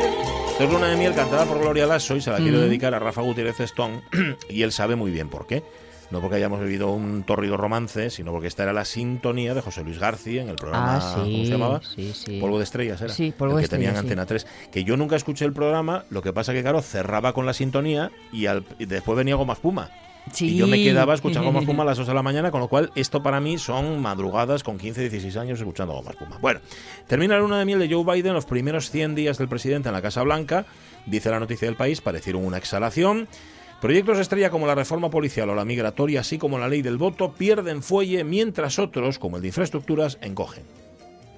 Esto 0.51 0.63
es 0.63 0.69
Luna 0.71 0.87
de 0.89 0.95
Miel 0.97 1.13
cantada 1.15 1.45
por 1.45 1.59
Gloria 1.59 1.85
Lasso 1.87 2.15
y 2.15 2.21
se 2.21 2.31
la 2.31 2.37
quiero 2.37 2.57
Mm. 2.57 2.61
dedicar 2.61 2.93
a 2.93 2.99
Rafa 2.99 3.21
Gutiérrez 3.21 3.59
Stone 3.61 4.01
y 4.49 4.61
él 4.63 4.71
sabe 4.71 4.95
muy 4.95 5.11
bien 5.11 5.29
por 5.29 5.47
qué. 5.47 5.63
No 6.11 6.21
porque 6.21 6.37
hayamos 6.37 6.59
vivido 6.61 6.89
un 6.91 7.23
tórrido 7.23 7.55
romance, 7.55 8.09
sino 8.09 8.31
porque 8.31 8.47
esta 8.47 8.63
era 8.63 8.73
la 8.73 8.83
sintonía 8.85 9.53
de 9.53 9.61
José 9.61 9.83
Luis 9.83 9.99
García 9.99 10.41
en 10.41 10.49
el 10.49 10.55
programa, 10.55 10.97
Ah, 10.97 11.01
sí, 11.23 11.31
¿cómo 11.31 11.45
se 11.45 11.51
llamaba? 11.51 11.81
sí, 11.95 12.13
sí. 12.15 12.39
Polvo 12.39 12.57
de 12.57 12.63
estrellas 12.63 12.99
era. 13.01 13.13
Sí, 13.13 13.31
Polvo 13.37 13.57
el 13.59 13.63
que 13.65 13.69
tenían. 13.69 13.95
Antena 13.95 14.25
3. 14.25 14.47
Que 14.71 14.83
yo 14.83 14.97
nunca 14.97 15.15
escuché 15.15 15.45
el 15.45 15.53
programa, 15.53 16.05
lo 16.09 16.21
que 16.23 16.33
pasa 16.33 16.51
que, 16.53 16.61
claro, 16.63 16.81
cerraba 16.81 17.33
con 17.33 17.45
la 17.45 17.53
sintonía 17.53 18.11
y, 18.31 18.47
al- 18.47 18.65
y 18.79 18.85
después 18.85 19.15
venía 19.17 19.35
Goma 19.35 19.53
Espuma. 19.53 19.89
Sí. 20.33 20.49
Y 20.49 20.57
yo 20.57 20.67
me 20.67 20.77
quedaba 20.83 21.13
escuchando 21.13 21.47
Goma 21.47 21.59
Espuma 21.61 21.83
a 21.83 21.85
las 21.85 21.97
2 21.99 22.07
de 22.07 22.13
la 22.13 22.21
mañana, 22.23 22.49
con 22.51 22.59
lo 22.61 22.67
cual 22.69 22.91
esto 22.95 23.21
para 23.23 23.39
mí 23.39 23.57
son 23.59 24.01
madrugadas 24.01 24.63
con 24.63 24.77
15, 24.77 25.01
16 25.01 25.37
años 25.37 25.59
escuchando 25.59 25.93
Goma 25.93 26.11
Espuma. 26.11 26.37
Bueno, 26.41 26.59
termina 27.07 27.35
la 27.35 27.41
luna 27.41 27.59
de 27.59 27.65
miel 27.65 27.79
de 27.79 27.87
Joe 27.93 28.03
Biden, 28.15 28.33
los 28.33 28.45
primeros 28.45 28.89
100 28.89 29.13
días 29.15 29.37
del 29.37 29.47
presidente 29.47 29.89
en 29.89 29.93
la 29.93 30.01
Casa 30.01 30.23
Blanca, 30.23 30.65
dice 31.05 31.29
la 31.29 31.39
noticia 31.39 31.67
del 31.67 31.77
país, 31.77 32.01
parecieron 32.01 32.43
una 32.45 32.57
exhalación. 32.57 33.27
Proyectos 33.81 34.19
estrella 34.19 34.49
como 34.49 34.67
la 34.67 34.75
reforma 34.75 35.09
policial 35.09 35.49
o 35.49 35.55
la 35.55 35.63
migratoria, 35.63 36.19
así 36.19 36.37
como 36.37 36.59
la 36.59 36.67
ley 36.67 36.81
del 36.81 36.97
voto, 36.97 37.31
pierden 37.31 37.81
fuelle, 37.81 38.25
mientras 38.25 38.77
otros, 38.77 39.19
como 39.19 39.37
el 39.37 39.41
de 39.41 39.47
infraestructuras, 39.47 40.17
encogen. 40.21 40.63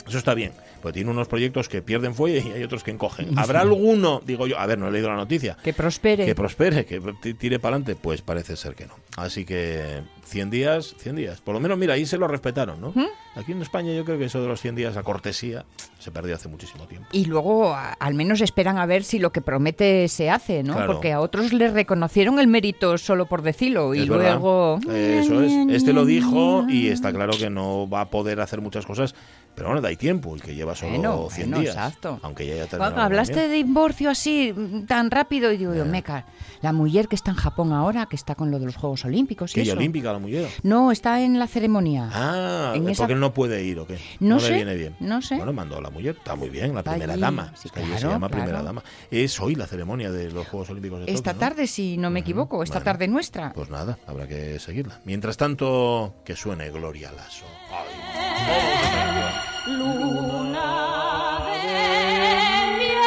Eso 0.07 0.17
está 0.17 0.33
bien, 0.33 0.51
porque 0.81 0.95
tiene 0.95 1.09
unos 1.11 1.27
proyectos 1.27 1.69
que 1.69 1.81
pierden 1.81 2.15
fuelle 2.15 2.43
y 2.47 2.51
hay 2.51 2.63
otros 2.63 2.83
que 2.83 2.91
encogen. 2.91 3.29
¿Habrá 3.37 3.61
alguno, 3.61 4.21
digo 4.25 4.47
yo, 4.47 4.59
a 4.59 4.65
ver, 4.65 4.77
no 4.79 4.87
he 4.87 4.91
leído 4.91 5.09
la 5.09 5.15
noticia, 5.15 5.57
Que 5.63 5.73
prospere. 5.73 6.25
que 6.25 6.35
prospere, 6.35 6.85
que 6.85 6.99
tire 7.35 7.59
para 7.59 7.75
adelante, 7.75 7.95
pues 8.01 8.21
parece 8.21 8.55
ser 8.55 8.75
que 8.75 8.85
no. 8.87 8.93
Así 9.17 9.45
que 9.45 10.01
100 10.25 10.49
días, 10.49 10.95
100 10.99 11.15
días. 11.15 11.41
Por 11.41 11.53
lo 11.53 11.59
menos, 11.59 11.77
mira, 11.77 11.93
ahí 11.93 12.05
se 12.05 12.17
lo 12.17 12.27
respetaron, 12.27 12.79
¿no? 12.81 12.93
Aquí 13.35 13.53
en 13.53 13.61
España 13.61 13.93
yo 13.93 14.03
creo 14.03 14.17
que 14.17 14.25
eso 14.25 14.41
de 14.41 14.47
los 14.47 14.59
100 14.61 14.75
días 14.75 14.97
a 14.97 15.03
cortesía 15.03 15.65
se 15.99 16.11
perdió 16.11 16.35
hace 16.35 16.49
muchísimo 16.49 16.85
tiempo. 16.87 17.07
Y 17.13 17.25
luego 17.25 17.73
a- 17.73 17.93
al 17.93 18.13
menos 18.13 18.41
esperan 18.41 18.77
a 18.77 18.85
ver 18.85 19.03
si 19.03 19.19
lo 19.19 19.31
que 19.31 19.41
promete 19.41 20.07
se 20.09 20.29
hace, 20.29 20.63
¿no? 20.63 20.73
Claro. 20.73 20.93
Porque 20.93 21.11
a 21.13 21.19
otros 21.21 21.53
les 21.53 21.71
reconocieron 21.73 22.39
el 22.39 22.47
mérito 22.47 22.97
solo 22.97 23.25
por 23.27 23.41
decirlo 23.41 23.93
y 23.93 23.99
Es 24.01 24.09
verdad. 24.09 24.31
luego... 24.33 24.79
Eso 24.91 25.41
es. 25.43 25.51
Este 25.69 25.93
lo 25.93 26.05
dijo 26.05 26.65
y 26.69 26.87
está 26.87 27.11
claro 27.13 27.33
que 27.37 27.49
no 27.49 27.87
va 27.89 28.01
a 28.01 28.09
poder 28.09 28.41
hacer 28.41 28.59
muchas 28.61 28.85
cosas, 28.85 29.15
pero 29.55 29.69
bueno, 29.69 29.81
da 29.81 29.93
tiempo, 29.95 30.33
el 30.35 30.41
que 30.41 30.55
lleva 30.55 30.75
solo 30.75 30.91
Bueno, 30.91 31.27
100 31.29 31.49
bueno, 31.49 31.61
días. 31.61 31.75
exacto. 31.75 32.19
Aunque 32.23 32.47
ya 32.47 32.53
haya 32.53 32.67
terminado. 32.67 33.01
hablaste 33.01 33.33
también. 33.33 33.51
de 33.51 33.55
divorcio 33.57 34.09
así 34.09 34.53
mm, 34.55 34.85
tan 34.85 35.11
rápido 35.11 35.51
y 35.51 35.57
digo 35.57 35.73
yo, 35.75 35.85
meca, 35.85 36.25
la 36.61 36.73
mujer 36.73 37.07
que 37.07 37.15
está 37.15 37.31
en 37.31 37.37
Japón 37.37 37.73
ahora, 37.73 38.05
que 38.05 38.15
está 38.15 38.35
con 38.35 38.51
lo 38.51 38.59
de 38.59 38.65
los 38.65 38.75
Juegos 38.75 39.03
Olímpicos 39.05 39.55
ella 39.55 39.71
eso. 39.73 39.77
olímpica 39.79 40.11
la 40.13 40.19
mujer. 40.19 40.47
No, 40.63 40.91
está 40.91 41.21
en 41.21 41.37
la 41.39 41.47
ceremonia. 41.47 42.09
Ah, 42.13 42.71
En 42.75 42.81
porque 42.83 42.91
esa- 42.93 43.05
él 43.05 43.19
no 43.19 43.33
puede 43.33 43.63
ir 43.63 43.79
o 43.79 43.85
qué. 43.87 43.97
No 44.19 44.35
le 44.37 44.41
sé, 44.41 44.53
viene 44.53 44.75
bien. 44.75 44.95
no 44.99 45.21
sé. 45.21 45.35
Bueno, 45.35 45.53
mandó 45.53 45.77
a 45.77 45.81
la 45.81 45.89
mujer, 45.89 46.15
está 46.17 46.35
muy 46.35 46.49
bien, 46.49 46.73
la 46.73 46.83
primera 46.83 47.13
allí, 47.13 47.21
dama. 47.21 47.51
sí, 47.55 47.67
Es 47.71 47.77
allí 47.77 47.85
se 47.87 47.91
claro, 47.97 48.09
llama 48.11 48.29
primera 48.29 48.49
claro. 48.51 48.65
dama. 48.65 48.83
Es 49.09 49.39
hoy 49.39 49.55
la 49.55 49.67
ceremonia 49.67 50.11
de 50.11 50.31
los 50.31 50.47
Juegos 50.47 50.69
Olímpicos 50.69 50.99
de 51.05 51.11
Esta 51.11 51.31
Tokio, 51.33 51.33
¿no? 51.33 51.39
tarde, 51.39 51.67
si 51.67 51.97
no 51.97 52.09
me 52.09 52.19
equivoco, 52.21 52.63
esta 52.63 52.75
Bueno. 52.79 52.85
tarde 52.85 53.07
nuestra. 53.07 53.53
Pues 53.53 53.69
nada, 53.69 53.97
habrá 54.07 54.27
que 54.27 54.59
seguirla. 54.59 54.99
Mientras 55.05 55.37
tanto, 55.37 56.15
que 56.23 56.35
suene 56.35 56.69
Gloria 56.69 57.11
Lasso. 57.11 57.45
Ay. 57.71 59.30
Luna 59.67 61.45
de 61.45 62.77
miel. 62.77 63.01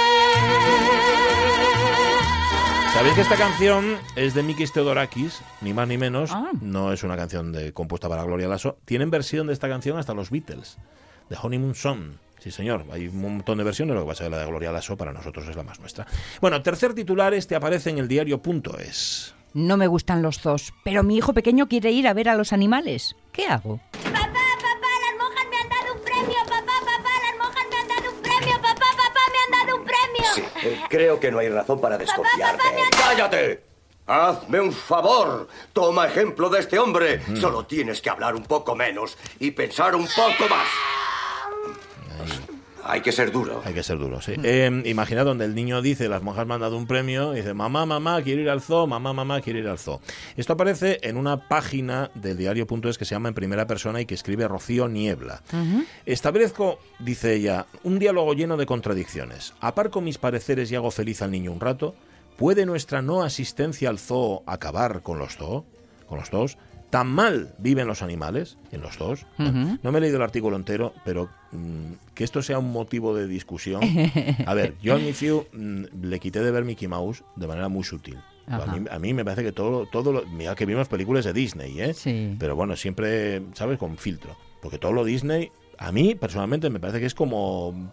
Sabéis 2.93 3.15
que 3.15 3.21
esta 3.23 3.37
canción 3.37 3.99
es 4.15 4.35
de 4.35 4.43
Mikis 4.45 4.73
Theodorakis, 4.73 5.41
ni 5.61 5.73
más 5.75 5.89
ni 5.89 5.99
menos. 5.99 6.31
Ah. 6.33 6.53
No 6.61 6.93
es 6.93 7.03
una 7.03 7.17
canción 7.17 7.51
de, 7.51 7.73
compuesta 7.73 8.09
para 8.09 8.23
Gloria 8.23 8.47
Lasso. 8.47 8.79
Tienen 8.85 9.11
versión 9.11 9.49
de 9.49 9.53
esta 9.53 9.69
canción 9.69 9.99
hasta 9.99 10.15
los 10.15 10.31
Beatles, 10.31 10.79
de 11.29 11.37
Honeymoon 11.43 11.75
Song. 11.75 12.19
Sí, 12.39 12.53
señor, 12.53 12.85
hay 12.93 13.09
un 13.09 13.21
montón 13.21 13.59
de 13.59 13.65
versiones, 13.65 13.97
lo 13.97 14.03
que 14.03 14.09
pasa 14.09 14.25
es 14.25 14.31
que 14.31 14.37
la 14.37 14.43
de 14.43 14.47
Gloria 14.47 14.71
Lasso 14.71 14.97
para 14.97 15.13
nosotros 15.13 15.49
es 15.49 15.57
la 15.57 15.65
más 15.65 15.81
nuestra. 15.81 16.07
Bueno, 16.41 16.63
tercer 16.63 16.95
titular, 16.95 17.35
este 17.35 17.57
aparece 17.57 17.91
en 17.91 17.99
el 17.99 18.07
diario.es. 18.07 19.35
No 19.55 19.77
me 19.77 19.87
gustan 19.87 20.23
los 20.23 20.39
zoos, 20.39 20.73
pero 20.85 21.03
mi 21.03 21.17
hijo 21.17 21.33
pequeño 21.33 21.69
quiere 21.69 21.91
ir 21.91 22.07
a 22.07 22.13
ver 22.13 22.29
a 22.29 22.37
los 22.37 22.53
animales. 22.53 23.17
¿Qué 23.33 23.47
hago? 23.47 23.81
Eh, 30.65 30.81
creo 30.89 31.21
que 31.21 31.31
no 31.31 31.39
hay 31.39 31.49
razón 31.49 31.81
para 31.81 31.99
desconfiarte. 31.99 32.63
¡Cállate! 32.97 33.63
Hazme 34.07 34.61
un 34.61 34.73
favor. 34.73 35.49
Toma 35.73 36.07
ejemplo 36.07 36.51
de 36.51 36.61
este 36.61 36.79
hombre. 36.79 37.23
Solo 37.41 37.65
tienes 37.65 38.03
que 38.03 38.11
hablar 38.11 38.35
un 38.35 38.43
poco 38.43 38.75
menos 38.75 39.17
y 39.39 39.51
pensar 39.53 39.95
un 39.95 40.07
poco 40.07 40.49
más. 40.51 40.67
Hay 42.87 43.01
que 43.01 43.13
ser 43.13 43.33
duro. 43.33 43.63
Hay 43.65 43.73
que 43.73 43.83
ser 43.83 43.99
duro, 43.99 44.21
sí. 44.21 44.35
Eh, 44.43 44.83
imagina 44.85 45.25
donde 45.25 45.47
el 45.47 45.55
niño 45.55 45.81
dice, 45.81 46.09
las 46.09 46.23
monjas 46.23 46.47
me 46.47 46.55
han 46.55 46.61
dado 46.61 46.77
un 46.77 46.87
premio, 46.87 47.33
y 47.33 47.39
dice, 47.39 47.55
mamá, 47.55 47.87
mamá, 47.87 48.23
quiero 48.23 48.43
ir 48.43 48.51
al 48.51 48.61
zoo, 48.61 48.87
mamá, 48.87 49.13
mamá, 49.13 49.41
quiero 49.41 49.59
ir 49.59 49.69
al 49.69 49.79
zoo. 49.79 50.01
Esto 50.37 50.53
aparece 50.53 50.99
en 51.03 51.17
una 51.17 51.49
página 51.49 52.11
del 52.15 52.37
diario.es 52.37 52.99
que 52.99 53.05
se 53.05 53.15
llama 53.15 53.29
En 53.29 53.35
Primera 53.35 53.67
Persona 53.67 54.01
y 54.01 54.07
que 54.07 54.15
escribe 54.15 54.47
Rocío 54.47 54.89
Niebla. 54.89 55.43
Establezco, 56.05 56.79
dice 56.99 57.35
ella, 57.35 57.67
un 57.83 57.99
diálogo 57.99 58.35
lleno 58.35 58.57
de 58.57 58.67
contradicciones. 58.67 59.55
Aparco 59.61 60.01
mis 60.01 60.19
pareceres 60.19 60.71
y 60.71 60.77
hago 60.77 60.91
feliz 60.91 61.23
al 61.23 61.31
niño 61.31 61.53
un 61.53 61.61
rato. 61.61 61.95
¿Puede 62.37 62.67
nuestra 62.67 63.01
no 63.01 63.23
asistencia 63.23 63.89
al 63.89 63.99
zoo 63.99 64.43
acabar 64.47 65.03
con 65.03 65.19
los 65.19 65.37
zoo? 65.37 65.65
¿Con 66.09 66.19
los 66.19 66.31
zoos? 66.31 66.59
¿Tan 66.95 67.09
mal 67.09 67.57
viven 67.59 67.89
los 67.89 68.03
animales 68.03 68.57
en 68.71 68.81
los? 68.81 68.97
Bueno, 69.37 69.79
no 69.83 69.91
me 69.91 69.99
he 69.99 70.01
leído 70.01 70.19
el 70.19 70.23
artículo 70.23 70.55
entero, 70.55 70.95
pero 71.05 71.29
mm, 71.51 71.95
que 72.15 72.23
esto 72.23 72.41
sea 72.41 72.61
un 72.61 72.71
motivo 72.71 73.17
de 73.17 73.27
discusión. 73.27 73.81
A 74.47 74.55
ver, 74.55 74.77
yo 74.81 74.95
a 74.95 74.99
mi 74.99 75.13
Fiu 75.13 75.45
mm, 75.53 75.87
le 76.03 76.21
quité 76.21 76.41
de 76.41 76.53
ver 76.53 76.65
Mickey 76.65 76.87
Mouse 76.87 77.25
de 77.35 77.49
manera 77.49 77.69
muy 77.69 77.83
sutil. 77.83 78.17
A 78.47 78.59
Ajá. 78.59 78.77
mí, 78.77 78.87
a 78.89 79.01
mí 79.01 79.13
me 79.13 79.25
parece 79.25 79.43
que 79.43 79.51
todo, 79.51 79.87
todo 79.87 80.13
lo, 80.13 80.27
mira 80.27 80.55
que 80.55 80.67
vimos 80.67 80.87
películas 80.87 81.25
de 81.25 81.33
Disney, 81.33 81.81
¿eh? 81.81 81.95
Sí. 81.95 82.37
Pero 82.39 82.55
bueno, 82.55 82.77
siempre, 82.77 83.43
¿sabes? 83.55 83.77
Con 83.77 83.97
filtro. 83.97 84.37
Porque 84.63 84.79
todo 84.79 84.93
lo 84.93 85.03
Disney, 85.05 85.51
a 85.79 85.91
mí 85.91 86.15
personalmente 86.15 86.71
me 86.71 86.79
parece 86.79 87.01
que 87.01 87.07
es 87.07 87.15
como 87.17 87.93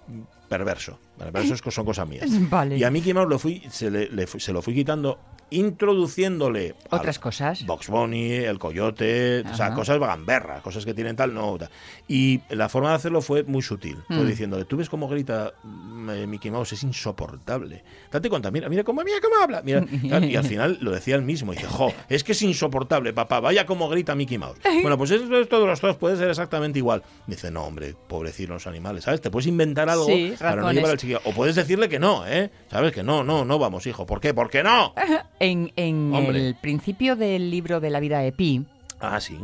perverso. 0.52 0.99
Vale, 1.18 1.32
pero 1.32 1.45
eso 1.45 1.72
son 1.72 1.86
cosas 1.86 2.08
mías. 2.08 2.26
Vale. 2.49 2.78
Y 2.78 2.84
a 2.84 2.91
Mickey 2.91 3.14
Mouse 3.14 3.30
lo 3.30 3.39
fui, 3.39 3.64
se, 3.72 3.89
le- 3.89 4.10
le 4.10 4.28
fui- 4.28 4.39
se 4.41 4.52
lo 4.54 4.62
fui 4.62 4.74
quitando 4.76 5.18
introduciéndole 5.82 6.76
Otras 6.89 7.20
cosas. 7.20 7.66
Box 7.66 7.88
Bunny, 7.89 8.32
el 8.32 8.58
coyote, 8.60 9.41
o 9.41 9.54
sea, 9.56 9.74
cosas 9.74 9.99
vagamberras, 9.99 10.62
cosas 10.62 10.86
que 10.86 10.93
tienen 10.93 11.16
tal, 11.16 11.34
no. 11.34 11.58
tal. 11.58 11.70
Y 12.08 12.39
la 12.49 12.70
forma 12.70 12.89
de 12.89 12.95
hacerlo 12.95 13.22
fue 13.22 13.43
muy 13.43 13.62
sutil. 13.62 13.97
Fue 14.08 14.18
Mm. 14.18 14.28
diciéndole, 14.28 14.66
tú 14.66 14.78
ves 14.78 14.89
cómo 14.89 15.08
grita 15.10 15.54
mm, 15.64 16.10
eh, 16.12 16.28
Mickey 16.28 16.52
Mouse, 16.52 16.74
es 16.74 16.84
insoportable. 16.84 17.84
Date 18.12 18.30
cuenta, 18.30 18.52
mira, 18.52 18.70
mira 18.70 18.84
cómo, 18.84 19.04
mira 19.04 19.18
cómo 19.22 19.36
habla. 19.41 19.62
Mira, 19.62 19.84
y 20.26 20.36
al 20.36 20.43
final 20.45 20.78
lo 20.82 20.91
decía 20.91 21.16
él 21.16 21.22
mismo. 21.24 21.52
Dice, 21.52 21.68
jo, 21.68 21.91
es 22.10 22.24
que 22.24 22.32
es 22.32 22.41
insoportable, 22.41 23.12
papá, 23.14 23.39
vaya 23.39 23.66
cómo 23.66 23.89
grita 23.89 24.16
Mickey 24.16 24.38
Mouse. 24.38 24.60
Bueno, 24.82 24.97
pues 24.97 25.12
esto, 25.12 25.38
esto 25.39 25.60
de 25.60 25.68
los 25.68 25.80
dos 25.82 25.95
puede 25.97 26.16
ser 26.18 26.30
exactamente 26.30 26.80
igual. 26.80 27.04
Dice, 27.28 27.52
no, 27.52 27.64
hombre, 27.66 27.93
pobrecito 28.08 28.54
los 28.54 28.66
animales, 28.68 29.04
¿sabes? 29.04 29.22
Te 29.22 29.30
puedes 29.30 29.45
inventar 29.47 29.89
algo 29.89 30.06
Sí, 30.06 30.34
para 30.42 30.56
no 30.56 30.62
razones. 30.64 30.76
llevar 30.76 30.92
al 30.92 30.98
chiquillo. 30.98 31.22
O 31.26 31.32
puedes 31.32 31.56
decirle 31.56 31.89
que 31.89 32.00
no, 32.00 32.26
¿eh? 32.28 32.50
¿Sabes? 32.70 32.92
Que 32.92 33.04
no, 33.04 33.24
no, 33.24 33.46
no 33.46 33.60
vamos, 33.60 33.86
hijo. 33.88 34.06
¿Por 34.06 34.20
qué? 34.22 34.34
¿Por 34.34 34.50
qué 34.50 34.64
no? 34.64 34.94
En, 35.39 35.72
el 35.78 36.56
principio 36.62 37.16
del 37.16 37.50
libro 37.50 37.80
de 37.80 37.89
la 37.89 38.00
vida 38.00 38.20
de 38.20 38.32
Pi, 38.32 38.66
Ah, 39.00 39.20
sí. 39.20 39.39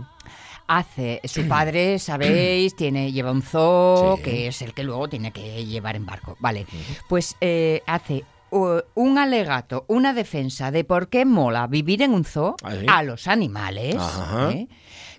hace 0.67 1.21
su 1.23 1.47
padre, 1.47 1.97
sabéis, 1.99 2.75
tiene 2.75 3.11
lleva 3.11 3.31
un 3.31 3.41
zoo 3.41 4.17
Sí. 4.17 4.23
que 4.23 4.47
es 4.47 4.61
el 4.61 4.73
que 4.73 4.83
luego 4.83 5.07
tiene 5.09 5.31
que 5.31 5.65
llevar 5.65 5.95
en 5.95 6.05
barco. 6.05 6.37
Vale, 6.39 6.65
pues 7.09 7.35
eh, 7.41 7.81
hace 7.87 8.23
uh, 8.51 8.79
un 8.95 9.17
alegato, 9.17 9.85
una 9.87 10.13
defensa 10.13 10.69
de 10.71 10.83
por 10.83 11.09
qué 11.09 11.25
mola 11.25 11.67
vivir 11.67 12.01
en 12.03 12.13
un 12.13 12.23
zoo 12.25 12.55
Ah, 12.63 12.71
¿sí? 12.79 12.85
a 12.87 13.03
los 13.03 13.27
animales. 13.27 13.95
Ajá. 13.95 14.51
¿eh? 14.51 14.67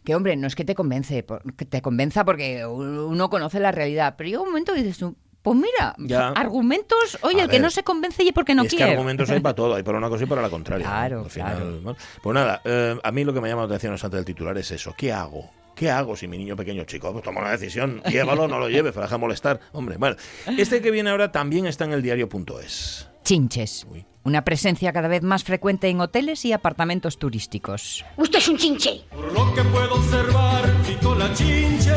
Que 0.05 0.14
hombre, 0.14 0.37
no 0.37 0.47
es 0.47 0.55
que 0.55 0.64
te 0.64 0.74
convence, 0.74 1.26
que 1.57 1.64
te 1.66 1.83
convenza 1.83 2.24
porque 2.24 2.64
uno 2.64 3.29
conoce 3.29 3.59
la 3.61 3.72
realidad, 3.72 4.14
pero 4.16 4.29
llega 4.31 4.41
un 4.43 4.49
momento 4.49 4.72
que 4.72 4.83
dices 4.83 4.97
tú, 4.99 5.16
pues 5.43 5.57
mira, 5.57 5.95
Ya. 5.99 6.28
argumentos, 6.28 7.18
oye, 7.22 7.41
A 7.41 7.45
el 7.45 7.51
que 7.51 7.59
no 7.61 7.70
se 7.70 7.82
convence 7.82 8.22
y 8.22 8.32
porque 8.32 8.55
no 8.55 8.62
es 8.64 8.70
que 8.70 8.76
quiere. 8.76 8.93
argumentos 8.93 9.30
hay 9.30 9.41
para 9.41 9.55
todo, 9.55 9.74
hay 9.74 9.82
para 9.82 9.99
una 9.99 10.09
cosa 10.09 10.24
y 10.24 10.26
para 10.26 10.43
la 10.43 10.51
contraria. 10.51 10.84
¿no? 10.86 10.91
Claro, 10.93 11.20
Al 11.24 11.30
final, 11.30 11.57
claro. 11.57 11.80
bueno. 11.82 11.99
Pues 12.22 12.34
nada, 12.34 12.61
eh, 12.64 12.99
a 13.03 13.12
mí 13.12 13.24
lo 13.24 13.32
que 13.32 13.41
me 13.41 13.49
llama 13.49 13.62
la 13.62 13.66
atención 13.66 13.93
antes 13.93 14.11
del 14.11 14.24
titular 14.24 14.57
es 14.59 14.70
eso. 14.70 14.95
¿Qué 14.97 15.12
hago? 15.12 15.51
¿Qué 15.74 15.91
hago 15.91 16.16
si 16.16 16.26
mi 16.26 16.36
niño 16.39 16.57
pequeño 16.57 16.84
chico? 16.84 17.12
Pues 17.12 17.24
toma 17.24 17.41
una 17.41 17.51
decisión, 17.53 18.03
llévalo, 18.11 18.49
no 18.49 18.59
lo 18.59 18.68
lleves, 18.68 18.93
para 18.93 19.07
dejar 19.07 19.20
molestar. 19.20 19.61
Hombre, 19.72 19.97
bueno. 19.97 20.16
Este 20.59 20.82
que 20.82 20.91
viene 20.91 21.11
ahora 21.11 21.30
también 21.30 21.66
está 21.66 21.84
en 21.84 21.93
el 21.93 22.03
diario.es. 22.03 23.09
Chinches. 23.22 23.86
Uy. 23.91 24.05
Una 24.24 24.43
presencia 24.45 24.93
cada 24.93 25.07
vez 25.09 25.22
más 25.22 25.45
frecuente 25.45 25.89
en 25.89 26.01
hoteles 26.01 26.45
y 26.45 26.53
apartamentos 26.53 27.18
turísticos. 27.18 28.05
Usted 28.16 28.39
es 28.41 28.49
un 28.49 28.57
chinche. 28.59 29.05
Por 29.11 29.32
lo 29.32 29.55
que 29.55 29.62
puedo 29.62 29.95
observar, 29.95 30.64
la 31.18 31.32
chinche. 31.34 31.93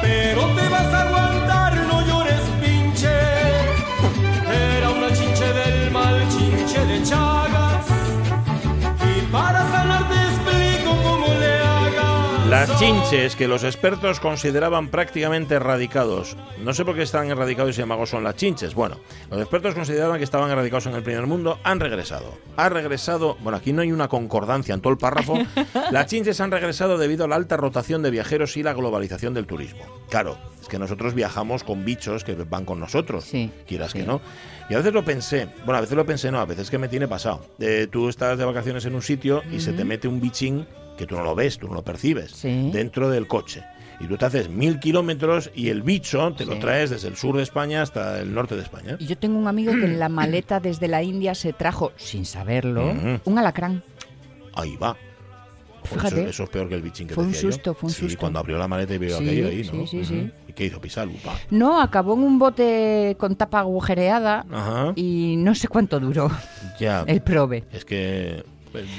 Pero 0.00 0.46
te 0.54 0.68
vas 0.68 0.94
a 0.94 1.10
chinche 7.04 7.33
chinches 12.78 13.36
que 13.36 13.48
los 13.48 13.64
expertos 13.64 14.20
consideraban 14.20 14.88
prácticamente 14.88 15.54
erradicados. 15.56 16.36
No 16.62 16.72
sé 16.72 16.84
por 16.84 16.94
qué 16.94 17.02
están 17.02 17.28
erradicados 17.30 17.70
y 17.70 17.74
sin 17.74 17.82
embargo 17.84 18.06
son 18.06 18.22
las 18.24 18.36
chinches. 18.36 18.74
Bueno, 18.74 18.98
los 19.30 19.40
expertos 19.40 19.74
consideraban 19.74 20.18
que 20.18 20.24
estaban 20.24 20.50
erradicados 20.50 20.86
en 20.86 20.94
el 20.94 21.02
primer 21.02 21.26
mundo, 21.26 21.58
han 21.64 21.80
regresado. 21.80 22.32
Ha 22.56 22.68
regresado, 22.68 23.36
bueno, 23.40 23.58
aquí 23.58 23.72
no 23.72 23.82
hay 23.82 23.92
una 23.92 24.08
concordancia 24.08 24.74
en 24.74 24.80
todo 24.80 24.92
el 24.92 24.98
párrafo. 24.98 25.38
Las 25.90 26.06
chinches 26.06 26.40
han 26.40 26.50
regresado 26.50 26.96
debido 26.98 27.24
a 27.24 27.28
la 27.28 27.36
alta 27.36 27.56
rotación 27.56 28.02
de 28.02 28.10
viajeros 28.10 28.56
y 28.56 28.62
la 28.62 28.72
globalización 28.72 29.34
del 29.34 29.46
turismo. 29.46 29.84
Claro, 30.08 30.36
es 30.60 30.68
que 30.68 30.78
nosotros 30.78 31.14
viajamos 31.14 31.64
con 31.64 31.84
bichos 31.84 32.24
que 32.24 32.34
van 32.34 32.64
con 32.64 32.78
nosotros, 32.80 33.24
Sí, 33.24 33.50
quieras 33.66 33.92
sí. 33.92 33.98
que 33.98 34.04
no. 34.06 34.20
Y 34.70 34.74
a 34.74 34.78
veces 34.78 34.92
lo 34.92 35.04
pensé, 35.04 35.48
bueno, 35.64 35.78
a 35.78 35.80
veces 35.80 35.96
lo 35.96 36.06
pensé, 36.06 36.30
no, 36.30 36.40
a 36.40 36.46
veces 36.46 36.70
que 36.70 36.78
me 36.78 36.88
tiene 36.88 37.08
pasado. 37.08 37.44
Eh, 37.58 37.88
tú 37.90 38.08
estás 38.08 38.38
de 38.38 38.44
vacaciones 38.44 38.84
en 38.86 38.94
un 38.94 39.02
sitio 39.02 39.42
y 39.50 39.60
se 39.60 39.72
te 39.72 39.84
mete 39.84 40.08
un 40.08 40.20
bichín 40.20 40.66
que 40.96 41.06
tú 41.06 41.16
no 41.16 41.22
lo 41.24 41.34
ves, 41.34 41.58
tú 41.58 41.68
no 41.68 41.74
lo 41.74 41.82
percibes, 41.82 42.30
Sí. 42.32 42.70
dentro 42.72 43.08
del 43.10 43.26
coche. 43.26 43.62
Y 44.00 44.06
tú 44.06 44.16
te 44.16 44.24
haces 44.26 44.48
mil 44.48 44.80
kilómetros 44.80 45.50
y 45.54 45.68
el 45.68 45.82
bicho 45.82 46.32
te 46.34 46.44
lo 46.44 46.58
traes 46.58 46.90
desde 46.90 47.06
el 47.08 47.16
sur 47.16 47.36
de 47.36 47.44
España 47.44 47.80
hasta 47.80 48.20
el 48.20 48.34
norte 48.34 48.56
de 48.56 48.62
España. 48.62 48.96
Y 48.98 49.06
yo 49.06 49.16
tengo 49.16 49.38
un 49.38 49.46
amigo 49.46 49.72
que 49.72 49.84
en 49.84 49.98
la 50.00 50.08
maleta 50.08 50.58
desde 50.58 50.88
la 50.88 51.02
India 51.02 51.34
se 51.36 51.52
trajo, 51.52 51.92
sin 51.96 52.24
saberlo, 52.24 52.92
un 53.24 53.38
alacrán. 53.38 53.82
Ahí 54.54 54.76
va. 54.76 54.96
Pues 55.80 55.92
Fíjate. 55.94 56.20
Eso, 56.22 56.30
eso 56.30 56.42
es 56.44 56.48
peor 56.48 56.68
que 56.68 56.74
el 56.76 56.82
bichín 56.82 57.06
que 57.06 57.14
Fue 57.14 57.24
un 57.24 57.30
decía 57.32 57.42
yo. 57.48 57.52
susto, 57.52 57.74
fue 57.74 57.88
un 57.88 57.94
Sí, 57.94 58.00
susto. 58.02 58.18
cuando 58.18 58.38
abrió 58.38 58.56
la 58.56 58.66
maleta 58.66 58.94
y 58.94 58.98
vio 58.98 59.18
Sí, 59.18 59.24
aquello 59.24 59.48
ahí, 59.48 59.62
¿no? 59.64 59.86
sí, 59.86 59.86
sí, 59.86 60.04
sí. 60.06 60.14
Ujú. 60.18 60.30
¿Y 60.48 60.52
qué 60.54 60.64
hizo? 60.64 60.80
Pisar, 60.80 61.06
upa. 61.08 61.36
No, 61.50 61.78
acabó 61.80 62.14
en 62.14 62.20
un 62.20 62.38
bote 62.38 63.14
con 63.18 63.36
tapa 63.36 63.60
agujereada 63.60 64.46
Ajá. 64.50 64.92
y 64.96 65.34
no 65.38 65.54
sé 65.54 65.68
cuánto 65.68 66.00
duró 66.00 66.30
Ya. 66.80 67.04
el 67.06 67.20
probe. 67.20 67.64
Es 67.70 67.84
que... 67.84 68.42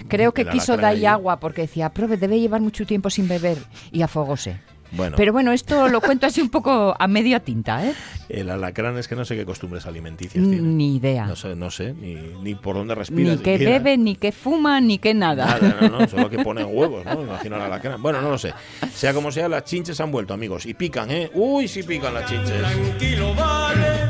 Creo 0.08 0.34
que 0.34 0.48
quiso 0.48 0.74
ahí- 0.86 1.06
agua 1.06 1.40
porque 1.40 1.62
decía, 1.62 1.90
probe, 1.90 2.18
debe 2.18 2.40
llevar 2.40 2.62
mucho 2.62 2.86
tiempo 2.86 3.10
sin 3.10 3.28
beber 3.28 3.58
y 3.92 4.02
afogóse. 4.02 4.60
Bueno, 4.92 5.16
Pero 5.18 5.34
bueno, 5.34 5.52
esto 5.52 5.88
lo 5.90 6.00
cuento 6.00 6.28
así 6.28 6.40
un 6.42 6.50
poco 6.50 6.96
a 6.98 7.08
medio 7.08 7.42
tinta, 7.42 7.86
¿eh? 7.86 7.94
el 8.30 8.50
alacrán 8.50 8.98
es 8.98 9.08
que 9.08 9.16
no 9.16 9.26
sé 9.26 9.36
qué 9.36 9.44
costumbres 9.44 9.86
alimenticias 9.88 10.42
tiene. 10.44 10.62
Ni 10.62 10.96
idea. 10.98 11.26
No 11.26 11.36
sé, 11.36 11.56
no 11.56 11.70
sé, 11.72 11.94
ni, 11.94 12.14
ni 12.42 12.56
por 12.56 12.76
dónde 12.76 12.96
respira. 12.96 13.32
Ni 13.32 13.38
que 13.40 13.54
siquiera. 13.58 13.72
bebe, 13.80 13.98
ni 13.98 14.16
que 14.16 14.32
fuma, 14.32 14.80
ni 14.80 15.00
que 15.00 15.14
nada. 15.14 15.46
Nada, 15.60 15.90
no, 15.90 16.00
no, 16.00 16.08
solo 16.08 16.30
que 16.30 16.38
ponen 16.40 16.68
huevos, 16.70 17.04
¿no? 17.04 17.22
Imagino 17.24 17.58
la 17.58 17.66
alacrán. 17.66 18.02
Bueno, 18.02 18.22
no 18.22 18.30
lo 18.30 18.38
sé. 18.38 18.54
Sea 18.94 19.14
como 19.14 19.32
sea, 19.32 19.50
las 19.50 19.66
chinches 19.66 20.00
han 20.00 20.12
vuelto, 20.12 20.34
amigos. 20.36 20.66
Y 20.66 20.76
pican, 20.76 21.10
¿eh? 21.12 21.30
Uy, 21.34 21.68
sí 21.68 21.84
pican 21.84 22.14
las 22.14 22.30
chinches. 22.30 22.58
Tranquilo, 22.60 23.34
vale. 23.36 24.05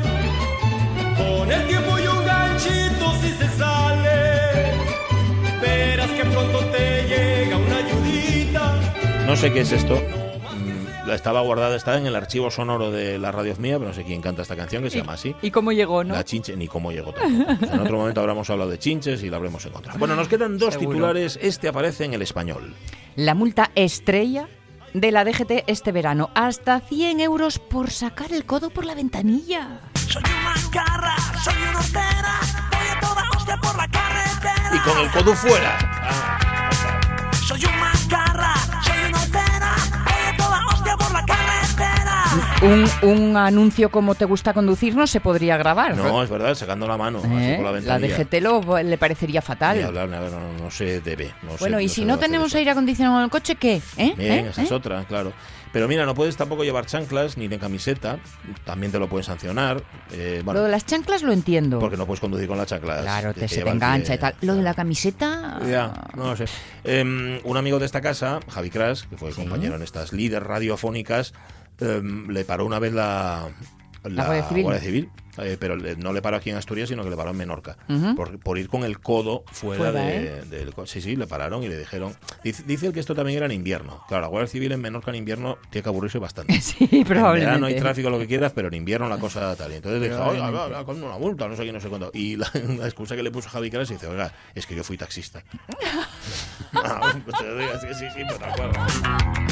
No 9.36 9.42
sé 9.42 9.52
qué 9.52 9.60
es 9.60 9.70
esto. 9.72 9.96
Mm, 9.96 11.06
La 11.08 11.14
estaba 11.14 11.42
guardada, 11.42 11.76
está 11.76 11.98
en 11.98 12.06
el 12.06 12.16
archivo 12.16 12.50
sonoro 12.50 12.90
de 12.90 13.18
la 13.18 13.30
radio 13.32 13.54
mía, 13.58 13.76
pero 13.76 13.88
no 13.90 13.94
sé 13.94 14.02
quién 14.02 14.22
canta 14.22 14.40
esta 14.40 14.56
canción, 14.56 14.82
que 14.82 14.88
se 14.88 14.96
llama 14.96 15.12
así. 15.12 15.36
¿Y 15.42 15.50
cómo 15.50 15.72
llegó, 15.72 16.02
no? 16.02 16.14
La 16.14 16.24
chinche, 16.24 16.56
ni 16.56 16.66
cómo 16.68 16.90
llegó 16.90 17.12
tampoco. 17.12 17.66
En 17.74 17.80
otro 17.80 17.98
momento 17.98 18.20
habremos 18.22 18.48
hablado 18.48 18.70
de 18.70 18.78
chinches 18.78 19.22
y 19.22 19.28
la 19.28 19.36
habremos 19.36 19.62
encontrado. 19.66 19.98
Bueno, 19.98 20.16
nos 20.16 20.26
quedan 20.28 20.56
dos 20.56 20.72
Seguro. 20.72 20.92
titulares. 20.92 21.38
Este 21.42 21.68
aparece 21.68 22.06
en 22.06 22.14
el 22.14 22.22
español. 22.22 22.74
La 23.14 23.34
multa 23.34 23.70
estrella 23.74 24.48
de 24.94 25.12
la 25.12 25.22
DGT 25.26 25.64
este 25.66 25.92
verano. 25.92 26.30
Hasta 26.34 26.80
100 26.80 27.20
euros 27.20 27.58
por 27.58 27.90
sacar 27.90 28.32
el 28.32 28.46
codo 28.46 28.70
por 28.70 28.86
la 28.86 28.94
ventanilla. 28.94 29.80
Soy 30.08 30.22
una 30.24 30.54
garra, 30.72 31.14
soy 31.44 31.54
una 31.68 31.78
hortera. 31.78 32.40
Voy 32.70 32.88
a 32.88 33.00
toda 33.00 33.22
hostia 33.36 33.56
por 33.58 33.76
la 33.76 33.86
carretera. 33.88 34.70
Y 34.74 34.78
con 34.78 34.98
el 34.98 35.10
codo 35.10 35.34
fuera. 35.34 35.76
Ah, 36.02 36.38
Soy 37.46 37.60
una 37.64 37.92
garra, 38.08 38.54
Un, 42.62 42.86
un 43.02 43.36
anuncio 43.36 43.90
como 43.90 44.14
te 44.14 44.24
gusta 44.24 44.52
conducir 44.54 44.94
no 44.96 45.06
se 45.06 45.20
podría 45.20 45.56
grabar. 45.56 45.96
no, 45.96 46.22
es 46.22 46.30
verdad, 46.30 46.54
sacando 46.54 46.86
la 46.88 46.96
mano. 46.96 47.18
así 47.18 47.28
¿Eh? 47.32 47.58
por 47.60 47.72
la 47.72 47.80
La. 47.80 47.98
DGT 47.98 48.34
lo, 48.40 48.82
le 48.82 48.98
parecería 48.98 49.42
fatal. 49.42 49.82
hablar, 49.84 50.04
hablar, 50.04 50.30
no, 50.32 50.64
no 50.64 50.70
se 50.70 51.00
debe. 51.00 51.32
no 51.42 51.52
se- 51.52 51.58
Bueno, 51.58 51.80
y 51.80 51.88
se 51.88 51.96
si 51.96 52.04
no 52.04 52.18
tenemos 52.18 52.54
aire 52.54 52.70
acondicionado 52.70 53.18
en 53.18 53.24
el 53.24 53.30
coche, 53.30 53.56
¿qué? 53.56 53.80
¿Eh? 53.96 54.14
Bien, 54.16 54.46
¿Eh? 54.46 54.48
esa 54.50 54.62
es 54.62 54.70
¿Eh? 54.70 54.74
otra, 54.74 55.04
claro. 55.04 55.32
Pero 55.72 55.88
mira, 55.88 56.06
no 56.06 56.14
puedes 56.14 56.36
tampoco 56.38 56.64
llevar 56.64 56.86
chanclas 56.86 57.36
ni 57.36 57.48
de 57.48 57.58
camiseta, 57.58 58.18
también 58.64 58.92
te 58.92 58.98
lo 58.98 59.08
pueden 59.08 59.24
sancionar. 59.24 59.82
eh, 60.12 60.40
bueno, 60.42 60.60
Lo 60.60 60.64
de 60.66 60.70
las 60.72 60.86
chanclas 60.86 61.22
lo 61.22 61.32
entiendo. 61.32 61.78
porque 61.78 61.98
no 61.98 62.06
puedes 62.06 62.20
conducir 62.20 62.48
con 62.48 62.56
las 62.56 62.66
chanclas. 62.68 63.02
Claro, 63.02 63.34
te, 63.34 63.46
se 63.46 63.62
te 63.62 63.68
engancha 63.68 64.14
y 64.14 64.18
tal. 64.18 64.34
Lo 64.40 64.54
de 64.54 64.62
la 64.62 64.72
camiseta... 64.72 65.58
Ya, 65.68 65.92
no 66.16 66.28
lo 66.30 66.36
sé. 66.36 66.46
Em, 66.84 67.40
un 67.44 67.56
amigo 67.58 67.78
de 67.78 67.84
esta 67.84 68.00
casa, 68.00 68.40
Javi 68.48 68.70
Cras, 68.70 69.02
que 69.02 69.16
fue 69.18 69.32
compañero 69.32 69.76
en 69.76 69.82
estas 69.82 70.12
líderes 70.14 70.46
radiofónicas, 70.46 71.34
em, 71.80 72.28
le 72.28 72.44
paró 72.44 72.64
una 72.66 72.78
vez 72.78 72.92
la, 72.92 73.48
La 74.04 74.24
Guardia 74.50 74.78
Civil. 74.80 75.10
eh, 75.38 75.56
pero 75.60 75.76
no 75.76 76.12
le 76.14 76.22
paró 76.22 76.36
aquí 76.38 76.48
en 76.50 76.56
Asturias, 76.56 76.88
sino 76.88 77.02
que 77.04 77.10
le 77.10 77.16
paró 77.16 77.30
en 77.32 77.36
Menorca, 77.36 77.76
por, 78.16 78.38
por 78.38 78.56
ir 78.56 78.68
con 78.70 78.84
el 78.84 79.00
codo 79.00 79.44
fuera, 79.52 79.90
Fuera, 79.90 80.00
de, 80.06 80.26
¿eh? 80.38 80.42
del 80.48 80.72
Sí, 80.86 81.00
sí, 81.02 81.14
le 81.16 81.26
pararon 81.26 81.62
y 81.62 81.68
le 81.68 81.76
dijeron... 81.76 82.14
Dice, 82.42 82.62
dice 82.66 82.86
él 82.86 82.92
que 82.94 83.00
esto 83.00 83.14
también 83.14 83.36
era 83.36 83.44
en 83.46 83.52
invierno. 83.52 84.02
Claro, 84.08 84.22
la 84.22 84.28
Guardia 84.28 84.46
Civil 84.48 84.72
en 84.72 84.80
Menorca 84.80 85.10
en 85.10 85.16
invierno 85.16 85.58
tiene 85.68 85.82
que 85.82 85.88
aburrirse 85.90 86.18
bastante. 86.18 86.58
Sí, 86.62 86.88
En 86.90 87.04
probablemente. 87.04 87.44
verano 87.46 87.66
hay 87.66 87.76
tráfico, 87.76 88.08
lo 88.08 88.18
que 88.18 88.26
quieras, 88.26 88.52
pero 88.54 88.68
en 88.68 88.74
invierno 88.74 89.08
la 89.10 89.18
cosa 89.18 89.54
tal. 89.56 89.72
Y 89.72 89.74
entonces 89.74 90.00
le 90.00 90.08
dije, 90.08 90.18
oiga, 90.20 90.30
Probablemente. 90.48 90.72
va, 90.72 90.78
va, 90.78 90.84
con 90.86 91.02
una 91.02 91.18
multa, 91.18 91.48
no 91.48 91.56
sé 91.56 91.64
qué, 91.66 91.72
no 91.72 91.80
sé 91.80 91.88
cuánto. 91.88 92.10
Y 92.14 92.36
la, 92.36 92.50
la 92.78 92.86
excusa 92.86 93.14
que 93.16 93.22
le 93.22 93.30
puso 93.30 93.50
Javi 93.50 93.70
Caras 93.70 93.88
dice, 93.90 94.06
oiga, 94.06 94.32
es 94.54 94.64
que 94.66 94.74
yo 94.74 94.84
fui 94.84 94.96
taxista. 94.96 95.42
Ah, 96.72 97.14
pues 97.24 97.36
sí, 97.80 97.86
sí, 97.94 98.06
sí, 98.14 98.22
pero 98.28 98.38
de 98.38 98.44
acuerdo. 98.44 99.45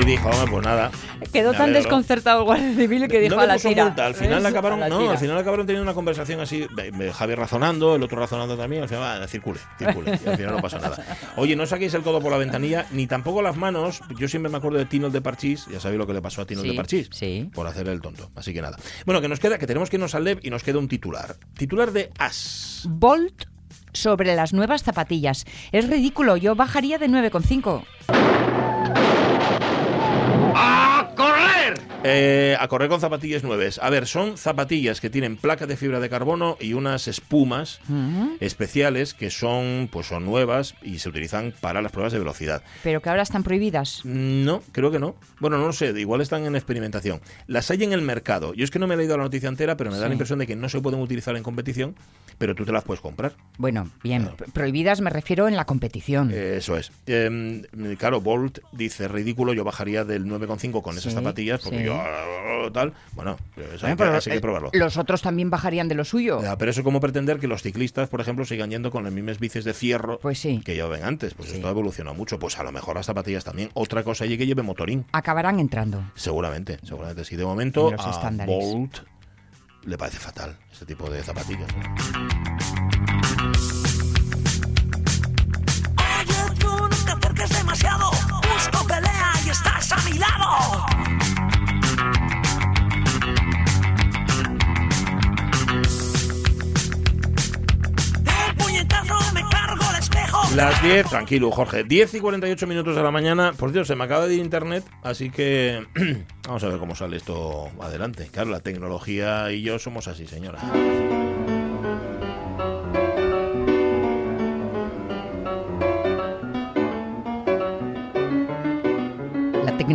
Y 0.00 0.04
dijo, 0.04 0.28
hombre, 0.28 0.50
pues 0.50 0.64
nada. 0.64 0.90
Quedó 1.32 1.52
tan 1.52 1.72
desconcertado 1.72 2.40
el 2.40 2.44
guardia 2.44 2.74
civil 2.74 3.08
que 3.08 3.20
dijo 3.20 3.36
no 3.36 3.40
a 3.42 3.46
la 3.46 3.56
tira. 3.58 3.84
multa. 3.84 4.06
Al 4.06 4.14
final 4.14 4.42
¿Ves? 4.42 4.46
acabaron, 4.46 4.80
no, 4.80 4.98
tira. 4.98 5.10
al 5.12 5.18
final 5.18 5.38
acabaron 5.38 5.66
teniendo 5.66 5.82
una 5.84 5.94
conversación 5.94 6.40
así, 6.40 6.66
Javier 7.14 7.38
razonando, 7.38 7.94
el 7.96 8.02
otro 8.02 8.18
razonando 8.18 8.56
también, 8.56 8.82
al 8.82 8.88
final, 8.88 9.22
va, 9.22 9.26
circule, 9.28 9.60
circule, 9.78 10.18
y 10.24 10.28
al 10.28 10.36
final 10.36 10.54
no 10.56 10.62
pasa 10.62 10.78
nada. 10.78 11.02
Oye, 11.36 11.54
no 11.56 11.66
saquéis 11.66 11.94
el 11.94 12.02
codo 12.02 12.20
por 12.20 12.32
la 12.32 12.38
ventanilla, 12.38 12.86
ni 12.90 13.06
tampoco 13.06 13.42
las 13.42 13.56
manos, 13.56 14.00
yo 14.18 14.28
siempre 14.28 14.50
me 14.50 14.58
acuerdo 14.58 14.78
de 14.78 14.86
Tino 14.86 15.06
el 15.06 15.12
de 15.12 15.20
Parchís, 15.20 15.66
ya 15.70 15.78
sabéis 15.80 15.98
lo 15.98 16.06
que 16.06 16.14
le 16.14 16.22
pasó 16.22 16.42
a 16.42 16.46
Tino 16.46 16.60
el 16.60 16.66
Sí, 16.66 16.70
de 16.70 16.76
Parchís, 16.76 17.10
por 17.54 17.66
hacer 17.66 17.88
el 17.88 18.00
tonto, 18.00 18.30
así 18.34 18.52
que 18.52 18.60
nada. 18.62 18.76
Bueno, 19.04 19.20
que 19.20 19.28
nos 19.28 19.38
queda, 19.40 19.58
que 19.58 19.66
tenemos 19.66 19.88
que 19.90 19.96
irnos 19.96 20.14
al 20.14 20.24
LEV 20.24 20.40
y 20.42 20.50
nos 20.50 20.62
queda 20.62 20.78
un 20.78 20.88
titular, 20.88 21.36
titular 21.56 21.92
de 21.92 22.10
As. 22.18 22.84
Bolt 22.88 23.44
sobre 23.92 24.34
las 24.36 24.52
nuevas 24.52 24.82
zapatillas. 24.82 25.44
Es 25.72 25.88
ridículo, 25.88 26.36
yo 26.36 26.54
bajaría 26.54 26.98
de 26.98 27.08
9,5. 27.08 28.55
¡A 30.56 30.58
correr! 30.58 30.85
Eh, 32.08 32.56
a 32.58 32.68
correr 32.68 32.88
con 32.88 33.00
zapatillas 33.00 33.42
nueves. 33.42 33.78
A 33.82 33.90
ver, 33.90 34.06
son 34.06 34.36
zapatillas 34.38 35.00
que 35.00 35.10
tienen 35.10 35.36
placa 35.36 35.66
de 35.66 35.76
fibra 35.76 36.00
de 36.00 36.08
carbono 36.08 36.56
y 36.60 36.72
unas 36.74 37.08
espumas 37.08 37.80
especiales 38.40 39.14
que 39.14 39.30
son, 39.30 39.88
pues 39.90 40.06
son 40.06 40.24
nuevas 40.24 40.74
y 40.82 40.98
se 40.98 41.08
utilizan 41.08 41.52
para 41.60 41.82
las 41.82 41.92
pruebas 41.92 42.12
de 42.12 42.18
velocidad. 42.18 42.62
Pero 42.82 43.00
que 43.00 43.08
ahora 43.08 43.22
están 43.22 43.42
prohibidas. 43.42 44.00
No, 44.04 44.62
creo 44.72 44.90
que 44.90 44.98
no. 44.98 45.16
Bueno, 45.40 45.58
no 45.58 45.66
lo 45.66 45.72
sé, 45.72 45.92
igual 45.98 46.20
están 46.20 46.44
en 46.46 46.54
experimentación. 46.56 47.20
Las 47.46 47.70
hay 47.70 47.82
en 47.84 47.92
el 47.92 48.02
mercado. 48.02 48.54
Yo 48.54 48.64
es 48.64 48.70
que 48.70 48.78
no 48.78 48.86
me 48.86 48.94
he 48.94 48.96
leído 48.96 49.16
la 49.16 49.24
noticia 49.24 49.48
entera, 49.48 49.76
pero 49.76 49.90
me 49.90 49.96
da 49.96 50.04
Sí. 50.04 50.08
la 50.08 50.14
impresión 50.14 50.38
de 50.38 50.46
que 50.46 50.56
no 50.56 50.68
se 50.68 50.80
pueden 50.80 51.00
utilizar 51.00 51.36
en 51.36 51.42
competición, 51.42 51.96
pero 52.38 52.54
tú 52.54 52.64
te 52.64 52.72
las 52.72 52.84
puedes 52.84 53.00
comprar. 53.00 53.32
Bueno, 53.58 53.90
bien, 54.02 54.30
prohibidas 54.52 55.00
me 55.00 55.10
refiero 55.10 55.48
en 55.48 55.56
la 55.56 55.64
competición. 55.64 56.30
Eso 56.32 56.76
es. 56.76 56.92
Eh, 57.06 57.62
claro, 57.98 58.20
Bolt 58.20 58.58
dice, 58.72 59.08
ridículo, 59.08 59.52
yo 59.52 59.64
bajaría 59.64 60.04
del 60.04 60.26
9,5 60.26 60.82
con 60.82 60.96
esas 60.96 61.12
Sí, 61.12 61.18
zapatillas, 61.18 61.60
porque 61.62 61.78
sí. 61.78 61.84
yo 61.84 61.95
tal. 62.72 62.92
Bueno, 63.12 63.36
eso 63.56 63.86
hay, 63.86 63.92
que, 63.92 63.96
pero, 63.96 64.16
eso 64.16 64.30
hay 64.30 64.34
que 64.34 64.38
eh, 64.38 64.40
probarlo. 64.40 64.70
Los 64.72 64.96
otros 64.96 65.22
también 65.22 65.50
bajarían 65.50 65.88
de 65.88 65.94
lo 65.94 66.04
suyo. 66.04 66.40
Ya, 66.42 66.56
pero 66.56 66.70
eso 66.70 66.80
es 66.80 66.84
como 66.84 67.00
pretender 67.00 67.38
que 67.38 67.46
los 67.46 67.62
ciclistas, 67.62 68.08
por 68.08 68.20
ejemplo, 68.20 68.44
sigan 68.44 68.70
yendo 68.70 68.90
con 68.90 69.04
las 69.04 69.12
mismas 69.12 69.38
bicis 69.38 69.64
de 69.64 69.74
fierro 69.74 70.18
que 70.18 70.74
llevaban 70.74 71.04
antes. 71.04 71.34
Pues 71.34 71.52
esto 71.52 71.66
ha 71.66 71.70
evolucionado 71.70 72.14
mucho. 72.14 72.38
Pues 72.38 72.58
a 72.58 72.62
lo 72.62 72.72
mejor 72.72 72.96
las 72.96 73.06
zapatillas 73.06 73.44
también. 73.44 73.70
Otra 73.74 74.02
cosa 74.02 74.24
allí 74.24 74.36
que 74.38 74.46
lleve 74.46 74.62
motorín. 74.62 75.06
Acabarán 75.12 75.60
entrando. 75.60 76.02
Seguramente, 76.14 76.78
seguramente. 76.82 77.24
Sí, 77.24 77.36
de 77.36 77.44
momento 77.44 77.90
los 77.90 78.06
a 78.06 78.10
estándares. 78.10 78.54
Bolt 78.54 78.98
le 79.84 79.96
parece 79.96 80.18
fatal 80.18 80.56
este 80.72 80.84
tipo 80.86 81.08
de 81.08 81.22
zapatillas. 81.22 81.68
10, 100.86 101.08
tranquilo, 101.08 101.50
Jorge. 101.50 101.82
10 101.82 102.14
y 102.14 102.20
48 102.20 102.64
minutos 102.68 102.94
de 102.94 103.02
la 103.02 103.10
mañana. 103.10 103.52
Por 103.58 103.72
cierto, 103.72 103.86
se 103.86 103.96
me 103.96 104.04
acaba 104.04 104.28
de 104.28 104.34
ir 104.34 104.40
internet, 104.40 104.84
así 105.02 105.30
que 105.30 105.84
vamos 106.46 106.62
a 106.62 106.68
ver 106.68 106.78
cómo 106.78 106.94
sale 106.94 107.16
esto 107.16 107.68
adelante. 107.80 108.28
Claro, 108.30 108.50
la 108.50 108.60
tecnología 108.60 109.50
y 109.50 109.62
yo 109.62 109.80
somos 109.80 110.06
así, 110.06 110.28
señora. 110.28 110.60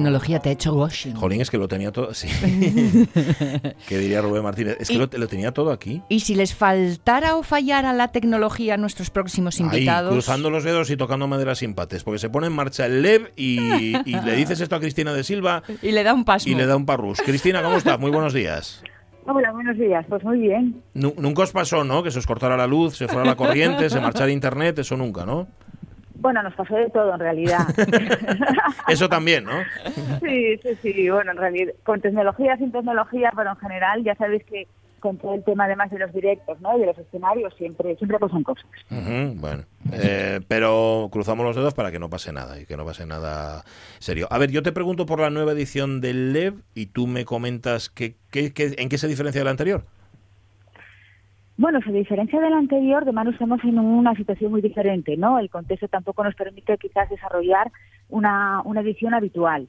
La 0.01 0.05
tecnología 0.05 0.39
te 0.39 0.49
ha 0.49 0.51
hecho 0.53 0.73
washing. 0.73 1.13
Jolín, 1.15 1.41
es 1.41 1.49
que 1.51 1.57
lo 1.57 1.67
tenía 1.67 1.91
todo. 1.91 2.13
Sí. 2.13 2.27
¿Qué 3.87 3.97
diría 3.97 4.21
Rubén 4.21 4.43
Martínez? 4.43 4.77
Es 4.79 4.87
que 4.87 4.95
Y- 4.95 4.97
lo, 4.97 5.07
lo 5.11 5.27
tenía 5.27 5.51
todo 5.51 5.71
aquí. 5.71 6.01
Y 6.09 6.21
si 6.21 6.35
les 6.35 6.55
faltara 6.55 7.35
o 7.35 7.43
fallara 7.43 7.93
la 7.93 8.09
tecnología 8.11 8.73
a 8.73 8.77
nuestros 8.77 9.09
próximos 9.09 9.59
Ahí, 9.59 9.65
invitados. 9.65 10.11
cruzando 10.11 10.49
los 10.49 10.63
dedos 10.63 10.89
y 10.89 10.97
tocando 10.97 11.27
madera 11.27 11.55
sin 11.55 11.73
pates, 11.75 12.03
porque 12.03 12.19
se 12.19 12.29
pone 12.29 12.47
en 12.47 12.53
marcha 12.53 12.85
el 12.87 13.01
LEV 13.01 13.31
y, 13.35 13.95
y 14.05 14.19
le 14.25 14.35
dices 14.35 14.59
esto 14.61 14.75
a 14.75 14.79
Cristina 14.79 15.13
de 15.13 15.23
Silva 15.23 15.63
Y 15.81 15.91
le 15.91 16.03
da 16.03 16.13
un 16.13 16.25
pasmo. 16.25 16.51
y 16.51 16.55
le 16.55 16.65
da 16.65 16.75
un 16.75 16.85
parrus. 16.85 17.21
Cristina, 17.21 17.61
¿cómo 17.61 17.77
estás? 17.77 17.99
Muy 17.99 18.11
buenos 18.11 18.33
días. 18.33 18.83
Hola, 19.25 19.51
buenos 19.51 19.77
días. 19.77 20.03
Pues 20.09 20.23
muy 20.23 20.39
bien. 20.39 20.81
Nu- 20.95 21.13
nunca 21.17 21.43
os 21.43 21.51
pasó, 21.51 21.83
¿no? 21.83 22.01
Que 22.01 22.09
se 22.09 22.17
os 22.19 22.25
cortara 22.25 22.57
la 22.57 22.65
luz, 22.65 22.97
se 22.97 23.07
fuera 23.07 23.23
la 23.23 23.35
corriente, 23.35 23.87
se 23.89 23.99
marchara 23.99 24.31
internet, 24.31 24.79
eso 24.79 24.97
nunca, 24.97 25.25
¿no? 25.27 25.47
Bueno, 26.21 26.43
nos 26.43 26.53
pasó 26.55 26.75
de 26.75 26.89
todo 26.89 27.13
en 27.13 27.19
realidad. 27.19 27.65
Eso 28.87 29.09
también, 29.09 29.43
¿no? 29.45 29.63
sí, 30.21 30.57
sí, 30.63 30.69
sí. 30.81 31.09
Bueno, 31.09 31.31
en 31.31 31.37
realidad, 31.37 31.73
con 31.83 31.99
tecnología, 32.01 32.55
sin 32.57 32.71
tecnología, 32.71 33.31
pero 33.35 33.49
en 33.49 33.55
general 33.57 34.03
ya 34.03 34.15
sabéis 34.15 34.43
que 34.45 34.67
con 34.99 35.17
todo 35.17 35.33
el 35.33 35.43
tema 35.43 35.65
además 35.65 35.89
de 35.89 35.97
los 35.97 36.13
directos, 36.13 36.61
¿no? 36.61 36.77
Y 36.77 36.81
de 36.81 36.85
los 36.85 36.97
escenarios 36.99 37.51
siempre, 37.57 37.95
siempre 37.95 38.19
pasan 38.19 38.43
cosas. 38.43 38.65
Bueno, 38.91 39.63
eh, 39.93 40.41
pero 40.47 41.09
cruzamos 41.11 41.43
los 41.43 41.55
dedos 41.55 41.73
para 41.73 41.91
que 41.91 41.97
no 41.97 42.07
pase 42.07 42.31
nada 42.31 42.59
y 42.59 42.67
que 42.67 42.77
no 42.77 42.85
pase 42.85 43.07
nada 43.07 43.63
serio. 43.97 44.27
A 44.29 44.37
ver, 44.37 44.51
yo 44.51 44.61
te 44.61 44.71
pregunto 44.71 45.07
por 45.07 45.19
la 45.19 45.31
nueva 45.31 45.53
edición 45.53 46.01
del 46.01 46.33
LEV 46.33 46.53
y 46.75 46.85
tú 46.85 47.07
me 47.07 47.25
comentas 47.25 47.89
que, 47.89 48.15
que- 48.29 48.53
que- 48.53 48.75
en 48.77 48.89
qué 48.89 48.99
se 48.99 49.07
diferencia 49.07 49.41
de 49.41 49.45
la 49.45 49.51
anterior. 49.51 49.85
Bueno, 51.57 51.79
a 51.85 51.91
diferencia 51.91 52.39
del 52.39 52.53
anterior, 52.53 53.05
de 53.05 53.11
mano 53.11 53.29
estamos 53.31 53.63
en 53.63 53.77
una 53.77 54.15
situación 54.15 54.51
muy 54.51 54.61
diferente, 54.61 55.15
¿no? 55.17 55.37
El 55.37 55.49
contexto 55.49 55.87
tampoco 55.87 56.23
nos 56.23 56.33
permite 56.35 56.77
quizás 56.77 57.09
desarrollar 57.09 57.71
una, 58.09 58.61
una 58.65 58.81
edición 58.81 59.13
habitual. 59.13 59.67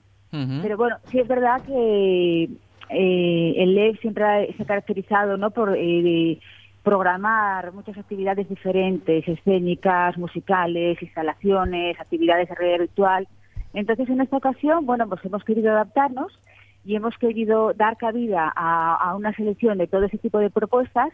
Pero 0.62 0.76
bueno, 0.78 0.96
sí 1.06 1.18
es 1.18 1.28
verdad 1.28 1.60
que 1.66 2.44
eh, 2.88 3.54
el 3.58 3.74
LEV 3.74 3.98
siempre 4.00 4.24
ha- 4.24 4.46
se 4.56 4.62
ha 4.62 4.66
caracterizado 4.66 5.36
¿no? 5.36 5.50
por 5.50 5.74
eh, 5.76 6.38
programar 6.82 7.72
muchas 7.72 7.96
actividades 7.98 8.48
diferentes, 8.48 9.26
escénicas, 9.28 10.16
musicales, 10.18 11.00
instalaciones, 11.02 11.98
actividades 12.00 12.48
de 12.48 12.54
realidad 12.54 12.80
virtual. 12.80 13.28
Entonces, 13.74 14.08
en 14.08 14.20
esta 14.20 14.36
ocasión, 14.36 14.84
bueno, 14.86 15.08
pues 15.08 15.24
hemos 15.24 15.44
querido 15.44 15.70
adaptarnos 15.72 16.32
y 16.84 16.96
hemos 16.96 17.16
querido 17.18 17.72
dar 17.74 17.96
cabida 17.96 18.52
a, 18.54 18.94
a 18.96 19.14
una 19.16 19.32
selección 19.34 19.78
de 19.78 19.86
todo 19.86 20.04
ese 20.04 20.18
tipo 20.18 20.38
de 20.38 20.50
propuestas, 20.50 21.10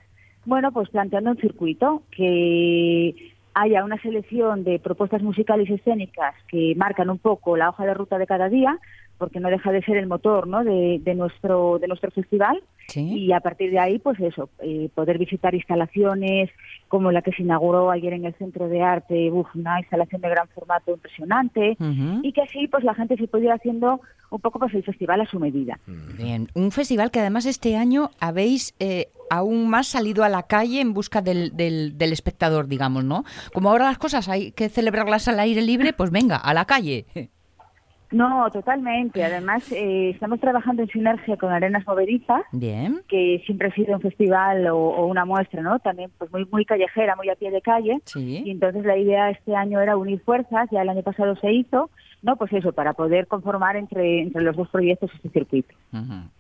bueno, 0.49 0.73
pues 0.73 0.89
planteando 0.89 1.31
un 1.31 1.37
circuito 1.37 2.03
que 2.11 3.15
haya 3.53 3.85
una 3.85 4.01
selección 4.01 4.65
de 4.65 4.79
propuestas 4.79 5.23
musicales 5.23 5.69
y 5.69 5.75
escénicas 5.75 6.35
que 6.49 6.75
marcan 6.75 7.11
un 7.11 7.19
poco 7.19 7.57
la 7.59 7.69
hoja 7.69 7.85
de 7.85 7.93
ruta 7.93 8.17
de 8.17 8.27
cada 8.27 8.49
día, 8.49 8.79
porque 9.19 9.41
no 9.41 9.51
deja 9.51 9.73
de 9.73 9.83
ser 9.83 9.97
el 9.97 10.07
motor 10.07 10.47
¿no? 10.47 10.65
de, 10.65 11.01
de 11.03 11.15
nuestro 11.15 11.79
de 11.79 11.89
nuestro 11.89 12.11
festival 12.11 12.63
y 12.95 13.33
a 13.33 13.41
partir 13.41 13.71
de 13.71 13.79
ahí 13.79 13.99
pues 13.99 14.19
eso 14.19 14.49
eh, 14.61 14.89
poder 14.95 15.19
visitar 15.19 15.55
instalaciones 15.55 16.49
como 16.89 17.13
la 17.13 17.21
que 17.21 17.33
se 17.33 17.43
inauguró 17.43 17.91
ayer 17.91 18.15
en 18.15 18.25
el 18.25 18.35
centro 18.35 18.69
de 18.69 18.81
arte 18.81 19.31
uf, 19.31 19.47
una 19.55 19.79
instalación 19.81 20.23
de 20.23 20.31
gran 20.31 20.49
formato 20.49 20.93
impresionante 20.93 21.77
y 22.23 22.33
que 22.33 22.43
así 22.43 22.67
pues 22.69 22.85
la 22.85 22.95
gente 22.95 23.17
se 23.17 23.29
pudiera 23.29 23.57
haciendo 23.57 24.01
un 24.31 24.41
poco 24.41 24.59
pues 24.59 24.73
el 24.75 24.85
festival 24.85 25.21
a 25.21 25.27
su 25.27 25.39
medida 25.39 25.79
Bien, 26.17 26.49
un 26.55 26.71
festival 26.71 27.11
que 27.11 27.21
además 27.21 27.45
este 27.45 27.77
año 27.77 28.11
habéis 28.21 28.75
eh, 28.79 29.09
aún 29.31 29.69
más 29.69 29.89
salido 29.89 30.25
a 30.25 30.29
la 30.29 30.45
calle 30.45 30.81
en 30.81 30.95
busca 30.95 31.21
del, 31.21 31.57
del, 31.57 31.99
del 31.99 32.13
espectador, 32.13 32.69
digamos, 32.69 33.05
¿no? 33.05 33.25
Como 33.53 33.71
ahora 33.71 33.85
las 33.85 33.99
cosas 33.99 34.29
hay 34.29 34.53
que 34.53 34.69
celebrarlas 34.69 35.29
al 35.29 35.41
aire 35.41 35.63
libre, 35.63 35.93
pues 35.93 36.11
venga, 36.11 36.37
a 36.37 36.55
la 36.55 36.65
calle. 36.65 37.07
No 38.11 38.51
totalmente 38.51 39.23
además 39.23 39.71
eh, 39.73 40.11
estamos 40.11 40.41
trabajando 40.41 40.83
en 40.83 40.89
sinergia 40.89 41.37
con 41.37 41.53
Arenas 41.53 41.87
Movedizas 41.87 42.43
Bien. 42.53 43.03
que 43.09 43.43
siempre 43.47 43.69
ha 43.69 43.75
sido 43.75 43.95
un 43.95 44.01
festival 44.01 44.67
o, 44.69 44.77
o 44.79 45.07
una 45.07 45.25
muestra, 45.25 45.63
¿no? 45.63 45.79
También 45.79 46.11
pues 46.19 46.31
muy 46.33 46.47
muy 46.51 46.65
callejera, 46.65 47.17
muy 47.17 47.29
a 47.29 47.37
pie 47.37 47.51
de 47.51 47.61
calle. 47.61 47.99
Sí. 48.05 48.43
Y 48.45 48.51
entonces 48.51 48.85
la 48.85 48.97
idea 48.97 49.31
este 49.31 49.55
año 49.55 49.81
era 49.81 49.97
unir 49.97 50.21
fuerzas, 50.21 50.69
ya 50.71 50.83
el 50.83 50.89
año 50.89 51.03
pasado 51.03 51.37
se 51.37 51.53
hizo, 51.53 51.91
¿no? 52.23 52.37
Pues 52.37 52.53
eso, 52.53 52.73
para 52.73 52.93
poder 52.95 53.27
conformar 53.27 53.77
entre, 53.77 54.23
entre 54.23 54.43
los 54.43 54.57
dos 54.57 54.69
proyectos 54.69 55.11
este 55.15 55.31
circuito. 55.31 55.75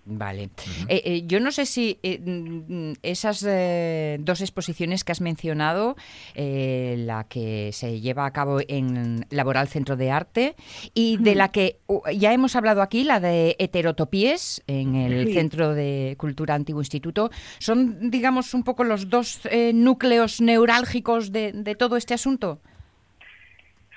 Vale. 0.04 0.50
Eh, 0.88 1.02
eh, 1.04 1.22
yo 1.26 1.38
no 1.40 1.50
sé 1.50 1.66
si 1.66 1.98
eh, 2.02 2.18
mm, 2.18 2.92
esas 3.02 3.44
eh, 3.46 4.16
dos 4.20 4.40
exposiciones 4.40 5.04
que 5.04 5.12
has 5.12 5.20
mencionado, 5.20 5.96
eh, 6.34 6.96
la 6.98 7.24
que 7.24 7.70
se 7.72 8.00
lleva 8.00 8.26
a 8.26 8.32
cabo 8.32 8.58
en 8.66 9.26
Laboral 9.30 9.68
Centro 9.68 9.96
de 9.96 10.10
Arte 10.10 10.56
y 10.94 11.16
de 11.18 11.34
la 11.34 11.48
que 11.48 11.78
ya 12.16 12.32
hemos 12.32 12.56
hablado 12.56 12.82
aquí, 12.82 13.04
la 13.04 13.20
de 13.20 13.56
Heterotopíes 13.58 14.62
en 14.66 14.94
el 14.94 15.26
Sí. 15.28 15.34
Centro 15.34 15.74
de 15.74 16.14
Cultura 16.18 16.54
Antiguo 16.54 16.80
Instituto, 16.80 17.30
son, 17.58 18.10
digamos, 18.10 18.54
un 18.54 18.64
poco 18.64 18.84
los 18.84 19.08
dos 19.10 19.40
eh, 19.50 19.72
núcleos 19.74 20.40
neurálgicos 20.40 21.32
de, 21.32 21.52
de 21.52 21.74
todo 21.74 21.96
este 21.96 22.14
asunto. 22.14 22.60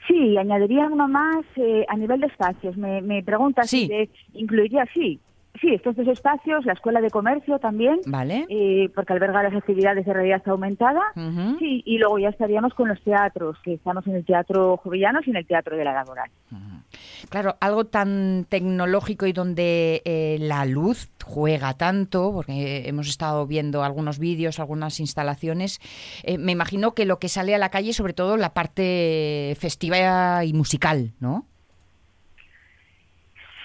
Sí, 0.08 0.38
añadiría 0.38 0.88
uno 0.88 1.08
más 1.08 1.46
eh, 1.56 1.86
a 1.88 1.96
nivel 1.96 2.22
de 2.22 2.28
espacios. 2.28 2.76
Me, 2.78 3.02
me 3.02 3.22
preguntas 3.24 3.70
si 3.70 3.88
de- 3.88 4.10
incluiría, 4.34 4.86
sí, 4.94 5.20
sí, 5.62 5.70
estos 5.76 5.96
dos 5.96 6.08
espacios, 6.08 6.66
la 6.66 6.74
Escuela 6.74 7.00
de 7.00 7.12
Comercio 7.12 7.60
también, 7.60 8.00
Vale. 8.08 8.46
eh, 8.50 8.90
porque 8.96 9.14
alberga 9.14 9.44
las 9.44 9.54
actividades 9.54 10.06
de 10.06 10.14
realidad 10.14 10.42
aumentada, 10.48 11.02
sí, 11.60 11.84
y 11.86 12.00
luego 12.00 12.18
ya 12.18 12.30
estaríamos 12.30 12.74
con 12.74 12.90
los 12.90 13.02
teatros, 13.04 13.58
que 13.64 13.76
estamos 13.76 14.06
en 14.08 14.16
el 14.16 14.26
Teatro 14.26 14.78
Jovellanos 14.78 15.26
y 15.28 15.30
en 15.30 15.38
el 15.38 15.46
Teatro 15.46 15.78
de 15.78 15.86
la 15.86 15.94
Laboral. 15.94 16.30
claro, 17.30 17.56
algo 17.62 17.86
tan 17.86 18.46
tecnológico 18.50 19.28
y 19.28 19.34
donde 19.34 20.02
eh, 20.04 20.38
la 20.40 20.66
luz 20.66 21.12
juega 21.24 21.76
tanto, 21.76 22.34
porque 22.34 22.88
hemos 22.88 23.08
estado 23.08 23.46
viendo 23.46 23.84
algunos 23.84 24.18
vídeos, 24.18 24.60
algunas 24.60 25.00
instalaciones, 25.00 25.80
eh, 26.24 26.40
me 26.40 26.52
imagino 26.52 26.94
que 26.94 27.06
lo 27.06 27.20
que 27.20 27.30
sale 27.30 27.54
a 27.54 27.60
la 27.60 27.70
calle, 27.70 27.94
sobre 27.94 28.14
todo 28.14 28.36
la 28.36 28.54
parte 28.54 29.56
festiva 29.60 30.44
y 30.44 30.54
musical, 30.54 31.12
¿no? 31.20 31.46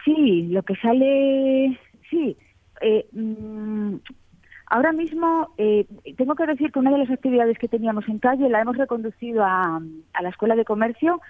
Sí, 0.07 0.42
lo 0.51 0.62
que 0.62 0.76
sale, 0.76 1.76
sí. 2.17 2.37
Eh, 2.81 3.07
mm, 3.12 3.97
ahora 4.67 4.93
mismo 4.93 5.49
eh, 5.59 5.87
tengo 6.17 6.35
que 6.35 6.47
decir 6.47 6.73
que 6.73 6.79
una 6.79 6.91
de 6.91 6.99
las 6.99 7.11
actividades 7.11 7.59
que 7.59 7.69
teníamos 7.69 8.09
en 8.09 8.19
calle 8.19 8.49
la 8.49 8.61
hemos 8.61 8.77
reconducido 8.77 9.45
a, 9.45 9.81
a 10.12 10.23
la 10.23 10.29
escuela 10.29 10.57
de 10.57 10.64
comercio, 10.64 11.21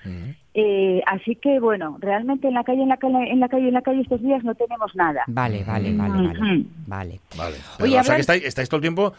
eh, 0.54 1.02
así 1.06 1.36
que 1.36 1.60
bueno, 1.60 1.98
realmente 2.00 2.48
en 2.48 2.54
la 2.54 2.64
calle, 2.64 2.82
en 2.82 2.88
la 2.88 2.96
calle, 2.96 3.30
en 3.30 3.40
la 3.40 3.48
calle, 3.48 3.68
en 3.68 3.74
la 3.74 3.82
calle 3.82 4.00
estos 4.00 4.22
días 4.22 4.42
no 4.42 4.54
tenemos 4.54 4.94
nada. 4.96 5.22
Vale, 5.28 5.64
vale, 5.64 5.94
vale, 5.96 6.28
vale. 6.28 6.64
vale. 6.86 7.20
Vale. 7.36 7.56
Oye, 7.80 7.90
Pero, 7.90 8.00
o 8.00 8.04
sea 8.04 8.14
que 8.14 8.20
estáis, 8.22 8.44
estáis 8.44 8.68
todo 8.68 8.78
el 8.78 8.82
tiempo 8.82 9.12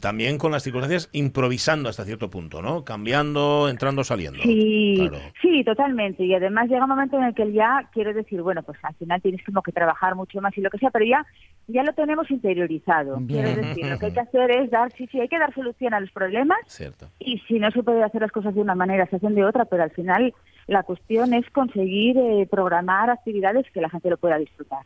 también 0.00 0.38
con 0.38 0.52
las 0.52 0.62
circunstancias 0.62 1.08
improvisando 1.12 1.88
hasta 1.88 2.04
cierto 2.04 2.30
punto, 2.30 2.60
¿no? 2.62 2.84
Cambiando, 2.84 3.68
entrando, 3.68 4.04
saliendo. 4.04 4.42
Sí, 4.42 4.96
Claro. 4.98 5.18
sí, 5.40 5.64
totalmente. 5.64 6.24
Y 6.24 6.34
además 6.34 6.68
llega 6.68 6.84
un 6.84 6.90
momento 6.90 7.16
en 7.18 7.24
el 7.24 7.34
que 7.34 7.52
ya 7.52 7.88
quiero 7.92 8.12
decir, 8.12 8.42
bueno, 8.42 8.62
pues 8.62 8.78
al 8.82 8.94
final 8.96 9.20
tienes 9.22 9.42
como 9.44 9.62
que 9.62 9.72
trabajar 9.72 10.14
mucho 10.14 10.40
más 10.40 10.56
y 10.56 10.60
lo 10.60 10.70
que 10.70 10.78
sea, 10.78 10.90
pero 10.90 11.04
ya 11.04 11.24
ya 11.68 11.82
lo 11.84 11.92
tenemos 11.94 12.30
interiorizado. 12.30 13.16
Bien. 13.20 13.44
Quiero 13.44 13.62
decir, 13.68 13.86
lo 13.86 13.98
que 13.98 14.06
hay 14.06 14.12
que 14.12 14.20
hacer 14.20 14.50
es 14.50 14.70
dar, 14.70 14.92
sí, 14.92 15.06
sí, 15.10 15.20
hay 15.20 15.28
que 15.28 15.38
dar 15.38 15.54
solución 15.54 15.94
a 15.94 16.00
los 16.00 16.10
problemas 16.10 16.58
Cierto. 16.66 17.06
y 17.18 17.38
si 17.48 17.58
no 17.58 17.70
se 17.70 17.82
puede 17.82 18.02
hacer 18.02 18.20
las 18.20 18.32
cosas 18.32 18.54
de 18.54 18.60
una 18.60 18.74
manera, 18.74 19.06
se 19.06 19.16
hacen 19.16 19.34
de 19.34 19.44
otra, 19.44 19.64
pero 19.64 19.82
al 19.84 19.90
final 19.92 20.34
la 20.66 20.82
cuestión 20.84 21.34
es 21.34 21.48
conseguir 21.50 22.16
eh, 22.18 22.46
programar 22.50 23.10
actividades 23.10 23.66
que 23.72 23.80
la 23.80 23.90
gente 23.90 24.08
lo 24.10 24.16
pueda 24.16 24.38
disfrutar. 24.38 24.80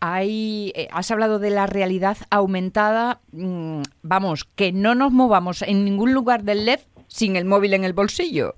Hay, 0.00 0.72
eh, 0.74 0.88
has 0.92 1.10
hablado 1.10 1.38
de 1.38 1.50
la 1.50 1.66
realidad 1.66 2.16
aumentada. 2.30 3.20
mm, 3.32 3.82
vamos, 4.02 4.44
que 4.44 4.72
no 4.72 4.94
nos 4.94 5.12
movamos 5.12 5.62
en 5.62 5.84
ningún 5.84 6.12
lugar 6.14 6.42
del 6.42 6.66
LED 6.66 6.80
sin 7.08 7.36
el 7.36 7.44
móvil 7.44 7.74
en 7.74 7.84
el 7.84 7.92
bolsillo. 7.92 8.54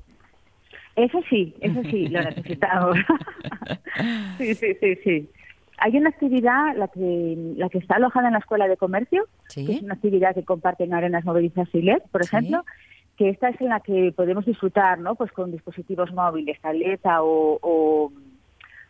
Eso 0.97 1.19
sí, 1.29 1.55
eso 1.61 1.83
sí, 1.91 2.07
lo 2.09 2.23
necesitamos. 2.25 2.97
sí, 4.39 4.55
sí, 4.55 4.75
sí, 4.81 4.95
sí. 5.03 5.29
Hay 5.79 5.97
una 5.97 6.11
actividad, 6.11 6.77
la 6.77 6.87
que, 6.89 7.37
la 7.57 7.69
que 7.69 7.79
está 7.79 7.97
alojada 7.97 8.29
en 8.29 8.35
la 8.35 8.39
Escuela 8.39 8.69
de 8.69 8.77
Comercio, 8.77 9.27
Sí. 9.49 9.67
que 9.67 9.73
es 9.73 9.83
una 9.83 9.95
actividad 9.95 10.35
que 10.35 10.45
comparten 10.45 10.95
Arenas 10.95 11.25
Movilizas 11.25 11.69
y 11.73 11.83
LED, 11.83 11.99
por 12.13 12.23
ejemplo, 12.23 12.65
que 13.17 13.29
esta 13.29 13.49
es 13.49 13.61
en 13.61 13.69
la 13.69 13.81
que 13.81 14.13
podemos 14.15 14.45
disfrutar, 14.45 14.99
¿no? 14.99 15.15
Pues 15.15 15.31
con 15.33 15.53
dispositivos 15.53 16.13
móviles, 16.13 16.61
tableta 16.61 17.23
o, 17.23 17.59
o, 17.63 18.13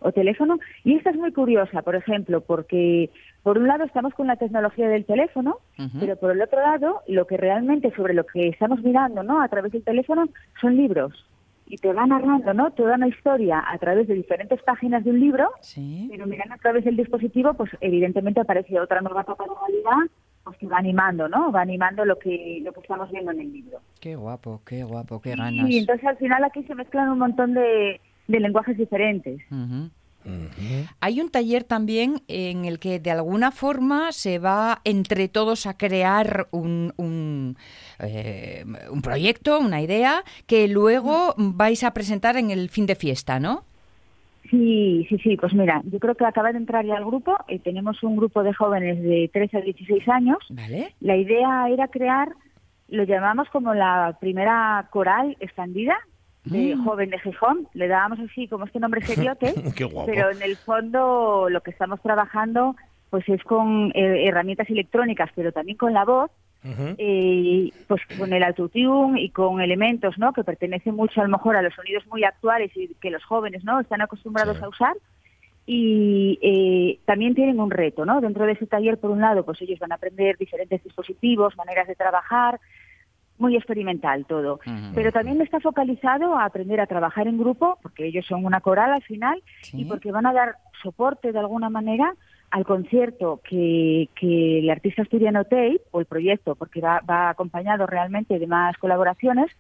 o 0.01 0.13
teléfono. 0.13 0.59
Y 0.85 0.95
esta 0.97 1.11
es 1.11 1.17
muy 1.17 1.33
curiosa, 1.33 1.83
por 1.83 1.95
ejemplo, 1.95 2.41
porque 2.41 3.11
por 3.43 3.59
un 3.59 3.69
lado 3.69 3.85
estamos 3.85 4.15
con 4.15 4.27
la 4.27 4.37
tecnología 4.37 4.89
del 4.89 5.05
teléfono, 5.05 5.59
pero 6.01 6.17
por 6.17 6.31
el 6.31 6.41
otro 6.41 6.61
lado, 6.61 7.03
lo 7.07 7.27
que 7.27 7.37
realmente 7.37 7.95
sobre 7.95 8.15
lo 8.15 8.25
que 8.25 8.49
estamos 8.49 8.83
mirando, 8.83 9.23
¿no? 9.23 9.43
A 9.43 9.49
través 9.49 9.73
del 9.73 9.85
teléfono 9.85 10.25
son 10.61 10.77
libros. 10.77 11.27
Y 11.67 11.79
te 11.79 11.93
va 11.95 12.07
narrando, 12.07 12.53
¿no? 12.53 12.73
Toda 12.73 12.97
una 12.97 13.09
historia 13.09 13.65
a 13.67 13.79
través 13.79 14.07
de 14.07 14.15
diferentes 14.15 14.63
páginas 14.63 15.03
de 15.03 15.11
un 15.11 15.21
libro, 15.21 15.51
pero 16.11 16.27
mirando 16.27 16.55
a 16.55 16.59
través 16.59 16.85
del 16.85 16.97
dispositivo, 16.97 17.55
pues 17.55 17.71
evidentemente 17.81 18.41
aparece 18.41 18.79
otra 18.79 19.01
nueva 19.01 19.25
capa 19.25 19.45
de 19.45 19.51
realidad, 19.67 20.11
pues 20.45 20.59
que 20.59 20.67
va 20.67 20.79
animando, 20.79 21.29
¿no? 21.29 21.51
Va 21.51 21.63
animando 21.63 22.05
lo 22.05 22.19
que 22.19 22.61
lo 22.63 22.73
que 22.73 22.81
estamos 22.81 23.11
viendo 23.11 23.33
en 23.33 23.41
el 23.41 23.53
libro. 23.53 23.81
Qué 24.01 24.15
guapo, 24.15 24.61
qué 24.67 24.85
guapo, 24.85 25.21
qué 25.21 25.35
ganas. 25.35 25.69
Y 25.69 25.79
entonces 25.79 26.07
al 26.07 26.19
final 26.19 26.45
aquí 26.45 26.63
se 26.65 26.75
mezclan 26.75 27.09
un 27.09 27.19
montón 27.19 27.55
de, 27.55 28.01
de 28.29 28.41
lenguajes 28.41 28.77
diferentes. 28.77 29.41
Hay 31.01 31.21
un 31.21 31.31
taller 31.31 31.65
también 31.65 32.23
en 32.29 32.65
el 32.65 32.79
que 32.79 32.99
de 32.99 33.11
alguna 33.11 33.51
forma 33.51 34.11
se 34.13 34.39
va 34.39 34.81
entre 34.85 35.29
todos 35.29 35.67
a 35.67 35.77
crear 35.77 36.49
un, 36.51 36.95
un, 36.97 37.57
eh, 37.99 38.65
un 38.91 39.03
proyecto, 39.03 39.59
una 39.59 39.83
idea, 39.83 40.25
que 40.47 40.67
luego 40.69 41.35
vais 41.37 41.85
a 41.85 41.93
presentar 41.93 42.37
en 42.37 42.51
el 42.51 42.71
fin 42.71 42.87
de 42.87 42.95
fiesta, 42.95 43.39
¿no? 43.39 43.65
Sí, 44.51 45.07
sí, 45.09 45.19
sí, 45.19 45.37
pues 45.37 45.55
mira, 45.55 45.81
yo 45.85 45.99
creo 45.99 46.15
que 46.15 46.25
acaba 46.25 46.53
de 46.53 46.59
entrar 46.59 46.85
ya 46.85 46.97
al 46.97 47.05
grupo, 47.05 47.37
eh, 47.49 47.59
tenemos 47.59 48.03
un 48.03 48.17
grupo 48.17 48.43
de 48.43 48.53
jóvenes 48.53 49.03
de 49.03 49.31
13 49.33 49.59
a 49.59 49.61
16 49.63 50.09
años. 50.09 50.39
Vale. 50.51 50.93
La 51.01 51.17
idea 51.17 51.69
era 51.71 51.89
crear, 51.89 52.29
lo 52.89 53.05
llamamos 53.05 53.49
como 53.51 53.73
la 53.75 54.17
primera 54.21 54.87
coral 54.91 55.37
expandida 55.41 55.95
de 56.45 56.77
Mm. 56.77 56.85
joven 56.85 57.09
de 57.09 57.19
Gijón, 57.21 57.69
le 57.73 57.89
dábamos 57.89 58.19
así 58.21 58.47
como 58.49 58.67
este 58.67 58.79
nombre 58.79 59.01
seriote, 59.01 59.55
Qué 59.77 59.85
guapo. 59.85 60.07
pero 60.07 60.31
en 60.31 60.43
el 60.43 60.57
fondo 60.59 61.49
lo 61.49 61.63
que 61.63 61.71
estamos 61.71 62.03
trabajando 62.03 62.77
pues 63.09 63.27
es 63.29 63.43
con 63.45 63.93
eh, 63.95 64.27
herramientas 64.29 64.69
electrónicas, 64.69 65.31
pero 65.35 65.53
también 65.53 65.79
con 65.79 65.93
la 65.95 66.05
voz, 66.05 66.31
Eh, 66.65 67.71
pues 67.87 68.01
con 68.19 68.33
el 68.33 68.43
autotune 68.43 69.21
y 69.21 69.29
con 69.29 69.61
elementos 69.61 70.17
no 70.17 70.33
que 70.33 70.45
pertenecen 70.45 70.95
mucho 70.95 71.21
a 71.21 71.25
lo 71.25 71.31
mejor 71.31 71.57
a 71.57 71.63
los 71.63 71.75
sonidos 71.75 72.07
muy 72.07 72.25
actuales 72.25 72.73
y 72.75 72.95
que 73.01 73.11
los 73.11 73.23
jóvenes 73.25 73.65
no 73.65 73.81
están 73.81 74.01
acostumbrados 74.01 74.63
a 74.63 74.69
usar. 74.69 74.95
Y 75.67 76.39
eh, 76.43 77.01
también 77.05 77.35
tienen 77.35 77.61
un 77.61 77.71
reto 77.71 78.05
no 78.05 78.21
dentro 78.21 78.47
de 78.47 78.53
ese 78.53 78.67
taller 78.67 78.99
por 78.99 79.11
un 79.11 79.21
lado 79.21 79.45
pues 79.45 79.61
ellos 79.63 79.79
van 79.79 79.93
a 79.93 79.95
aprender 79.95 80.37
diferentes 80.37 80.83
dispositivos 80.85 81.57
maneras 81.57 81.87
de 81.89 81.95
trabajar 81.95 82.61
muy 83.39 83.57
experimental 83.57 84.25
todo. 84.27 84.61
Pero 84.95 85.13
también 85.13 85.41
está 85.41 85.61
focalizado 85.61 86.37
a 86.37 86.45
aprender 86.45 86.81
a 86.81 86.87
trabajar 86.87 87.27
en 87.27 87.39
grupo 87.39 87.79
porque 87.83 88.07
ellos 88.07 88.25
son 88.27 88.45
una 88.45 88.61
coral 88.61 88.93
al 88.93 89.03
final 89.03 89.43
y 89.73 89.85
porque 89.85 90.13
van 90.13 90.27
a 90.27 90.33
dar 90.33 90.57
soporte 90.83 91.33
de 91.33 91.39
alguna 91.39 91.69
manera 91.69 92.15
al 92.55 92.65
concierto 92.65 93.41
que, 93.43 94.09
que 94.15 94.61
el 94.61 94.71
artista 94.71 95.03
asturiano 95.03 95.43
Tape, 95.43 95.81
o 95.91 95.99
el 95.99 96.07
proyecto, 96.07 96.55
porque 96.55 96.81
va, 96.81 97.01
va 97.01 97.31
acompañado 97.31 97.85
realmente 97.85 98.39
de 98.39 98.47
más 98.47 98.77
colaboraciones, 98.79 99.51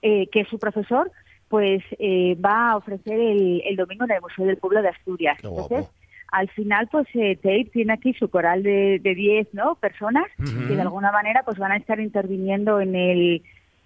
eh, 0.00 0.28
que 0.28 0.44
su 0.44 0.56
profesor 0.56 1.10
pues 1.48 1.82
eh, 1.98 2.36
va 2.36 2.70
a 2.70 2.76
ofrecer 2.76 3.18
el, 3.18 3.62
el 3.66 3.74
domingo 3.74 4.04
en 4.04 4.12
el 4.12 4.20
Museo 4.20 4.46
del 4.46 4.58
Pueblo 4.58 4.80
de 4.80 4.90
Asturias. 4.90 5.36
Entonces, 5.42 5.88
al 6.30 6.48
final, 6.50 6.86
pues 6.88 7.08
eh, 7.14 7.34
Tape 7.34 7.70
tiene 7.72 7.94
aquí 7.94 8.14
su 8.14 8.28
coral 8.28 8.62
de, 8.62 9.00
de 9.02 9.14
10 9.16 9.52
¿no? 9.52 9.74
personas 9.74 10.26
que 10.36 10.76
de 10.76 10.82
alguna 10.82 11.10
manera 11.10 11.42
pues 11.44 11.58
van 11.58 11.72
a 11.72 11.76
estar 11.76 11.98
interviniendo 11.98 12.80
en 12.80 12.94
el 12.94 13.42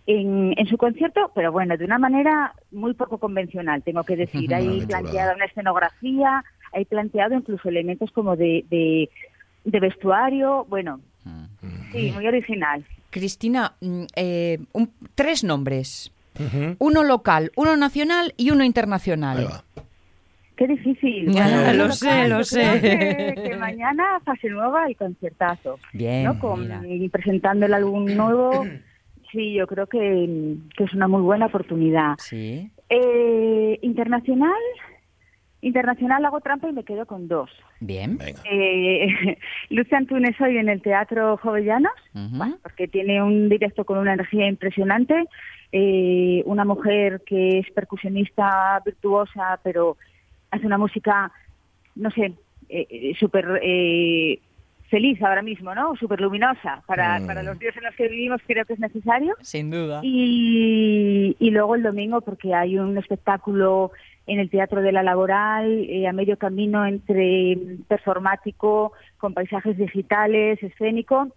en, 0.07 0.53
en 0.59 0.67
su 0.67 0.77
concierto, 0.77 1.33
pero 1.35 1.51
bueno, 1.51 1.79
de 1.79 1.85
una 1.87 1.99
manera 1.99 2.53
muy 2.73 2.93
poco 2.93 3.17
convencional, 3.17 3.83
tengo 3.83 4.05
que 4.05 4.17
decir. 4.17 4.55
Hay 4.55 4.81
Una 4.81 4.87
planteada 4.87 5.35
una 5.35 5.47
escenografía, 5.47 6.45
hay 6.73 6.85
planteado 6.85 7.35
incluso 7.35 7.69
elementos 7.69 8.11
como 8.13 8.37
de, 8.37 8.65
de, 8.71 9.09
de 9.65 9.81
vestuario, 9.81 10.65
bueno, 10.69 11.01
sí, 11.93 12.13
muy 12.15 12.27
original. 12.27 12.85
Cristina, 13.11 13.75
mm, 13.81 14.05
eh, 14.17 14.59
un- 14.73 14.91
tres 15.15 15.43
nombres. 15.45 16.13
Ujú. 16.39 16.77
Uno 16.79 17.03
local, 17.03 17.51
uno 17.57 17.77
nacional 17.77 18.33
y 18.37 18.51
uno 18.51 18.65
internacional. 18.65 19.63
Qué 20.57 20.67
difícil. 20.69 21.31
Ya, 21.33 21.73
lo 21.73 21.85
local, 21.89 21.93
sé, 21.93 22.29
lo 22.29 22.45
sé. 22.45 22.81
Que, 22.81 23.43
que 23.51 23.57
mañana 23.57 24.21
fase 24.25 24.49
nueva 24.49 24.91
y 24.91 24.95
conciertazo. 24.95 25.79
Bien, 25.93 26.25
¿no? 26.25 26.39
Con, 26.39 26.69
y 26.89 27.09
presentando 27.09 27.67
el 27.67 27.75
álbum 27.75 28.05
nuevo, 28.15 28.65
sí, 29.33 29.55
yo 29.55 29.67
creo 29.67 29.87
que, 29.87 30.55
que 30.77 30.85
es 30.85 30.95
una 30.95 31.09
muy 31.09 31.23
buena 31.23 31.47
oportunidad. 31.47 32.15
Sí. 32.19 32.71
Eh, 32.89 33.79
internacional, 33.83 34.53
internacional 35.63 36.25
hago 36.25 36.41
trampa 36.41 36.69
y 36.69 36.73
me 36.73 36.85
quedo 36.85 37.07
con 37.07 37.29
dos. 37.29 37.51
Bien. 37.81 38.19
Eh, 38.51 39.37
Lucia 39.71 39.99
Antunes 39.99 40.41
hoy 40.41 40.57
en 40.57 40.69
el 40.69 40.81
Teatro 40.83 41.37
Jovellanos, 41.37 41.93
porque 42.63 42.89
tiene 42.89 43.23
un 43.23 43.49
directo 43.49 43.85
con 43.85 43.99
una 43.99 44.15
energía 44.15 44.47
impresionante, 44.47 45.25
eh, 45.73 46.43
una 46.47 46.65
mujer 46.65 47.23
que 47.27 47.59
es 47.59 47.71
percusionista 47.73 48.81
virtuosa, 48.85 49.61
pero 49.63 49.97
hace 50.51 50.67
una 50.67 50.79
música, 50.79 51.31
no 51.95 52.11
sé, 52.11 52.33
eh, 52.69 52.87
eh, 52.91 53.15
súper 53.19 53.61
eh, 53.63 54.39
feliz 54.89 55.23
ahora 55.23 55.43
mismo, 55.43 55.75
¿no? 55.75 55.95
Súper 55.97 56.21
luminosa. 56.21 56.83
Para, 56.87 57.21
Mm. 57.21 57.27
para 57.27 57.43
los 57.43 57.59
días 57.59 57.77
en 57.77 57.85
los 57.85 57.95
que 57.95 58.09
vivimos 58.09 58.41
creo 58.47 58.65
que 58.65 58.73
es 58.73 58.81
necesario. 58.81 59.37
Sin 59.41 59.71
duda. 59.71 60.01
Y, 60.03 61.37
y 61.39 61.51
luego 61.51 61.75
el 61.77 61.83
domingo, 61.83 62.21
porque 62.23 62.55
hay 62.55 62.79
un 62.79 62.97
espectáculo 62.99 63.93
en 64.27 64.39
el 64.39 64.51
Teatro 64.51 64.83
de 64.83 64.93
la 64.93 65.03
Laboral, 65.03 65.87
eh, 65.89 66.07
a 66.07 66.13
medio 66.13 66.37
camino 66.37 66.87
entre 66.87 67.57
performático, 67.89 68.93
con 69.19 69.35
paisajes 69.35 69.77
digitales, 69.77 70.63
escénico, 70.63 71.35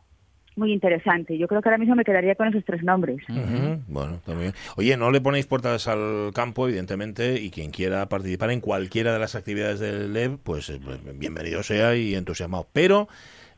muy 0.55 0.71
interesante. 0.71 1.37
Yo 1.37 1.47
creo 1.47 1.61
que 1.61 1.69
ahora 1.69 1.79
mismo 1.79 1.95
me 1.95 2.03
quedaría 2.03 2.35
con 2.35 2.47
esos 2.47 2.63
tres 2.65 2.83
nombres. 2.83 3.23
Ujú, 3.29 3.81
Bueno, 3.87 4.19
también. 4.25 4.53
Oye, 4.75 4.95
no 4.97 5.09
le 5.11 5.21
ponéis 5.21 5.47
puertas 5.47 5.87
al 5.87 6.31
campo, 6.33 6.67
evidentemente, 6.67 7.41
y 7.41 7.49
quien 7.49 7.71
quiera 7.71 8.07
participar 8.07 8.51
en 8.51 8.61
cualquiera 8.61 9.13
de 9.13 9.19
las 9.19 9.35
actividades 9.35 9.79
del 9.79 10.13
LEV, 10.13 10.37
pues 10.37 10.69
eh, 10.69 10.79
bienvenido 11.15 11.63
sea 11.63 11.95
y 11.95 12.13
entusiasmado. 12.15 12.67
Pero 12.71 13.07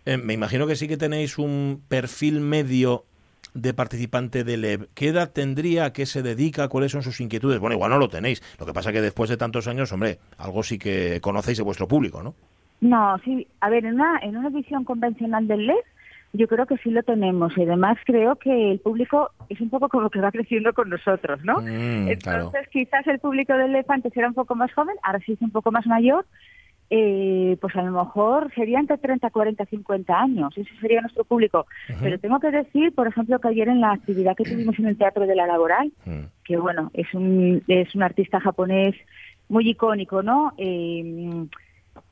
eh, 0.05 0.17
me 0.17 0.33
imagino 0.33 0.67
que 0.67 0.75
sí 0.75 0.87
que 0.87 0.97
tenéis 0.97 1.37
un 1.37 1.83
perfil 1.87 2.39
medio 2.39 3.05
de 3.55 3.73
participante 3.73 4.43
de 4.43 4.57
LEV? 4.57 4.87
¿Qué 4.93 5.07
edad 5.07 5.31
tendría? 5.31 5.85
¿A 5.85 5.93
qué 5.93 6.05
se 6.05 6.21
dedica? 6.21 6.67
¿Cuáles 6.67 6.91
son 6.91 7.01
sus 7.01 7.19
inquietudes? 7.21 7.59
Bueno, 7.59 7.75
igual 7.75 7.89
no 7.89 7.97
lo 7.97 8.09
tenéis. 8.09 8.43
Lo 8.59 8.65
que 8.65 8.73
pasa 8.73 8.91
que 8.91 9.01
después 9.01 9.29
de 9.29 9.37
tantos 9.37 9.67
años, 9.67 9.91
hombre, 9.91 10.19
algo 10.37 10.61
sí 10.61 10.77
que 10.77 11.19
conocéis 11.21 11.57
de 11.57 11.63
vuestro 11.63 11.87
público, 11.87 12.21
¿no? 12.21 12.35
No, 12.81 13.17
sí, 13.23 13.47
a 13.61 13.69
ver, 13.69 13.85
en 13.85 13.95
una, 13.95 14.19
en 14.21 14.37
una 14.37 14.49
edición 14.49 14.83
convencional 14.83 15.47
del 15.47 15.65
LED, 15.65 15.75
yo 16.33 16.47
creo 16.47 16.65
que 16.65 16.77
sí 16.77 16.91
lo 16.91 17.01
tenemos 17.03 17.57
y 17.57 17.63
además 17.63 17.97
creo 18.05 18.35
que 18.35 18.71
el 18.73 18.79
público 18.79 19.31
es 19.47 19.61
un 19.61 19.69
poco 19.69 19.87
como 19.87 20.09
que 20.09 20.19
va 20.19 20.31
creciendo 20.31 20.73
con 20.73 20.89
nosotros, 20.89 21.43
¿no? 21.45 21.61
Mm, 21.61 22.09
Entonces 22.09 22.21
claro. 22.21 22.51
quizás 22.71 23.07
el 23.07 23.19
público 23.19 23.53
del 23.53 23.71
LED 23.71 23.85
antes 23.87 24.15
era 24.17 24.27
un 24.27 24.33
poco 24.33 24.53
más 24.55 24.73
joven, 24.73 24.95
ahora 25.03 25.19
sí 25.25 25.31
es 25.31 25.41
un 25.41 25.51
poco 25.51 25.71
más 25.71 25.87
mayor, 25.87 26.25
eh, 26.89 27.57
pues 27.59 27.75
a 27.75 27.81
lo 27.81 27.91
mejor 27.91 28.53
sería 28.53 28.79
entre 28.79 28.97
30, 28.97 29.29
40, 29.29 29.65
50 29.65 30.19
años, 30.19 30.57
ese 30.57 30.69
sería 30.79 31.01
nuestro 31.01 31.23
público. 31.23 31.65
Pero 32.01 32.19
tengo 32.19 32.39
que 32.39 32.51
decir, 32.51 32.93
por 32.93 33.07
ejemplo, 33.07 33.39
que 33.39 33.47
ayer 33.47 33.69
en 33.69 33.81
la 33.81 33.93
actividad 33.93 34.35
que 34.35 34.43
tuvimos 34.49 34.77
en 34.79 34.87
el 34.87 34.97
Teatro 34.97 35.25
de 35.25 35.35
la 35.35 35.47
Laboral, 35.47 35.91
que 36.43 36.57
bueno, 36.57 36.91
es 36.93 37.11
un, 37.13 37.63
es 37.67 37.93
un 37.95 38.03
artista 38.03 38.39
japonés 38.39 38.95
muy 39.49 39.69
icónico, 39.69 40.21
¿no? 40.21 40.53
Eh, 40.57 41.47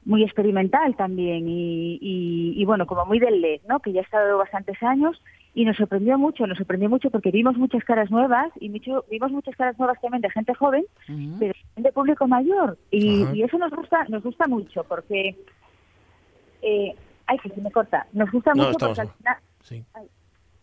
muy 0.05 0.23
experimental 0.23 0.95
también 0.95 1.47
y, 1.47 1.97
y, 2.01 2.53
y, 2.55 2.65
bueno, 2.65 2.85
como 2.85 3.05
muy 3.05 3.19
del 3.19 3.41
LED, 3.41 3.61
¿no? 3.67 3.79
Que 3.79 3.93
ya 3.93 4.01
ha 4.01 4.03
estado 4.03 4.37
bastantes 4.37 4.81
años 4.83 5.21
y 5.55 5.65
nos 5.65 5.77
sorprendió 5.77 6.17
mucho, 6.17 6.47
nos 6.47 6.57
sorprendió 6.57 6.89
mucho 6.89 7.09
porque 7.11 7.31
vimos 7.31 7.55
muchas 7.57 7.83
caras 7.83 8.09
nuevas 8.09 8.49
y 8.59 8.69
mucho, 8.69 9.05
vimos 9.09 9.31
muchas 9.31 9.55
caras 9.55 9.77
nuevas 9.77 9.99
también 10.01 10.21
de 10.21 10.29
gente 10.31 10.53
joven, 10.55 10.83
pero 11.07 11.53
también 11.53 11.83
de 11.83 11.91
público 11.91 12.27
mayor. 12.27 12.77
Y, 12.91 13.23
y 13.33 13.43
eso 13.43 13.57
nos 13.57 13.71
gusta, 13.71 14.05
nos 14.09 14.23
gusta 14.23 14.47
mucho 14.47 14.83
porque, 14.83 15.35
eh, 16.61 16.95
ay, 17.27 17.37
que 17.39 17.49
se 17.49 17.61
me 17.61 17.71
corta, 17.71 18.07
nos 18.13 18.31
gusta 18.31 18.53
No, 18.55 18.65
mucho 18.67 18.77
porque 18.79 19.01
al 19.01 19.11
final, 19.11 19.37
Sí. 19.61 19.83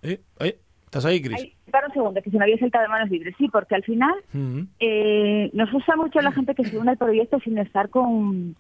Eh, 0.03 0.21
eh, 0.41 0.59
¿Estás 0.85 1.05
ahí, 1.05 1.23
Cris? 1.23 1.53
para 1.71 1.87
un 1.87 1.93
segundo, 1.93 2.21
que 2.21 2.31
se 2.31 2.37
me 2.37 2.45
había 2.45 2.59
saltado 2.59 2.83
de 2.83 2.89
manos 2.89 3.11
libres, 3.11 3.35
sí, 3.39 3.49
porque 3.49 3.77
al 3.77 3.85
final 3.85 4.13
eh, 4.81 5.51
nos 5.53 5.71
gusta 5.71 5.95
mucho 5.95 6.21
la 6.21 6.33
gente 6.33 6.55
que 6.57 6.65
se 6.65 6.77
une 6.77 6.91
al 6.91 6.97
proyecto 6.99 7.39
sin 7.39 7.59
estar 7.59 7.91
con 7.91 8.57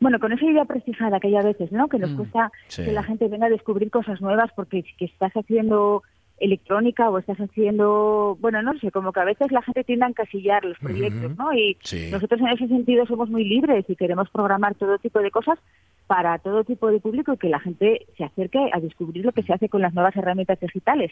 bueno 0.00 0.18
con 0.18 0.32
esa 0.32 0.44
idea 0.44 0.64
prestijada 0.64 1.20
que 1.20 1.28
hay 1.28 1.36
a 1.36 1.42
veces 1.42 1.72
no 1.72 1.88
que 1.88 1.98
nos 1.98 2.10
Mm, 2.12 2.16
cuesta 2.16 2.50
sí. 2.68 2.84
que 2.84 2.92
la 2.92 3.02
gente 3.02 3.28
venga 3.28 3.46
a 3.46 3.50
descubrir 3.50 3.90
cosas 3.90 4.20
nuevas 4.20 4.50
porque 4.54 4.82
si 4.82 4.94
que 4.96 5.04
estás 5.06 5.32
haciendo 5.32 6.02
electrónica 6.38 7.08
o 7.08 7.18
estás 7.18 7.38
haciendo 7.38 8.36
bueno 8.40 8.60
no 8.62 8.78
sé 8.78 8.90
como 8.90 9.10
que 9.12 9.20
a 9.20 9.24
veces 9.24 9.50
la 9.52 9.62
gente 9.62 9.84
tiende 9.84 10.04
a 10.04 10.08
encasillar 10.08 10.64
los 10.66 10.78
proyectos 10.78 11.34
no 11.38 11.52
y 11.54 11.76
Sí. 11.82 12.10
nosotros 12.12 12.40
en 12.40 12.48
ese 12.48 12.68
sentido 12.68 13.06
somos 13.06 13.30
muy 13.30 13.44
libres 13.44 13.86
y 13.88 13.96
queremos 13.96 14.28
programar 14.30 14.74
todo 14.74 14.98
tipo 14.98 15.20
de 15.20 15.30
cosas 15.30 15.58
para 16.06 16.38
todo 16.38 16.62
tipo 16.62 16.90
de 16.90 17.00
público 17.00 17.32
y 17.32 17.38
que 17.38 17.48
la 17.48 17.58
gente 17.58 18.06
se 18.18 18.24
acerque 18.24 18.70
a 18.72 18.80
descubrir 18.80 19.24
lo 19.24 19.32
que 19.32 19.42
se 19.42 19.52
hace 19.54 19.68
con 19.70 19.80
las 19.80 19.94
nuevas 19.94 20.14
herramientas 20.14 20.60
digitales 20.60 21.10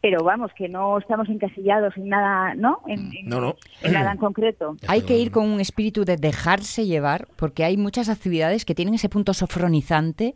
pero 0.00 0.22
vamos 0.22 0.50
que 0.56 0.68
no 0.68 0.96
estamos 0.98 1.28
encasillados 1.28 1.96
en 1.96 2.08
nada 2.08 2.54
no 2.54 2.80
en, 2.86 3.12
en- 3.12 3.26
No, 3.28 3.40
no. 3.40 3.56
en 3.82 3.92
nada 3.92 4.12
en 4.12 4.18
concreto 4.18 4.76
Hay 4.88 5.02
que 5.02 5.18
ir 5.18 5.30
con 5.30 5.44
un 5.50 5.60
espíritu 5.60 6.04
de 6.04 6.16
dejarse 6.16 6.86
llevar, 6.86 7.26
porque 7.36 7.64
hay 7.64 7.76
muchas 7.76 8.08
actividades 8.08 8.64
que 8.64 8.74
tienen 8.74 8.94
ese 8.94 9.08
punto 9.08 9.34
sofronizante, 9.34 10.34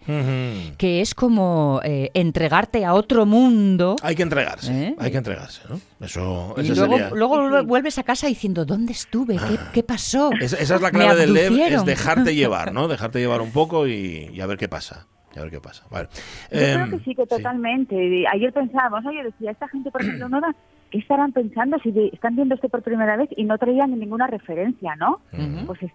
que 0.78 1.00
es 1.00 1.14
como 1.14 1.80
eh, 1.84 2.10
entregarte 2.14 2.84
a 2.84 2.94
otro 2.94 3.24
mundo. 3.26 3.96
Hay 4.02 4.14
que 4.14 4.22
entregarse, 4.22 4.72
¿Eh? 4.88 4.94
hay 4.98 5.10
que 5.10 5.18
entregarse, 5.18 5.62
¿no? 5.68 5.80
Eso, 6.04 6.54
Y 6.58 6.68
luego, 6.74 6.96
sería- 6.96 7.10
luego 7.10 7.64
vuelves 7.64 7.98
a 7.98 8.02
casa 8.02 8.26
diciendo, 8.26 8.64
¿dónde 8.64 8.92
estuve? 8.92 9.36
¿Qué, 9.36 9.58
qué 9.72 9.82
pasó? 9.82 10.30
Esa, 10.40 10.56
esa 10.56 10.74
es 10.76 10.80
la 10.80 10.90
clave 10.90 11.20
del 11.20 11.32
LEV, 11.32 11.42
es 11.44 11.46
abducieron". 11.50 11.84
dejarte 11.86 12.34
llevar, 12.34 12.72
¿no? 12.72 12.88
Dejarte 12.88 13.20
llevar 13.20 13.40
un 13.40 13.52
poco 13.52 13.86
y, 13.86 14.30
y 14.32 14.40
a 14.40 14.46
ver 14.46 14.58
qué 14.58 14.68
pasa. 14.68 15.06
A 15.36 15.42
ver 15.42 15.50
qué 15.50 15.60
pasa. 15.60 15.84
Vale. 15.90 16.08
Yo 16.50 16.58
creo 16.58 16.84
Em, 16.84 16.90
que 16.90 16.98
sí, 17.04 17.14
que 17.14 17.26
totalmente. 17.26 18.24
Ayer 18.32 18.52
pensábamos, 18.52 19.04
oye, 19.06 19.22
decía, 19.22 19.50
esta 19.50 19.68
gente, 19.68 19.90
por 19.90 20.02
ejemplo, 20.02 20.28
nueva, 20.28 20.54
¿qué 20.90 20.98
estarán 20.98 21.32
pensando 21.32 21.78
si 21.82 21.92
están 22.12 22.36
viendo 22.36 22.54
esto 22.54 22.68
por 22.68 22.82
primera 22.82 23.16
vez 23.16 23.28
y 23.36 23.44
no 23.44 23.56
traían 23.58 23.98
ninguna 23.98 24.26
referencia, 24.26 24.94
¿no? 24.96 25.20
Pues, 25.66 25.82
es- 25.82 25.92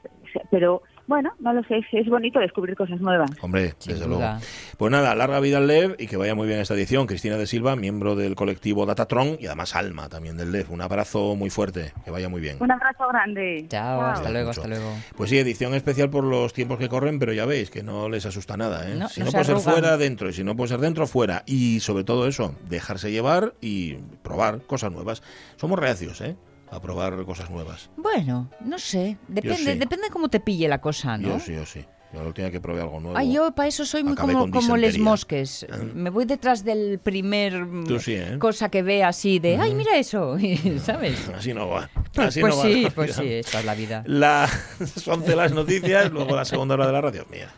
pero 0.49 0.81
bueno, 1.07 1.31
no 1.39 1.53
lo 1.53 1.63
sé, 1.63 1.79
es, 1.93 2.07
bonito 2.07 2.39
descubrir 2.39 2.75
cosas 2.75 2.99
nuevas. 2.99 3.31
Hombre, 3.41 3.73
desde 3.85 4.05
duda. 4.05 4.07
luego. 4.07 4.39
Pues 4.77 4.91
nada, 4.91 5.15
larga 5.15 5.39
vida 5.39 5.57
al 5.57 5.67
LEV 5.67 5.95
y 5.97 6.07
que 6.07 6.17
vaya 6.17 6.35
muy 6.35 6.47
bien 6.47 6.59
esta 6.59 6.73
edición. 6.73 7.07
Cristina 7.07 7.37
de 7.37 7.47
Silva, 7.47 7.77
miembro 7.77 8.15
del 8.15 8.35
colectivo 8.35 8.85
Datatron 8.85 9.37
y 9.39 9.47
además 9.47 9.75
Alma 9.75 10.09
también 10.09 10.35
del 10.35 10.51
LEV. 10.51 10.69
Un 10.69 10.81
abrazo 10.81 11.35
muy 11.37 11.49
fuerte, 11.49 11.93
que 12.03 12.11
vaya 12.11 12.27
muy 12.27 12.41
bien. 12.41 12.57
Un 12.59 12.71
abrazo 12.71 13.07
grande. 13.07 13.65
Chao, 13.69 14.01
hasta 14.01 14.29
luego, 14.29 14.49
mucho. 14.49 14.61
hasta 14.61 14.69
luego. 14.69 14.93
Pues 15.15 15.29
sí, 15.29 15.37
edición 15.37 15.73
especial 15.73 16.09
por 16.09 16.25
los 16.25 16.51
tiempos 16.51 16.77
que 16.77 16.89
corren, 16.89 17.19
pero 17.19 17.31
ya 17.31 17.45
veis 17.45 17.69
que 17.69 17.83
no 17.83 18.09
les 18.09 18.25
asusta 18.25 18.57
nada. 18.57 18.89
¿eh? 18.91 18.95
No, 18.95 19.07
si 19.07 19.21
no 19.21 19.27
no, 19.27 19.31
se 19.31 19.37
puede 19.37 19.45
ser 19.45 19.73
fuera, 19.73 19.97
dentro. 19.97 20.29
Y 20.29 20.33
si 20.33 20.43
no 20.43 20.57
puede 20.57 20.69
ser 20.69 20.79
dentro, 20.79 21.07
fuera. 21.07 21.43
Y 21.45 21.79
sobre 21.79 22.03
todo 22.03 22.27
eso, 22.27 22.53
dejarse 22.67 23.11
llevar 23.11 23.53
y 23.61 23.95
probar 24.23 24.61
cosas 24.63 24.91
nuevas. 24.91 25.23
Somos 25.55 25.79
reacios, 25.79 26.19
¿eh? 26.19 26.35
A 26.69 26.81
probar 26.81 27.23
cosas 27.25 27.49
nuevas. 27.49 27.89
Bueno, 27.95 28.49
no 28.59 28.77
sé, 28.77 29.17
depende, 29.27 29.73
sí. 29.73 29.77
depende 29.79 30.09
cómo 30.11 30.29
te 30.29 30.39
pille 30.39 30.67
la 30.67 30.81
cosa, 30.81 31.17
¿no? 31.17 31.29
Yo 31.29 31.39
sí, 31.39 31.53
yo 31.53 31.65
sí. 31.65 31.85
Yo 32.13 32.21
la 32.21 32.27
última 32.27 32.49
que 32.49 32.61
probé 32.61 32.81
algo 32.81 33.01
nuevo. 33.01 33.17
Ay, 33.17 33.33
yo 33.33 33.51
para 33.51 33.67
eso 33.67 33.85
soy 33.85 34.01
muy 34.03 34.13
acabé 34.13 34.33
como, 34.33 34.49
como 34.49 34.77
les 34.77 34.97
mosques. 34.97 35.67
Me 35.93 36.09
voy 36.09 36.23
detrás 36.23 36.63
del 36.63 36.99
primer 36.99 37.65
mm, 37.65 37.99
sí, 37.99 38.13
¿eh? 38.13 38.37
cosa 38.39 38.69
que 38.69 38.81
ve 38.81 39.03
así 39.03 39.39
de, 39.39 39.57
ay, 39.57 39.75
mira 39.75 39.97
eso, 39.97 40.37
¿sabes? 40.83 41.27
Así 41.35 41.53
no 41.53 41.67
va. 41.67 41.89
Pues, 42.13 42.27
Así 42.27 42.39
pues 42.39 42.55
no 42.55 42.61
va 42.61 42.67
sí, 42.67 42.83
la 42.83 42.89
pues 42.91 43.15
sí, 43.15 43.33
esta 43.33 43.59
es 43.59 43.65
la 43.65 43.75
vida. 43.75 44.03
La, 44.05 44.49
son 44.95 45.21
de 45.25 45.35
las 45.35 45.51
noticias, 45.51 46.09
luego 46.11 46.35
la 46.35 46.45
segunda 46.45 46.75
hora 46.75 46.87
de 46.87 46.93
la 46.93 47.01
radio 47.01 47.25
mía. 47.29 47.49